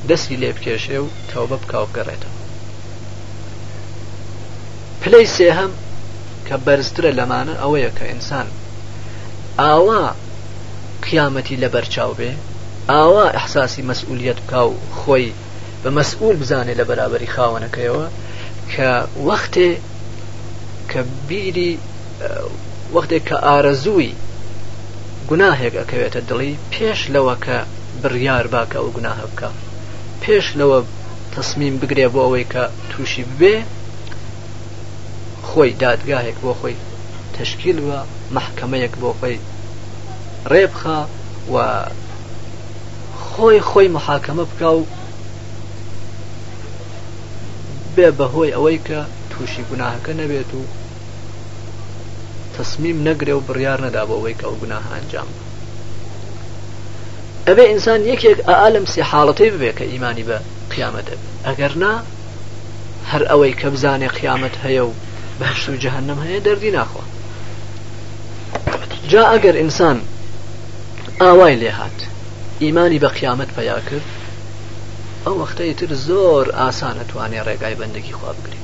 دەستی 0.09 0.41
لێ 0.41 0.51
بکێشێ 0.57 0.99
و 1.05 1.09
تەوبە 1.31 1.57
بکاو 1.63 1.87
گەڕێتەوە 1.97 2.35
پلەی 5.03 5.27
سێهم 5.37 5.71
کە 6.49 6.57
بەرزترە 6.67 7.11
لەمانە 7.19 7.55
ئەوەیە 7.63 7.91
کە 7.99 8.05
ئینسان 8.11 8.47
ئاوا 9.61 10.03
قیامەتی 11.07 11.61
لە 11.63 11.69
بەرچاو 11.75 12.13
بێ 12.21 12.31
ئاوا 12.91 13.27
ئەحساسی 13.37 13.83
مەسئولیت 13.91 14.39
بکە 14.43 14.61
و 14.69 14.73
خۆی 15.01 15.27
بە 15.83 15.91
مەسئول 15.99 16.37
بزانێ 16.43 16.75
لە 16.81 16.85
بەرابەری 16.89 17.33
خاوەنەکەیەوە 17.35 18.07
کە 18.73 18.91
وەختێ 19.27 19.71
کە 20.91 21.01
بیری 21.29 21.73
وەختێک 22.95 23.25
کە 23.29 23.37
ئارەزووی 23.47 24.13
گوناهێک 25.29 25.75
ئەکەوێتە 25.81 26.21
دڵی 26.31 26.53
پێش 26.73 27.01
لەوە 27.15 27.35
کە 27.45 27.59
بڕیار 28.03 28.47
باکە 28.55 28.79
و 28.85 28.89
گوناهە 28.97 29.27
بکە 29.31 29.49
پێش 30.23 30.47
لەوە 30.61 30.79
تصمیم 31.37 31.75
بگرێ 31.83 32.07
بۆ 32.13 32.21
ئەوەی 32.25 32.47
کە 32.53 32.63
تووشی 32.91 33.25
بێ 33.39 33.57
خۆی 35.51 35.73
دادگاهێک 35.85 36.35
بۆ 36.45 36.53
خۆی 36.61 36.77
تشکیل 37.39 37.77
وە 37.87 37.97
محکمەیەک 38.37 38.95
بۆ 39.03 39.11
خۆی 39.21 39.39
ڕێبخە 40.53 41.01
و 41.53 41.57
خۆی 43.27 43.59
خۆی 43.71 43.89
محاکەمە 43.97 44.45
بکە 44.53 44.69
و 44.79 44.83
بێ 47.97 48.09
بەهۆی 48.19 48.55
ئەوەی 48.57 48.81
کە 48.87 49.01
تووشی 49.31 49.65
گوناهەکە 49.71 50.13
نەبێت 50.21 50.51
و 50.59 50.63
تەسمیم 52.57 52.99
نەگرێ 53.09 53.35
و 53.37 53.41
بڕیار 53.47 53.79
نەدا 53.85 54.03
بۆ 54.07 54.15
ئەوەی 54.19 54.37
کە 54.41 54.45
ئەو 54.47 54.57
گوناه 54.63 54.85
ئەنجام 54.95 55.29
ئەبێ 57.49 57.65
ئینسان 57.71 58.01
یەکێک 58.13 58.39
ئالم 58.49 58.85
سێ 58.95 59.03
حاڵەتی 59.11 59.51
ببێ 59.53 59.71
کە 59.79 59.83
ئیمانی 59.93 60.25
بە 60.29 60.37
قیامەت 60.73 61.07
ئەگەر 61.47 61.73
نا 61.83 61.93
هەر 63.11 63.23
ئەوەی 63.31 63.55
کە 63.61 63.67
بزانێ 63.75 64.09
قیامەت 64.19 64.55
هەیە 64.65 64.83
و 64.87 64.93
بەهشت 65.41 65.69
و 65.69 65.77
جەهنم 65.77 66.19
هەیە 66.25 66.41
دەردی 66.47 66.71
ناخوا 66.77 67.03
جا 69.09 69.23
ئەگەر 69.39 69.55
ئینسان 69.63 70.01
ئاوای 71.21 71.57
لێ 71.61 71.71
هات 71.79 71.99
ئیمانی 72.61 72.99
بە 73.01 73.09
قیامەت 73.19 73.51
پیا 73.59 73.81
کرد 73.89 74.05
ئەو 75.25 75.35
وەختەی 75.43 75.75
تر 75.79 75.91
زۆر 76.07 76.47
ئاسانە 76.59 77.05
توانێ 77.13 77.41
ڕێگای 77.47 77.75
بەندەکی 77.81 78.13
خوا 78.19 78.31
بگری 78.37 78.61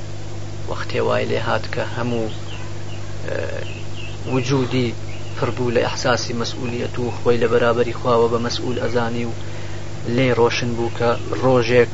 وەختێ 0.71 0.99
وای 1.07 1.25
لێ 1.31 1.39
هات 1.47 1.65
کە 1.73 1.81
هەموو 1.97 2.25
وجودی 4.33 4.93
پڕبوو 5.39 5.71
لە 5.75 5.79
ئەحساسی 5.85 6.33
مەسئولیت 6.41 6.95
و 6.99 7.11
خۆی 7.17 7.39
لە 7.43 7.47
بەرابەری 7.51 7.97
خواوە 8.01 8.27
بە 8.33 8.39
مەسئول 8.45 8.75
ئەزانی 8.83 9.25
و 9.29 9.33
لێ 10.15 10.27
ڕۆشن 10.39 10.71
بوو 10.77 10.91
کە 10.99 11.09
ڕۆژێک 11.43 11.91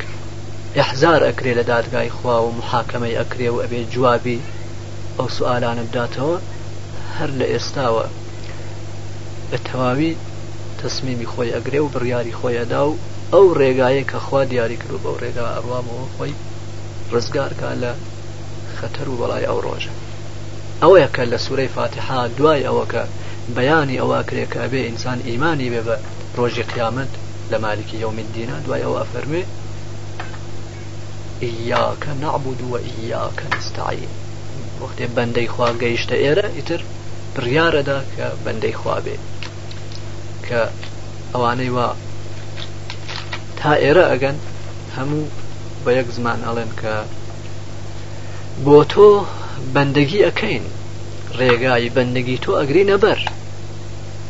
ئەحزار 0.78 1.22
ئەکرێ 1.28 1.54
لە 1.60 1.64
دادگای 1.72 2.10
خوا 2.18 2.38
و 2.44 2.52
محاکەمەی 2.60 3.18
ئەکرێ 3.20 3.50
و 3.54 3.62
ئەبێ 3.64 3.82
جوابی 3.94 4.40
ئەو 5.20 5.30
سوالانە 5.38 5.84
بداتەوە 5.90 6.38
هەر 7.18 7.30
لە 7.40 7.46
ئێستاوە 7.54 8.06
بە 9.50 9.58
تەواوی 9.68 10.14
تەسمیمی 10.80 11.30
خۆی 11.34 11.54
ئەگرێ 11.56 11.80
و 11.82 11.92
بڕیاری 11.94 12.38
خۆیەدا 12.40 12.82
و 12.90 13.00
ئەو 13.34 13.46
ڕێگایە 13.60 14.04
کە 14.12 14.18
خوا 14.26 14.42
دیاری 14.52 14.78
کرد 14.82 14.96
بەو 15.04 15.18
ڕێگا 15.24 15.48
ئەڕوامەوە 15.56 16.06
خۆی 16.16 16.34
ڕزگارکە 17.14 17.70
لە 17.84 17.92
خەتەر 18.78 19.08
و 19.10 19.18
بەڵای 19.20 19.48
ئەو 19.50 19.60
ڕۆژە 19.66 19.94
ئەوەیە 20.82 21.08
کە 21.16 21.24
لە 21.32 21.38
سوورەی 21.46 21.74
فاتحا 21.78 22.20
دوای 22.38 22.66
ئەوەکە 22.68 23.04
بەیانی 23.58 24.00
ئەوە 24.02 24.20
کرێکە 24.30 24.64
بێ 24.72 24.82
ئینسان 24.88 25.20
ئیمانی 25.30 25.72
بێ 25.74 25.82
بە 25.88 25.96
ڕۆژی 26.38 26.66
قیامەت 26.72 27.12
لە 27.52 27.58
مالکی 27.64 27.98
یومین 28.06 28.30
دینا 28.36 28.58
دوای 28.66 28.84
ئەوە 28.86 29.00
ئەفەرمێ 29.02 29.44
ئیاکە 31.44 32.12
نعبود 32.24 32.60
وە 32.72 32.80
ئیاکە 32.90 33.46
نستعین 33.58 34.14
وەختێ 34.82 35.08
بەندەی 35.18 35.52
خوا 35.54 35.68
گەیشتە 35.82 36.16
ئێرە 36.24 36.48
ئیتر 36.58 36.82
بڕیارەدا 37.34 38.00
کە 38.16 38.28
بەندەی 38.44 38.78
خوابێ 38.80 39.18
کە 40.48 40.62
ئەوانەی 41.34 41.74
وا 41.76 41.90
تا 43.58 43.72
ئێرە 43.84 44.04
ئەگەن 44.12 44.38
هەموو 44.96 45.32
بە 45.84 45.92
یەک 46.00 46.10
زمان 46.18 46.40
ئەڵێن 46.48 46.72
کە 46.82 46.96
بۆ 48.66 48.78
تۆ 48.92 49.10
بەندەگی 49.74 50.24
ئەەکەین 50.26 50.66
ڕێگای 51.40 51.94
بەندەگی 51.96 52.42
تۆ 52.44 52.52
ئەگرینە 52.60 52.98
بەر 53.06 53.20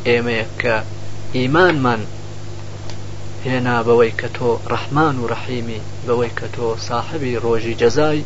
ئێمەیە 0.08 0.46
کە 0.60 0.76
ئیمانمان 1.36 2.02
هێنا 3.46 3.76
بەوەی 3.86 4.12
کە 4.20 4.28
تۆ 4.36 4.50
ڕەحمان 4.72 5.14
و 5.18 5.28
ڕەحیمی 5.32 5.80
بەوەی 6.06 6.32
کە 6.38 6.46
تۆ 6.54 6.66
ساحبی 6.88 7.40
ڕۆژی 7.44 7.78
جەزای 7.80 8.20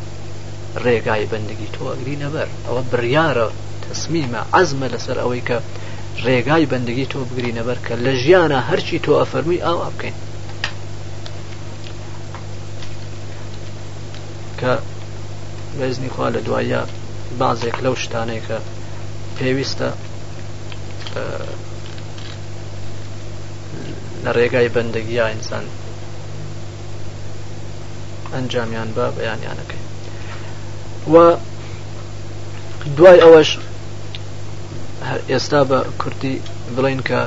ڕێگای 0.75 1.25
بەندگی 1.31 1.67
تۆ 1.73 1.83
ئەگری 1.91 2.15
نەبەر 2.23 2.47
ئەوە 2.65 2.81
بڕیاە 2.91 3.47
تەسمیمە 3.87 4.41
ئەزمە 4.53 4.87
لەسەر 4.93 5.17
ئەوەی 5.21 5.41
کە 5.49 5.57
ڕێگای 6.25 6.65
بەندگی 6.71 7.05
تۆ 7.11 7.19
بگری 7.29 7.55
نەبەر 7.59 7.77
کە 7.85 7.93
لە 8.05 8.11
ژیانە 8.21 8.59
هەرچی 8.69 8.99
تۆ 9.05 9.11
ئەفەرمووی 9.19 9.63
ئاوا 9.65 9.89
بکەین 9.95 10.15
کە 14.59 14.73
وێزنی 15.79 16.09
خوا 16.13 16.27
لە 16.35 16.39
دوایە 16.47 16.81
بازێک 17.39 17.77
لەو 17.85 17.95
شتانەیە 18.03 18.45
کە 18.47 18.57
پێویستە 19.37 19.89
لە 24.23 24.31
ڕێگای 24.37 24.69
بەندگیە 24.75 25.25
ئینسان 25.29 25.65
ئەنجامیان 28.33 28.89
بە 28.95 29.05
بەیانیانەکەی 29.17 29.78
و 31.13 31.35
دوای 32.97 33.19
ئەوەش 33.21 33.49
ئێستا 35.29 35.61
بە 35.69 35.79
کورتی 36.01 36.35
بڵین 36.75 37.01
کە 37.07 37.21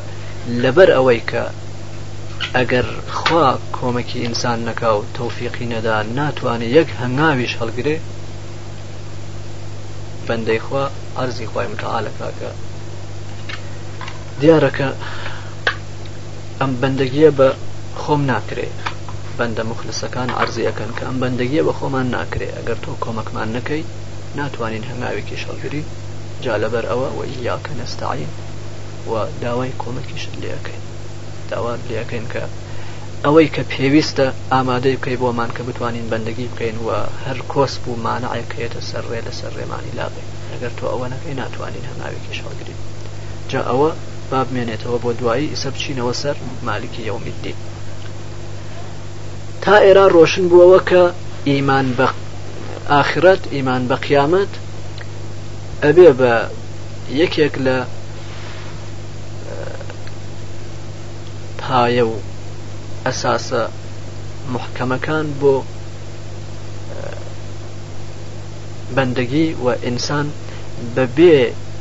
لەبەر 0.63 0.89
ئەوەی 0.97 1.23
کە 1.31 1.45
ئەگەر 2.57 2.87
خوا 3.19 3.47
کۆمەکی 3.77 4.23
ئینسان 4.25 4.59
نەکا 4.69 4.91
و 4.97 5.07
تەوفیقی 5.17 5.71
نەدا 5.73 5.97
ناتوانێت 6.19 6.75
یەک 6.79 6.89
هەنگاویش 7.01 7.53
هەڵگرێ 7.61 7.97
بەندەی 10.27 10.61
خوا 10.67 10.85
ئەرزی 11.19 11.49
خی 11.53 11.67
متعاالەکەکە 11.73 12.51
دیارەکە 14.41 14.89
ئەم 16.61 16.73
بەندەگیە 16.81 17.31
بە 17.39 17.49
خۆم 18.01 18.23
ناکرێت 18.33 18.77
بەندە 19.41 19.63
مخلسەکان 19.73 20.29
ئەرزیەکەن 20.39 20.91
کە 20.97 21.03
ئەم 21.09 21.17
بەندەگیە 21.23 21.63
بە 21.67 21.73
خۆمان 21.79 22.07
ناکرێ 22.17 22.49
ئەگەر 22.57 22.79
تۆ 22.85 22.93
کۆمەکمان 23.05 23.49
نەکەی 23.57 23.83
ناتوانین 24.39 24.85
هەناوێکی 24.91 25.41
شەڵگری 25.43 25.83
جا 26.45 26.55
لەبەر 26.63 26.85
ئەوە 26.91 27.09
و 27.17 27.19
یاکە 27.49 27.73
نستعین 27.81 28.31
و 29.11 29.13
داوای 29.43 29.77
کۆمەکیش 29.83 30.25
لەکەین 30.43 30.83
داوا 31.51 31.73
لەکەین 31.91 32.27
کە 32.33 32.43
ئەوەی 33.25 33.49
کە 33.55 33.63
پێویستە 33.73 34.27
ئامادەی 34.53 34.97
بکەی 34.99 35.21
بۆمان 35.23 35.51
کە 35.57 35.63
بتوانین 35.69 36.07
بەندگی 36.13 36.51
بکەین 36.53 36.79
و 36.87 36.91
هەر 37.25 37.39
کۆس 37.53 37.75
بوو 37.83 38.03
مانەعکەیەتە 38.07 38.81
سەرڕێ 38.91 39.21
لە 39.27 39.33
سەر 39.41 39.53
ڕێمانی 39.59 39.97
لاغێ 39.99 40.25
ئەگەر 40.53 40.73
تۆ 40.79 40.85
ئەوە 40.93 41.07
نەکەی 41.15 41.39
ناتوانین 41.43 41.87
هەناوێکی 41.91 42.37
شەڵگری 42.39 42.77
جا 43.51 43.61
ئەوە 43.69 43.91
بابمێنێتەوە 44.33 44.99
بۆ 45.03 45.11
دوایی 45.21 45.51
ئیسە 45.53 45.69
بچینەوە 45.75 46.15
سەر 46.23 46.37
مالکی 46.67 47.07
یومیددی 47.11 47.55
تا 49.67 49.75
ئێرا 49.85 50.05
ڕۆشن 50.17 50.45
بووەوە 50.51 50.81
کە 50.91 51.03
ئیمان 51.51 51.87
بە 51.99 52.09
ئاخرەت 52.93 53.43
ئیمان 53.55 53.83
بە 53.91 53.95
قیامەت 54.05 54.53
ئەبێ 55.85 56.11
بە 56.21 56.33
یەکێک 57.21 57.55
لە 57.67 57.79
پایە 61.61 62.03
و 62.11 62.15
ئەساسە 63.07 63.63
محکەمەکان 64.55 65.27
بۆ 65.41 65.55
بەندگی 68.97 69.49
و 69.65 69.67
ئینسان 69.85 70.27
بەبێ 70.97 71.39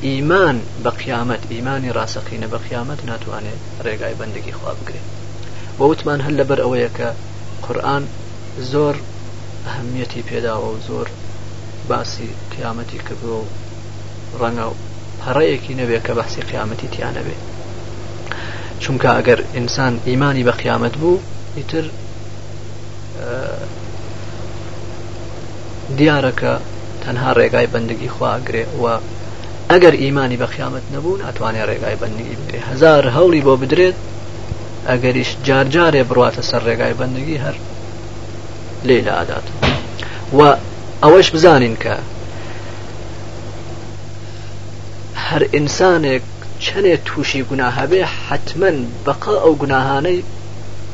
ئیمان 0.07 0.57
بە 0.83 0.91
قیامەت 1.01 1.41
ئیمانی 1.53 1.93
ڕاستەقینە 1.97 2.47
بە 2.53 2.57
قیامەت 2.67 2.99
ناتوانێت 3.09 3.59
ڕێگای 3.85 4.17
بەندگی 4.19 4.53
خوا 4.57 4.71
بگرێت 4.79 5.07
وەوتمان 5.79 6.19
هەل 6.25 6.35
لەبەر 6.39 6.59
ئەوەیە 6.65 6.91
کە 6.97 7.09
قورآن 7.67 8.03
زۆر 8.71 8.95
ئەهمیەتی 9.67 10.21
پێداوە 10.29 10.67
و 10.73 10.81
زۆر 10.87 11.07
باسی 11.89 12.29
قیامەتی 12.53 12.99
کردووە 13.07 13.39
و 13.43 13.45
ڕەنگە 14.41 14.65
هەڕەیەکی 15.27 15.73
نەبێت 15.81 16.03
کە 16.07 16.13
باسی 16.19 16.41
قیامەتی 16.51 16.87
تیانە 16.93 17.21
بێت 17.27 17.41
چونکە 18.81 19.09
ئەگەر 19.17 19.39
ئینسان 19.55 19.93
ئیمانی 20.07 20.43
بە 20.47 20.51
قیامەت 20.61 20.93
بوو 21.01 21.19
ئیتر 21.57 21.85
دیارەکە 25.97 26.53
تەنها 27.03 27.31
ڕێگای 27.39 27.67
بەندگی 27.73 28.09
خواگرێ 28.15 28.65
و 28.83 28.85
ئەگەر 29.71 29.93
ئیمانی 30.03 30.37
بە 30.41 30.45
خیامەت 30.53 30.85
نەبوون 30.93 31.21
ئەتوانێت 31.27 31.67
ڕێگای 31.69 31.95
بەندگی 32.01 32.35
بدرێ 32.39 32.59
هزار 32.71 33.03
هەوڵی 33.15 33.41
بۆ 33.45 33.53
بدرێت 33.61 33.95
ئەگەریش 34.89 35.31
جارجارێ 35.47 36.03
بڕاتە 36.09 36.41
سەر 36.49 36.61
ڕێگای 36.67 36.97
بەندگی 36.99 37.41
هەر 37.43 37.55
لێ 38.87 38.97
لە 39.05 39.11
ئادات 39.17 39.45
و 40.37 40.39
ئەوەش 41.03 41.27
بزانین 41.35 41.75
کە 41.83 41.95
هەر 45.27 45.43
ئینسانێک 45.53 46.23
چەنێ 46.65 46.95
تووشی 47.07 47.41
گوناهابێ 47.49 48.01
حتمما 48.27 48.71
بەقا 49.05 49.35
ئەو 49.43 49.53
گوناهانەی 49.61 50.19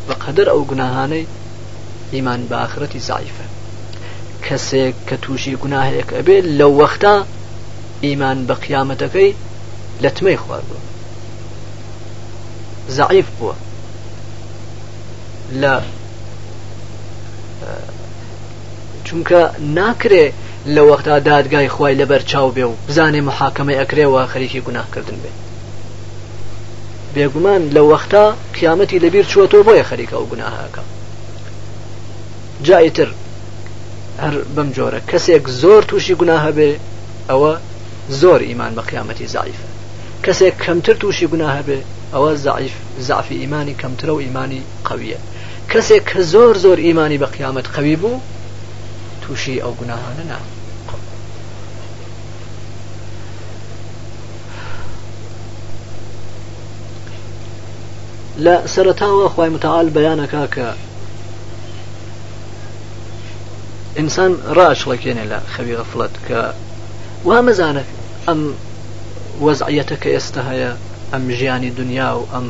بەقەدر 0.08 0.48
ئەو 0.52 0.64
گوناهانەی 0.70 1.26
ئیمان 2.14 2.42
باخرەتی 2.52 3.02
زایفە 3.08 3.46
کەسێک 4.46 4.96
کە 5.08 5.16
تووشی 5.24 5.56
گوناهەیەک 5.64 6.10
ئەبێ 6.18 6.38
لەو 6.60 6.72
وەختا 6.82 7.16
ئیمان 8.06 8.38
بە 8.48 8.56
قیامەتەکەی 8.66 9.32
لەتمەی 10.04 10.38
خواردبوو 10.44 10.86
زعیف 12.98 13.28
بووە 13.40 13.56
لە 15.52 15.80
چونکە 19.06 19.52
ناکرێ 19.76 20.26
لە 20.76 20.82
وەختا 20.90 21.20
دادگای 21.20 21.70
خی 21.70 21.94
لەبەر 22.02 22.24
چاو 22.26 22.52
بێ 22.56 22.64
و 22.68 22.74
بزانێ 22.88 23.22
محاکەمە 23.22 23.74
ئەکرێەوە 23.78 24.28
خەریکی 24.32 24.62
گوناکردن 24.68 25.18
بێ 25.24 25.30
بێگومان 27.16 27.62
لە 27.76 27.82
وەختا 27.90 28.26
قیامەتی 28.58 29.00
لەبیر 29.06 29.26
چوەتۆ 29.32 29.60
بۆیە 29.68 29.84
خەریکە 29.90 30.16
و 30.18 30.26
گوناهاکە 30.32 30.82
جایتر 32.68 33.10
هەر 34.24 34.36
بەم 34.56 34.68
جۆرە 34.76 35.00
کەسێک 35.12 35.44
زۆر 35.62 35.82
تووشی 35.90 36.16
گوناهە 36.22 36.52
بێ 36.58 36.72
ئەوە 37.30 37.54
زۆر 38.22 38.42
ئیمان 38.50 38.72
بە 38.78 38.82
قیامەتی 38.90 39.28
زایفە 39.34 39.68
کەسێک 40.26 40.56
کەمتر 40.64 40.94
تووشی 41.02 41.28
گوناهە 41.32 41.62
بێ 41.68 41.80
ئەوە 42.14 42.32
زعیف 42.46 42.74
زعفی 43.08 43.36
ئیمانی 43.42 43.76
کەمترە 43.82 44.10
و 44.16 44.20
ئیمانی 44.26 44.62
قویە 44.88 45.18
کەسێک 45.72 46.04
کە 46.12 46.22
زۆر 46.34 46.58
زۆر 46.58 46.80
ئیمانی 46.80 47.18
بە 47.20 47.26
قیامەت 47.36 47.68
قەوی 47.76 47.96
بوو 48.02 48.20
تووشی 49.22 49.62
ئەو 49.64 49.72
گوناهانە 49.80 50.24
نا 50.32 50.38
لە 58.46 58.56
سەرەتاوە 58.74 59.28
خی 59.36 59.50
متعاال 59.56 59.88
بەیانەکە 59.96 60.44
کە 60.56 60.68
ئینسان 63.98 64.32
ڕاشڵەکێنێ 64.58 65.26
لە 65.32 65.40
خەوی 65.54 65.78
غەفڵەت 65.80 66.16
کە 66.28 66.42
وا 67.28 67.38
مەزانە 67.48 67.84
ئەم 68.28 68.40
وەزعەتە 69.46 69.96
کە 70.02 70.10
ئێستا 70.16 70.42
هەیە 70.50 70.72
ئەم 71.12 71.24
ژیانی 71.40 71.70
دنیا 71.80 72.10
و 72.20 72.24
ئەم 72.34 72.48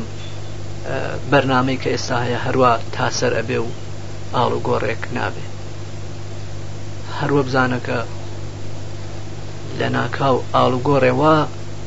بەرنامەی 1.32 1.78
کە 1.82 1.88
ئێستا 1.94 2.16
هەیە 2.24 2.38
هەروە 2.46 2.72
تاسەر 2.96 3.32
ئەبێ 3.38 3.58
و 3.64 3.68
ئاڵ 4.34 4.52
و 4.56 4.60
گۆڕێک 4.68 5.02
نابێ 5.16 5.46
هەروە 7.20 7.42
بزانەکە 7.46 7.98
لە 9.78 9.88
ناکاو 9.96 10.36
ئاڵ 10.54 10.72
و 10.76 10.84
گۆڕێەوە 10.88 11.34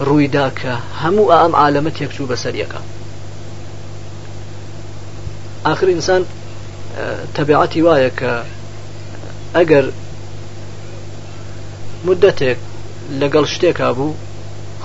ڕوویدا 0.07 0.47
کە 0.59 0.73
هەموو 1.01 1.31
ئەم 1.33 1.53
عالەمە 1.61 1.91
تێکچوو 1.97 2.29
بەسەر 2.31 2.53
یەکە 2.63 2.79
آخر 5.71 5.87
ئینسان 5.91 6.21
تەبیعەتی 7.35 7.81
وایە 7.85 8.11
کە 8.19 8.33
ئەگەر 9.55 9.85
مدەتێک 12.07 12.59
لەگەڵ 13.21 13.45
شتێکا 13.53 13.89
بوو 13.97 14.19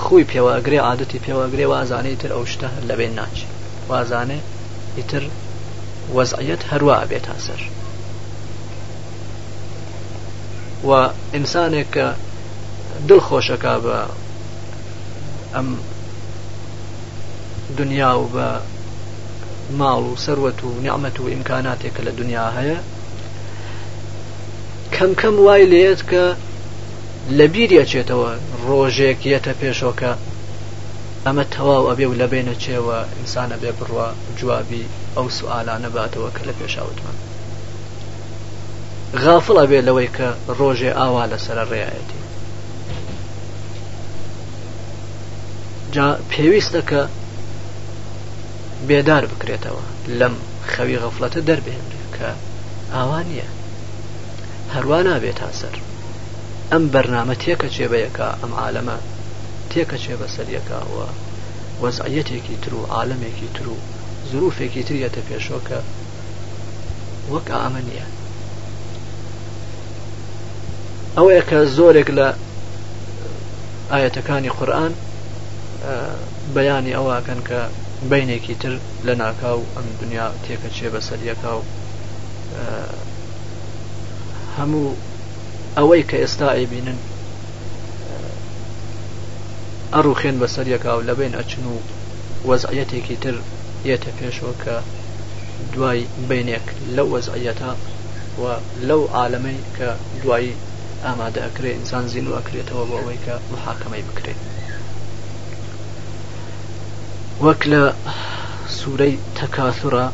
خۆی 0.02 0.28
پێوەگرێ 0.32 0.78
عادەتی 0.88 1.22
پێوەگرێ 1.24 1.66
و 1.68 1.72
ئازانەی 1.78 2.16
تر 2.22 2.30
ئەو 2.36 2.44
شتە 2.52 2.68
لەبێن 2.88 3.12
ناچێت 3.20 3.55
وازانێ 3.92 4.38
ئیتر 4.96 5.22
وەزعەت 6.16 6.62
هەروە 6.70 6.94
ئەبێت 7.00 7.24
تا 7.28 7.36
سەر 7.46 7.60
و 10.88 10.90
ئینسانێک 11.34 11.88
کە 11.94 12.06
دڵخۆشەکە 13.08 13.74
بە 13.84 13.98
ئەم 15.54 15.68
دنیا 17.78 18.12
و 18.20 18.24
بە 18.34 18.48
ماڵ 19.78 20.02
و 20.10 20.20
سەروەت 20.24 20.58
و 20.64 20.68
نیعممەت 20.84 21.16
و 21.20 21.30
ئیمکاناتێکە 21.32 22.00
لە 22.06 22.12
دنیا 22.20 22.46
هەیە 22.58 22.78
کەم 24.94 25.10
کەم 25.20 25.36
وای 25.46 25.64
لێت 25.72 26.00
کە 26.10 26.24
لە 27.38 27.46
بیرەچێتەوە 27.54 28.30
ڕۆژێک 28.66 29.20
یەتە 29.34 29.52
پێشۆکە 29.60 30.12
ئەمە 31.26 31.44
تەواو 31.54 31.88
ئەبێ 31.90 32.06
و 32.10 32.14
لە 32.20 32.26
بێنە 32.32 32.54
چێوە 32.62 32.98
ئینسانە 33.16 33.56
بێ 33.62 33.70
بڕوە 33.78 34.08
جوابی 34.38 34.90
ئەو 35.16 35.26
سوالانە 35.38 35.88
باتەوە 35.96 36.30
کە 36.36 36.42
لە 36.48 36.54
پێشاوتمان 36.58 37.16
غافڵ 39.22 39.56
ئەبێ 39.62 39.78
لەوەی 39.88 40.10
کە 40.16 40.28
ڕۆژێ 40.58 40.90
ئاوا 40.98 41.22
لەسەر 41.32 41.58
ڕێایەتی 41.72 42.20
جا 45.94 46.06
پێویستە 46.30 46.80
کە 46.90 47.02
بێدار 48.88 49.24
بکرێتەوە 49.30 49.84
لەم 50.20 50.34
خەوی 50.72 51.00
غەفلەتە 51.02 51.40
دەربێنێ 51.48 51.98
کە 52.16 52.28
ئاوا 52.94 53.20
نییە 53.30 53.48
هەروە 54.74 54.98
نابێت 55.08 55.36
تا 55.40 55.48
سەر 55.60 55.76
ئەم 56.72 56.82
بەرنامەتیە 56.92 57.54
کە 57.60 57.68
جێبەیەکە 57.76 58.28
ئەم 58.42 58.52
عالەمە 58.62 58.98
تێکەچێ 59.72 60.16
بەسەریەکەوە 60.20 61.08
وەزعەتێکی 61.82 62.56
تر 62.62 62.72
و 62.80 62.88
عاالمێکی 62.94 63.48
تر 63.54 63.66
و 63.74 63.76
زروفێکی 64.30 64.82
تریەتە 64.88 65.20
پێشۆکە 65.28 65.80
وەک 67.32 67.46
ئامە 67.58 67.80
نیە 67.88 68.06
ئەوەیە 71.16 71.42
کە 71.48 71.58
زۆرێک 71.76 72.08
لە 72.18 72.28
ئاەتەکانی 73.92 74.54
قورآن 74.58 74.92
بەیانی 76.54 76.96
ئەوەکەن 76.96 77.40
کە 77.48 77.60
بینێکی 78.10 78.54
تر 78.60 78.72
لە 79.06 79.14
ناکاو 79.22 79.60
ئەم 79.76 79.86
دنیا 80.00 80.26
تێکە 80.44 80.68
چێ 80.76 80.88
بەسەریەکە 80.94 81.50
و 81.58 81.62
هەموو 84.56 84.96
ئەوەی 85.76 86.02
کە 86.10 86.16
ئێستا 86.22 86.48
ئەیبینن 86.56 86.98
ئەڕوخێن 89.94 90.36
بەسەر 90.42 90.66
یەکا 90.74 90.92
و 90.96 91.04
لەبێن 91.08 91.32
ئەچن 91.38 91.64
و 91.72 91.76
وەزعەتێکی 92.48 93.16
تر 93.22 93.36
یەتە 93.90 94.10
پێشەوە 94.18 94.54
کە 94.64 94.76
دوای 95.72 96.00
بینێک 96.28 96.66
لەو 96.96 97.08
وەزعەتە 97.14 97.70
و 98.40 98.44
لەو 98.88 99.02
عاالەمەی 99.14 99.58
کە 99.76 99.88
دوایی 100.22 100.52
ئامادە 101.04 101.40
ئەکرێ 101.46 101.70
ئینسان 101.74 102.04
زین 102.12 102.26
و 102.28 102.36
ئەکرێتەوە 102.38 102.84
بۆ 102.88 102.94
ئەوەی 103.00 103.22
کە 103.26 103.34
محاکەمەی 103.52 104.04
بکرێت 104.08 104.40
وەک 107.44 107.60
لە 107.72 107.82
سوورەی 108.78 109.14
تەکاثرە 109.38 110.06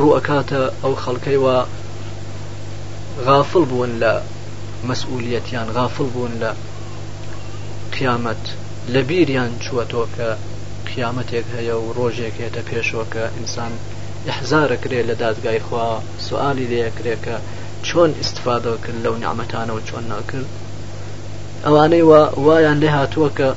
ڕوەکاتە 0.00 0.62
ئەو 0.82 0.92
خەڵکەیەوە 1.02 1.56
غافل 3.26 3.64
بوون 3.70 3.92
لە 4.02 4.12
مەسئولەتیان 4.88 5.68
غافل 5.76 6.08
بوون 6.16 6.32
لە 6.44 6.50
قیامەت 7.98 8.42
لە 8.92 8.98
بیریان 9.08 9.50
چووەتۆ 9.64 10.04
کە 10.16 10.26
قیامەتێک 10.90 11.46
هەیە 11.56 11.76
و 11.84 11.86
ڕۆژێک 11.98 12.34
هێتە 12.44 12.62
پێشەوە 12.68 13.04
کە 13.14 13.24
ئینسان 13.36 13.72
حزارەکرێ 14.38 15.00
لە 15.08 15.14
دادگای 15.22 15.60
خوا 15.66 15.86
سوالی 16.26 16.68
لەیەکرێکە 16.72 17.36
چۆن 17.86 18.10
استفادەکرد 18.22 18.98
لەو 19.04 19.14
نعممەتانەوە 19.22 19.80
چۆن 19.88 20.04
ناکرد 20.12 20.48
ئەوانەی 21.64 22.02
وایان 22.46 22.78
لێ 22.82 22.88
هاتووە 22.98 23.30
کە 23.38 23.48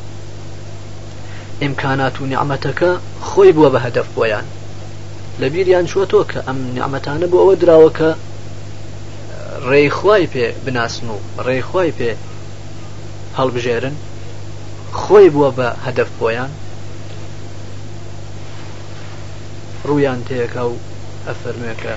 ئیمکانات 1.62 2.16
و 2.22 2.26
نعممەتەکە 2.34 2.90
خۆی 3.30 3.52
بووە 3.56 3.70
بە 3.74 3.80
هەدەف 3.86 4.08
بۆیان 4.16 4.46
لە 5.42 5.48
بیریان 5.54 5.86
چوەتۆ 5.92 6.22
کە 6.32 6.40
ئەم 6.48 6.58
نعممەتانە 6.76 7.28
بۆ 7.32 7.38
ئەوە 7.42 7.56
دراوەکە 7.62 8.10
ڕێیخوای 9.70 10.26
پێ 10.34 10.48
بناسن 10.66 11.08
و 11.14 11.18
ڕێیخوای 11.48 11.92
پێ 11.98 12.10
هەڵبژێرن 13.38 13.96
خوي 14.94 15.30
خۆی 15.30 15.30
بووە 15.34 15.50
بە 15.58 15.68
هەدەف 15.86 16.10
بۆیان 16.20 16.50
ڕویان 19.88 20.20
تێکە 20.28 20.64
و 20.72 20.74
ئەفەرمێکە 21.28 21.96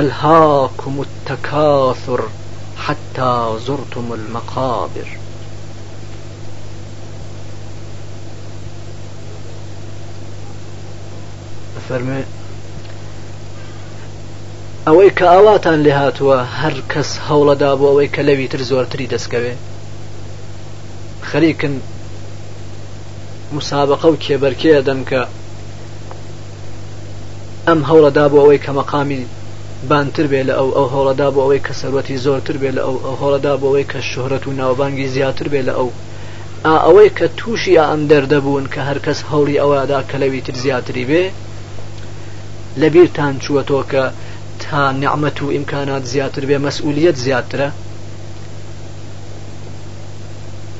ألهاكم 0.00 0.94
التكاثر 1.06 2.20
حتى 2.86 3.32
زرتم 3.66 4.06
المقابر 4.12 5.08
أفرمي 11.78 12.22
ئەوەی 14.88 15.10
کە 15.18 15.26
ئاواتان 15.32 15.78
لێ 15.86 15.92
هاتووە 16.00 16.38
هەر 16.60 16.74
کەس 16.92 17.10
هەوڵەدا 17.26 17.70
بۆ 17.80 17.84
ئەوەی 17.90 18.08
کە 18.14 18.22
لەوی 18.28 18.48
تر 18.52 18.60
زۆرتری 18.70 19.10
دەستکەوێ 19.12 19.54
خەریکن 21.30 21.74
مسابقە 23.56 24.06
و 24.12 24.16
کێبەرکەیە 24.24 24.80
دەن 24.88 25.00
کە 25.10 25.22
ئەم 27.68 27.80
هەوڵەدا 27.88 28.24
بۆ 28.32 28.36
ئەوەی 28.42 28.60
کە 28.64 28.70
مەقامی 28.78 29.22
بانتر 29.88 30.26
بێ 30.32 30.42
لە 30.48 30.54
ئەو 30.58 30.68
ئەو 30.76 30.86
هەوڵەدا 30.94 31.28
بۆ 31.34 31.40
ئەوەی 31.44 31.62
کە 31.66 31.72
سەرەتی 31.80 32.20
زۆرتر 32.24 32.56
بێ 32.62 32.70
لە 32.76 32.82
ئەو 32.86 32.96
ئەو 33.06 33.14
هەوڵەدا 33.20 33.54
بۆ 33.60 33.66
ئەوەی 33.68 33.88
کە 33.92 33.98
شوهرەت 34.12 34.44
و 34.46 34.52
ناوبانگی 34.60 35.12
زیاتر 35.14 35.46
بێ 35.52 35.60
لە 35.68 35.74
ئەو 35.78 35.88
ئەوەی 36.86 37.10
کە 37.18 37.26
تووشی 37.38 37.74
ئەم 37.86 38.02
دەردەبوون 38.10 38.64
کە 38.72 38.80
هەرکەس 38.88 39.20
هەوڵی 39.30 39.60
ئەوادا 39.62 40.00
کە 40.08 40.16
لەوی 40.22 40.40
تر 40.46 40.54
زیاتری 40.64 41.04
بێ 41.10 41.24
لەبیرتان 42.80 43.34
چووەتۆ 43.44 43.82
کە 43.92 44.04
ها 44.72 44.92
نعمەت 44.92 45.42
و 45.42 45.50
ئیمکانات 45.50 46.04
زیاتر 46.12 46.42
بێ 46.48 46.58
مەسئولیت 46.66 47.16
زیاترە 47.24 47.68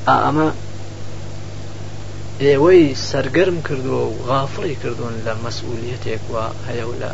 ئەمە 0.07 0.47
ئێوەی 2.45 2.83
سەرگەرم 3.09 3.57
کردووە 3.67 4.03
و 4.09 4.19
غافڵی 4.29 4.75
کردوون 4.83 5.15
لە 5.25 5.33
مەسئولیتێک 5.45 6.21
وە 6.33 6.45
هەیە 6.67 6.85
و 6.89 6.93
لە 7.01 7.11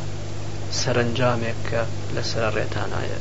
سەرنجامێک 0.79 1.57
کە 1.69 1.81
لەسەر 2.15 2.43
ڕێتانایە 2.57 3.19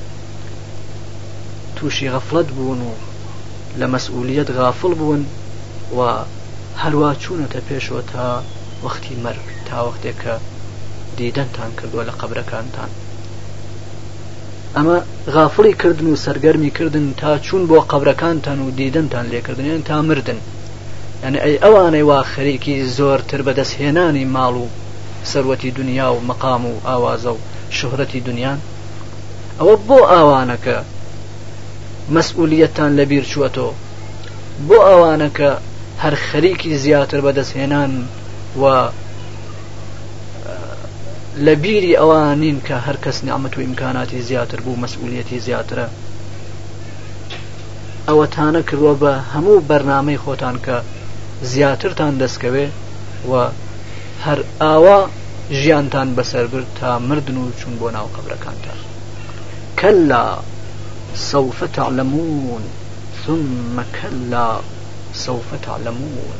تووشی 1.76 2.10
غەفلت 2.14 2.48
بوون 2.56 2.80
و 2.88 2.92
لە 3.80 3.86
مەسئولیت 3.94 4.48
غافڵ 4.58 4.92
بوون 5.00 5.22
و 5.96 6.00
هەروە 6.82 7.10
چوونەتە 7.22 7.60
پێشەوە 7.68 8.02
تا 8.12 8.26
وەختی 8.84 9.16
مەرگ 9.24 9.46
تا 9.68 9.78
وەختێک 9.86 10.16
کە 10.24 10.34
دیدەنتان 11.18 11.70
کردووە 11.78 12.02
لە 12.08 12.12
قبرەکانتان 12.20 12.92
ئەمە 14.78 14.94
غافڵی 15.34 15.72
کردن 15.82 16.06
و 16.10 16.16
سەرگەرمی 16.16 16.70
کردن 16.78 17.06
تا 17.20 17.38
چوون 17.38 17.62
بۆ 17.70 17.78
قبرەکانتان 17.90 18.58
و 18.62 18.70
دیدنتان 18.78 19.26
لێکردنیان 19.32 19.82
تا 19.88 19.96
مردن 20.08 20.38
ئەن 21.24 21.34
ئەی 21.44 21.56
ئەوانەی 21.62 22.02
وا 22.10 22.18
خەریکی 22.32 22.76
زۆرتر 22.96 23.40
بەدەستهێنانی 23.46 24.28
ماڵ 24.34 24.54
و 24.62 24.68
سەروەتی 25.30 25.70
دنیا 25.78 26.08
و 26.14 26.20
مەقام 26.28 26.62
و 26.70 26.72
ئاوازە 26.88 27.30
و 27.36 27.44
شهرەتی 27.78 28.20
دنیان 28.28 28.58
ئەوە 29.60 29.76
بۆ 29.88 29.98
ئاوانەکە 30.12 30.76
مەسئولەتان 32.14 32.90
لەبیر 32.98 33.24
چوەتۆ 33.32 33.68
بۆ 34.68 34.78
ئەوانەکە 34.90 35.50
هەر 36.02 36.14
خەریکی 36.28 36.78
زیاتر 36.84 37.20
بەدەستهێنان 37.26 37.92
و 38.60 38.64
لە 41.36 41.54
بیری 41.62 41.92
ئەوان 41.98 42.38
نین 42.42 42.58
کە 42.66 42.76
هەر 42.86 42.96
کەس 43.04 43.16
نیعممەت 43.26 43.54
و 43.56 43.60
ئیمکاناتی 43.64 44.20
زیاتر 44.28 44.60
بوو 44.64 44.80
مەسئولەتی 44.82 45.38
زیاترە 45.46 45.86
ئەوەتانە 48.08 48.60
کردووە 48.68 48.94
بە 49.02 49.12
هەموو 49.34 49.60
بەرنمەی 49.68 50.20
خۆتان 50.24 50.56
کە 50.66 50.76
زیاترتان 51.52 52.12
دەستکەوێ 52.22 52.66
و 53.30 53.32
هەر 54.24 54.38
ئاوا 54.60 55.00
ژیانتان 55.60 56.08
بەسەر 56.16 56.44
برد 56.52 56.68
تا 56.78 56.90
مردن 57.08 57.36
و 57.38 57.44
چون 57.60 57.72
بۆ 57.80 57.88
ناو 57.96 58.06
قبرەکانتان 58.16 58.78
کەلا 59.80 60.24
سەوفە 61.30 61.66
تعلممون 61.76 62.62
ثم 63.24 63.76
كلا 63.98 64.48
سوف 65.24 65.48
تعلمون 65.66 66.32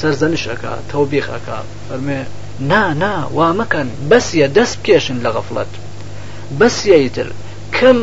سەرزەنشەکە 0.00 0.72
تەوبیخەکە 0.90 1.58
فەرمێ 1.86 2.20
نا 2.70 2.84
نا 3.02 3.14
وا 3.36 3.48
مەکەن 3.60 3.88
بەسیە 4.10 4.46
دەست 4.56 4.76
بکێشن 4.80 5.18
لە 5.24 5.30
غەفڵەت 5.36 5.70
بەسیەیتر 6.60 7.28
کەم 7.76 7.98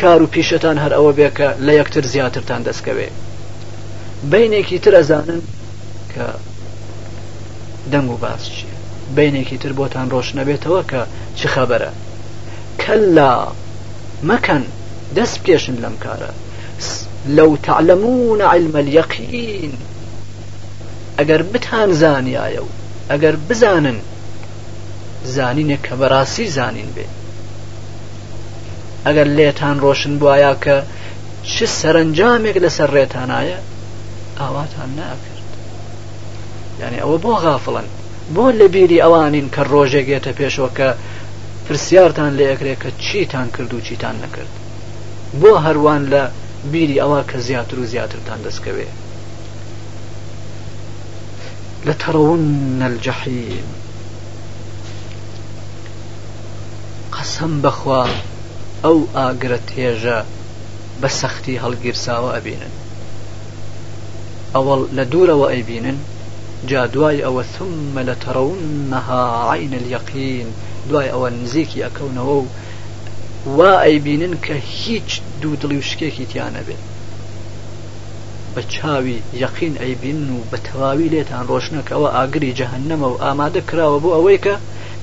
کار 0.00 0.20
و 0.22 0.26
پیشتان 0.34 0.76
هەر 0.84 0.92
ئەوە 0.96 1.12
بێکە 1.18 1.48
لە 1.66 1.72
یەکتر 1.80 2.04
زیاترتان 2.12 2.60
دەستکەوێ 2.68 3.08
بینێکی 4.30 4.78
تر 4.84 4.94
ئەزانن 4.98 5.42
کە 6.14 6.26
دەنگ 7.92 8.10
و 8.14 8.16
باس 8.22 8.42
چیە 8.56 8.74
بینێکی 9.16 9.58
تر 9.62 9.72
بۆتان 9.78 10.06
ڕۆژ 10.12 10.28
نەبێتەوە 10.38 10.82
کە 10.90 11.02
چ 11.38 11.40
خەبەرە 11.54 11.90
کەلا 12.82 13.32
مەکەن 14.30 14.62
دەست 15.16 15.36
بکێشن 15.40 15.76
لەم 15.84 15.96
کارە 16.04 16.30
لەو 17.36 17.50
تعلممون 17.66 18.40
علمە 18.52 18.80
یەقین 18.98 19.74
ئەگەر 21.18 21.42
بتان 21.42 21.90
زانیایە 22.02 22.62
و 22.66 22.70
ئەگەر 23.10 23.34
بزانن 23.48 23.98
زانینێک 25.36 25.80
کە 25.86 25.94
بەڕاستی 26.00 26.46
زانین 26.56 26.90
بێ 26.96 27.06
ئەگەر 29.06 29.28
لێتان 29.36 29.76
ڕۆشن 29.84 30.14
بواە 30.20 30.52
کە 30.64 30.76
چ 31.52 31.54
سەرنجامێک 31.80 32.56
لەسەر 32.64 32.88
ڕێتانایە 32.96 33.58
ئاواتان 34.40 34.90
ناکرد 34.98 35.42
یعنی 36.80 36.98
ئەوە 37.02 37.16
بۆ 37.24 37.32
غافڵن 37.44 37.86
بۆ 38.34 38.46
لە 38.58 38.66
بیری 38.74 39.02
ئەوانین 39.04 39.46
کە 39.54 39.62
ڕۆژێکێتە 39.72 40.32
پێشەوە 40.38 40.70
کە 40.78 40.88
پرسیارتان 41.66 42.30
لەیەکرێک 42.38 42.78
کە 42.82 42.90
چیتان 43.06 43.48
کرد 43.54 43.70
و 43.74 43.80
چیتان 43.86 44.14
نەکرد 44.24 44.52
بۆ 45.40 45.52
هەروان 45.66 46.02
لە 46.12 46.22
بیری 46.72 47.00
ئەوە 47.02 47.20
کە 47.30 47.38
زیاتر 47.48 47.76
و 47.80 47.84
زیاترتان 47.92 48.40
دەستکەوێت 48.46 48.94
لترون 51.86 52.82
الجحيم 52.82 53.64
قسم 57.12 57.62
بخوا 57.62 58.06
ئەو 58.86 58.98
ئاگرە 59.16 59.58
تێژە 59.68 60.18
بە 61.00 61.08
سەختی 61.20 61.60
هەڵگیرساوە 61.64 62.30
ئەبینن 62.34 62.74
ئەوەڵ 64.54 64.80
لە 64.96 65.04
دوورەوە 65.12 65.46
ئەیبینن 65.52 65.98
جا 66.70 66.82
دوای 66.94 67.24
ئەوە 67.26 67.42
ثمە 67.54 68.02
لە 68.08 68.14
تەڕونەها 68.24 69.24
عین 69.54 69.74
یەقین 69.94 70.48
دوای 70.88 71.12
ئەوە 71.14 71.28
نزیکی 71.42 71.84
ئەکەونەوە 71.84 72.34
و 72.40 72.46
وا 73.56 73.72
ئەیبینن 73.84 74.34
کە 74.44 74.54
هیچ 74.80 75.10
دوو 75.42 75.54
دڵی 75.62 75.78
و 75.80 75.86
شکێکی 75.90 76.26
تیانە 76.32 76.62
بێت 76.68 76.84
بە 78.54 78.62
چاوی 78.74 79.18
یەقین 79.42 79.74
ئەیبین 79.82 80.22
و 80.36 80.38
بە 80.50 80.58
تەواوی 80.66 81.10
لێتان 81.14 81.44
ڕۆشنەکەەوە 81.50 82.08
ئاگری 82.16 82.56
جەهنەمە 82.60 83.06
و 83.12 83.20
ئامادە 83.24 83.60
کراوە 83.68 83.98
بۆ 84.04 84.10
ئەوەی 84.16 84.38
کە 84.44 84.54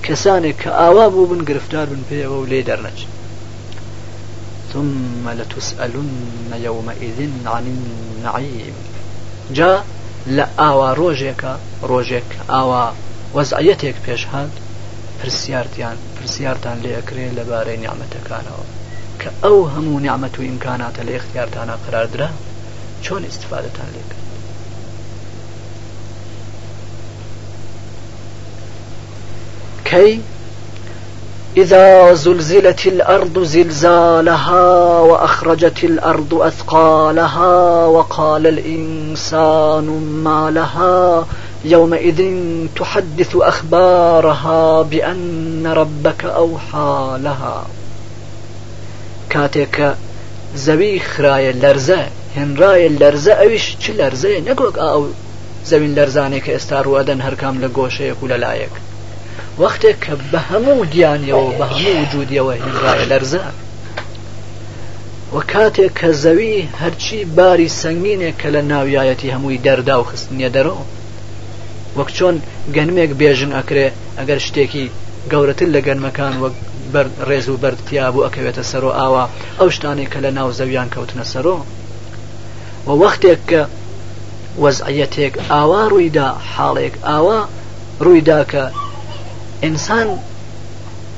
کەسانێک 0.05 0.55
کە 0.63 0.69
ئاوا 0.79 1.05
بوو 1.13 1.25
بن 1.31 1.41
گرفتار 1.49 1.85
بن 1.91 2.01
پێەوە 2.09 2.37
و 2.41 2.49
لێ 2.51 2.61
دەرنەچن 2.69 3.09
ثم 4.71 5.23
لتسألن 5.39 6.11
يومئذ 6.67 7.17
عن 7.53 7.65
النعيم 7.75 8.75
جا 9.57 9.73
لە 10.37 10.45
ئاوا 10.61 10.89
ڕۆژێکە 11.01 11.53
ڕۆژێک 11.89 12.29
ئاوا 12.51 12.85
وەزعەتێک 13.35 13.97
پێشهات 14.05 14.53
پرسیارتیان 15.19 15.97
پرسیارتان 16.17 16.77
لێەکرێ 16.85 17.25
لەبارەی 17.37 17.79
نیعممەتەکانەوە 17.83 18.65
کە 19.21 19.29
ئەو 19.43 19.57
هەموو 19.73 20.01
نیعممە 20.05 20.29
و 20.39 20.45
ئیمکاناتە 20.47 21.01
لە 21.07 21.13
اختیارتانە 21.19 21.75
قراردرا 21.85 22.29
چۆن 23.01 23.25
استفادەتان 23.27 23.87
لێکرد 23.93 24.15
كي 29.85 30.21
إذا 31.57 32.13
زلزلت 32.13 32.85
الأرض 32.87 33.39
زلزالها 33.43 34.99
وأخرجت 34.99 35.83
الأرض 35.83 36.33
أثقالها 36.33 37.85
وقال 37.85 38.47
الإنسان 38.47 39.85
ما 40.23 40.51
لها 40.51 41.25
يومئذ 41.65 42.21
تحدث 42.75 43.35
أخبارها 43.35 44.81
بأن 44.81 45.67
ربك 45.67 46.25
أوحى 46.25 47.17
لها 47.23 47.65
كاتك 49.29 49.95
زبيخ 50.55 51.19
راي 51.21 51.53
لرزاك 51.53 52.11
هێنرایە 52.37 52.89
لەرزە 53.01 53.33
ئەویش 53.41 53.65
چ 53.81 53.83
لەرزەیە 53.99 54.41
نەکۆک 54.49 54.75
ئاو 54.85 55.01
زەوین 55.69 55.93
لەرزانێک 55.97 56.43
کە 56.45 56.51
ئێستا 56.55 56.77
ڕوادەن 56.87 57.19
هەرکام 57.25 57.55
لە 57.63 57.67
گۆشەیەک 57.77 58.19
و 58.23 58.29
لەلایەک 58.31 58.73
وەختێک 59.61 59.97
کە 60.05 60.13
بە 60.31 60.39
هەموو 60.49 60.81
گیانیەوە 60.93 61.47
بە 61.59 61.65
هەموو 61.73 61.99
وجودیەوە 62.03 62.53
هێنرایە 62.63 63.05
لەرزە 63.11 63.45
وە 65.35 65.41
کاتێک 65.51 65.91
کە 65.99 66.09
زەوی 66.23 66.53
هەرچی 66.81 67.19
باری 67.37 67.69
سەنگینێک 67.81 68.35
کە 68.41 68.49
لە 68.55 68.61
ناویایەتی 68.71 69.33
هەمووی 69.33 69.61
دەردا 69.65 69.95
و 70.01 70.07
خستنیە 70.09 70.49
دەرەوە 70.55 70.83
وەک 71.97 72.09
چۆن 72.17 72.35
گەنمێک 72.75 73.11
بێژن 73.19 73.51
ئەکرێ 73.57 73.87
ئەگەر 74.19 74.39
شتێکی 74.47 74.85
گەورەتر 75.31 75.67
لە 75.75 75.81
گەنمەکان 75.87 76.33
وەک 76.43 76.55
ڕێز 77.27 77.45
و 77.49 77.57
بەرتیا 77.63 78.05
بوو 78.13 78.25
ئەکەوێتە 78.25 78.63
سەرۆ 78.71 78.89
ئاوا 78.99 79.23
ئەو 79.59 79.69
شتانی 79.75 80.07
کە 80.11 80.17
لە 80.25 80.31
ناو 80.37 80.49
زەویان 80.59 80.87
کەوتنە 80.95 81.25
سەرۆ 81.33 81.57
و 82.87 82.89
وەختێک 83.01 83.39
کە 83.49 83.61
وەزعەتێک 84.63 85.33
ئاوا 85.51 85.81
ڕوویدا 85.91 86.27
حاڵێک 86.53 86.95
ئاوا 87.09 87.39
ڕوویدا 88.05 88.39
کە 88.51 88.63
ئینسان 89.63 90.07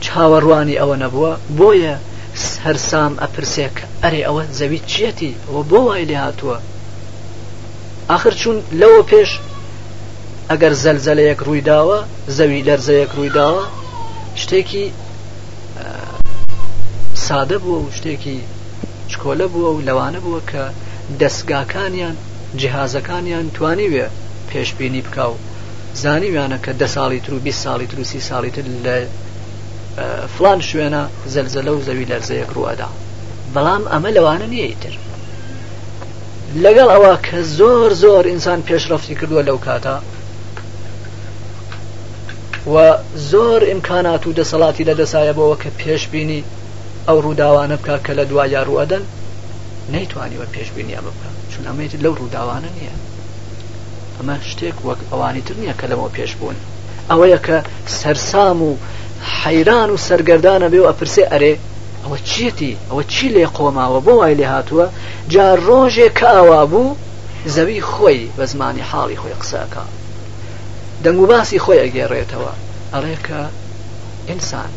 چاوەڕوانی 0.05 0.75
ئەوە 0.81 0.95
نەبووە 1.03 1.31
بۆیە 1.59 1.95
هەرسام 2.65 3.13
ئەپرسێک 3.21 3.75
ئەرێ 4.03 4.21
ئەوە 4.27 4.43
زەوی 4.59 4.81
چێتی 4.91 5.33
و 5.53 5.55
بۆ 5.69 5.79
وای 5.87 6.05
لێ 6.09 6.17
هاتووە 6.25 6.57
آخر 8.15 8.33
چون 8.41 8.57
لەوە 8.81 9.01
پێش 9.11 9.29
ئەگەر 10.51 10.73
زەلزەلەیەک 10.83 11.39
ڕوویداوە 11.47 11.97
زەوی 12.37 12.65
لەرزەیەک 12.67 13.11
ڕوویداوە 13.17 13.63
شتێکی 14.41 14.85
سادە 17.27 17.57
بووە 17.63 17.79
و 17.83 17.93
شتێکی 17.97 18.37
شکۆلە 19.11 19.47
بووە 19.53 19.69
و 19.75 19.85
لەوانە 19.87 20.19
بووە 20.25 20.41
کە 20.51 20.63
دەستگاکانیان 21.19 22.15
جیهازەکانیان 22.59 23.45
توانیوێ 23.55 24.07
پێشببینی 24.49 25.01
بکاو 25.07 25.33
زانیویانە 26.01 26.57
کە 26.65 26.71
دە 26.81 26.87
ساڵی 26.95 27.19
تر 27.25 27.33
و 27.33 27.39
بی 27.45 27.51
ساڵی 27.63 27.87
تروسی 27.91 28.21
ساڵی 28.29 28.49
تر 28.55 28.63
لە 28.85 28.97
فلان 30.37 30.59
شوێنە 30.69 31.01
زەلزەلە 31.33 31.71
و 31.73 31.81
زەوی 31.87 32.09
لەرزەیەک 32.11 32.51
ڕوادا 32.55 32.87
بەڵام 33.53 33.83
ئەمە 33.91 34.09
لەوانە 34.15 34.47
نیەیتر 34.53 34.93
لەگەڵ 36.63 36.87
ئەوە 36.93 37.13
کە 37.27 37.39
زۆر 37.57 37.91
زۆر 38.03 38.23
ئینسان 38.31 38.59
پێشرەفتی 38.67 39.15
کردووە 39.19 39.41
لەو 39.49 39.57
کاتە 39.65 39.95
و 42.73 42.75
زۆر 43.31 43.61
ئیمکانات 43.69 44.23
و 44.27 44.33
دەسەڵاتی 44.39 44.83
لە 44.89 44.93
دەسایەبەوە 45.01 45.59
کە 45.63 45.69
پێشببینی 45.81 46.43
ئەو 47.07 47.17
ڕووداوانە 47.23 47.75
بکە 47.79 47.95
کە 48.05 48.13
لە 48.19 48.23
دوای 48.29 48.49
یا 48.55 48.61
ڕوەدەن 48.69 49.03
نەیتوانیوە 49.91 50.45
پێشببینی 50.55 50.95
ئەمە 50.97 51.11
بکە 51.13 51.29
چون 51.55 51.63
ئەمێت 51.69 51.93
لەو 52.03 52.13
ڕووداوانە 52.19 52.69
نییە 52.77 52.95
ئەمە 54.17 54.35
شتێک 54.49 54.77
وەک 54.85 54.99
ئەوانی 55.11 55.41
تر 55.47 55.55
نییە 55.61 55.73
کە 55.79 55.85
لەمەوە 55.91 56.09
پێشبوون 56.17 56.57
ئەوەیە 57.09 57.39
کە 57.47 57.57
سەرسام 57.99 58.59
و 58.67 58.71
حەیران 59.41 59.89
و 59.91 59.97
سەرگردانە 60.07 60.67
بێ 60.73 60.79
و 60.81 60.87
ئەپرسێ 60.89 61.23
ئەرێ 61.31 61.53
ئەوە 62.03 62.17
چیەتی 62.29 62.77
ئەوە 62.89 63.03
چی 63.13 63.27
لێ 63.35 63.45
قۆماوە 63.57 63.99
بۆ 64.05 64.13
وای 64.19 64.35
لێ 64.39 64.47
هاتووە 64.53 64.87
جا 65.33 65.47
ڕۆژێک 65.67 66.13
کە 66.19 66.27
ئاوا 66.35 66.63
بوو 66.71 66.95
زەوی 67.55 67.81
خۆی 67.91 68.21
بە 68.37 68.43
زمانی 68.53 68.87
حاڵی 68.89 69.19
خۆی 69.21 69.37
قسەکە 69.41 69.83
دەنگ 71.03 71.19
و 71.21 71.25
باسی 71.31 71.59
خۆی 71.65 71.83
ئەگێڕێتەوە 71.83 72.51
ئەڕێکە 72.93 73.41
ئینسان 74.29 74.71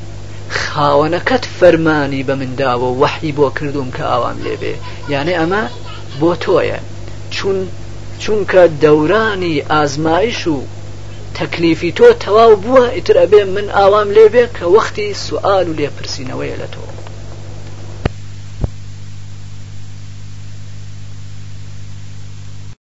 خاوەنەکەت 0.64 1.44
فەرمانی 1.58 2.26
بە 2.28 2.34
منداوە 2.40 2.90
وەحی 3.02 3.32
بۆ 3.38 3.48
کردوم 3.58 3.88
کە 3.96 4.02
ئاوام 4.10 4.38
لێبێ 4.46 4.74
یانێ 5.12 5.34
ئەمە 5.40 5.62
بۆ 6.20 6.30
تۆیە 6.44 6.78
چون 7.36 7.56
چونکە 8.22 8.62
دەورانی 8.82 9.64
ئازمایش 9.72 10.40
و 10.54 10.56
تەکلیفی 11.38 11.94
تۆ 11.98 12.08
تەواو 12.24 12.54
بووە 12.64 12.84
ئیتر 12.96 13.16
ئەبێ 13.22 13.42
من 13.54 13.66
ئاوام 13.76 14.08
لێبێ 14.16 14.44
کە 14.56 14.64
وەختی 14.74 15.18
سوال 15.26 15.66
و 15.68 15.76
لێپرسینەوەیە 15.78 16.56
لە 16.62 16.68
تۆ 16.74 16.80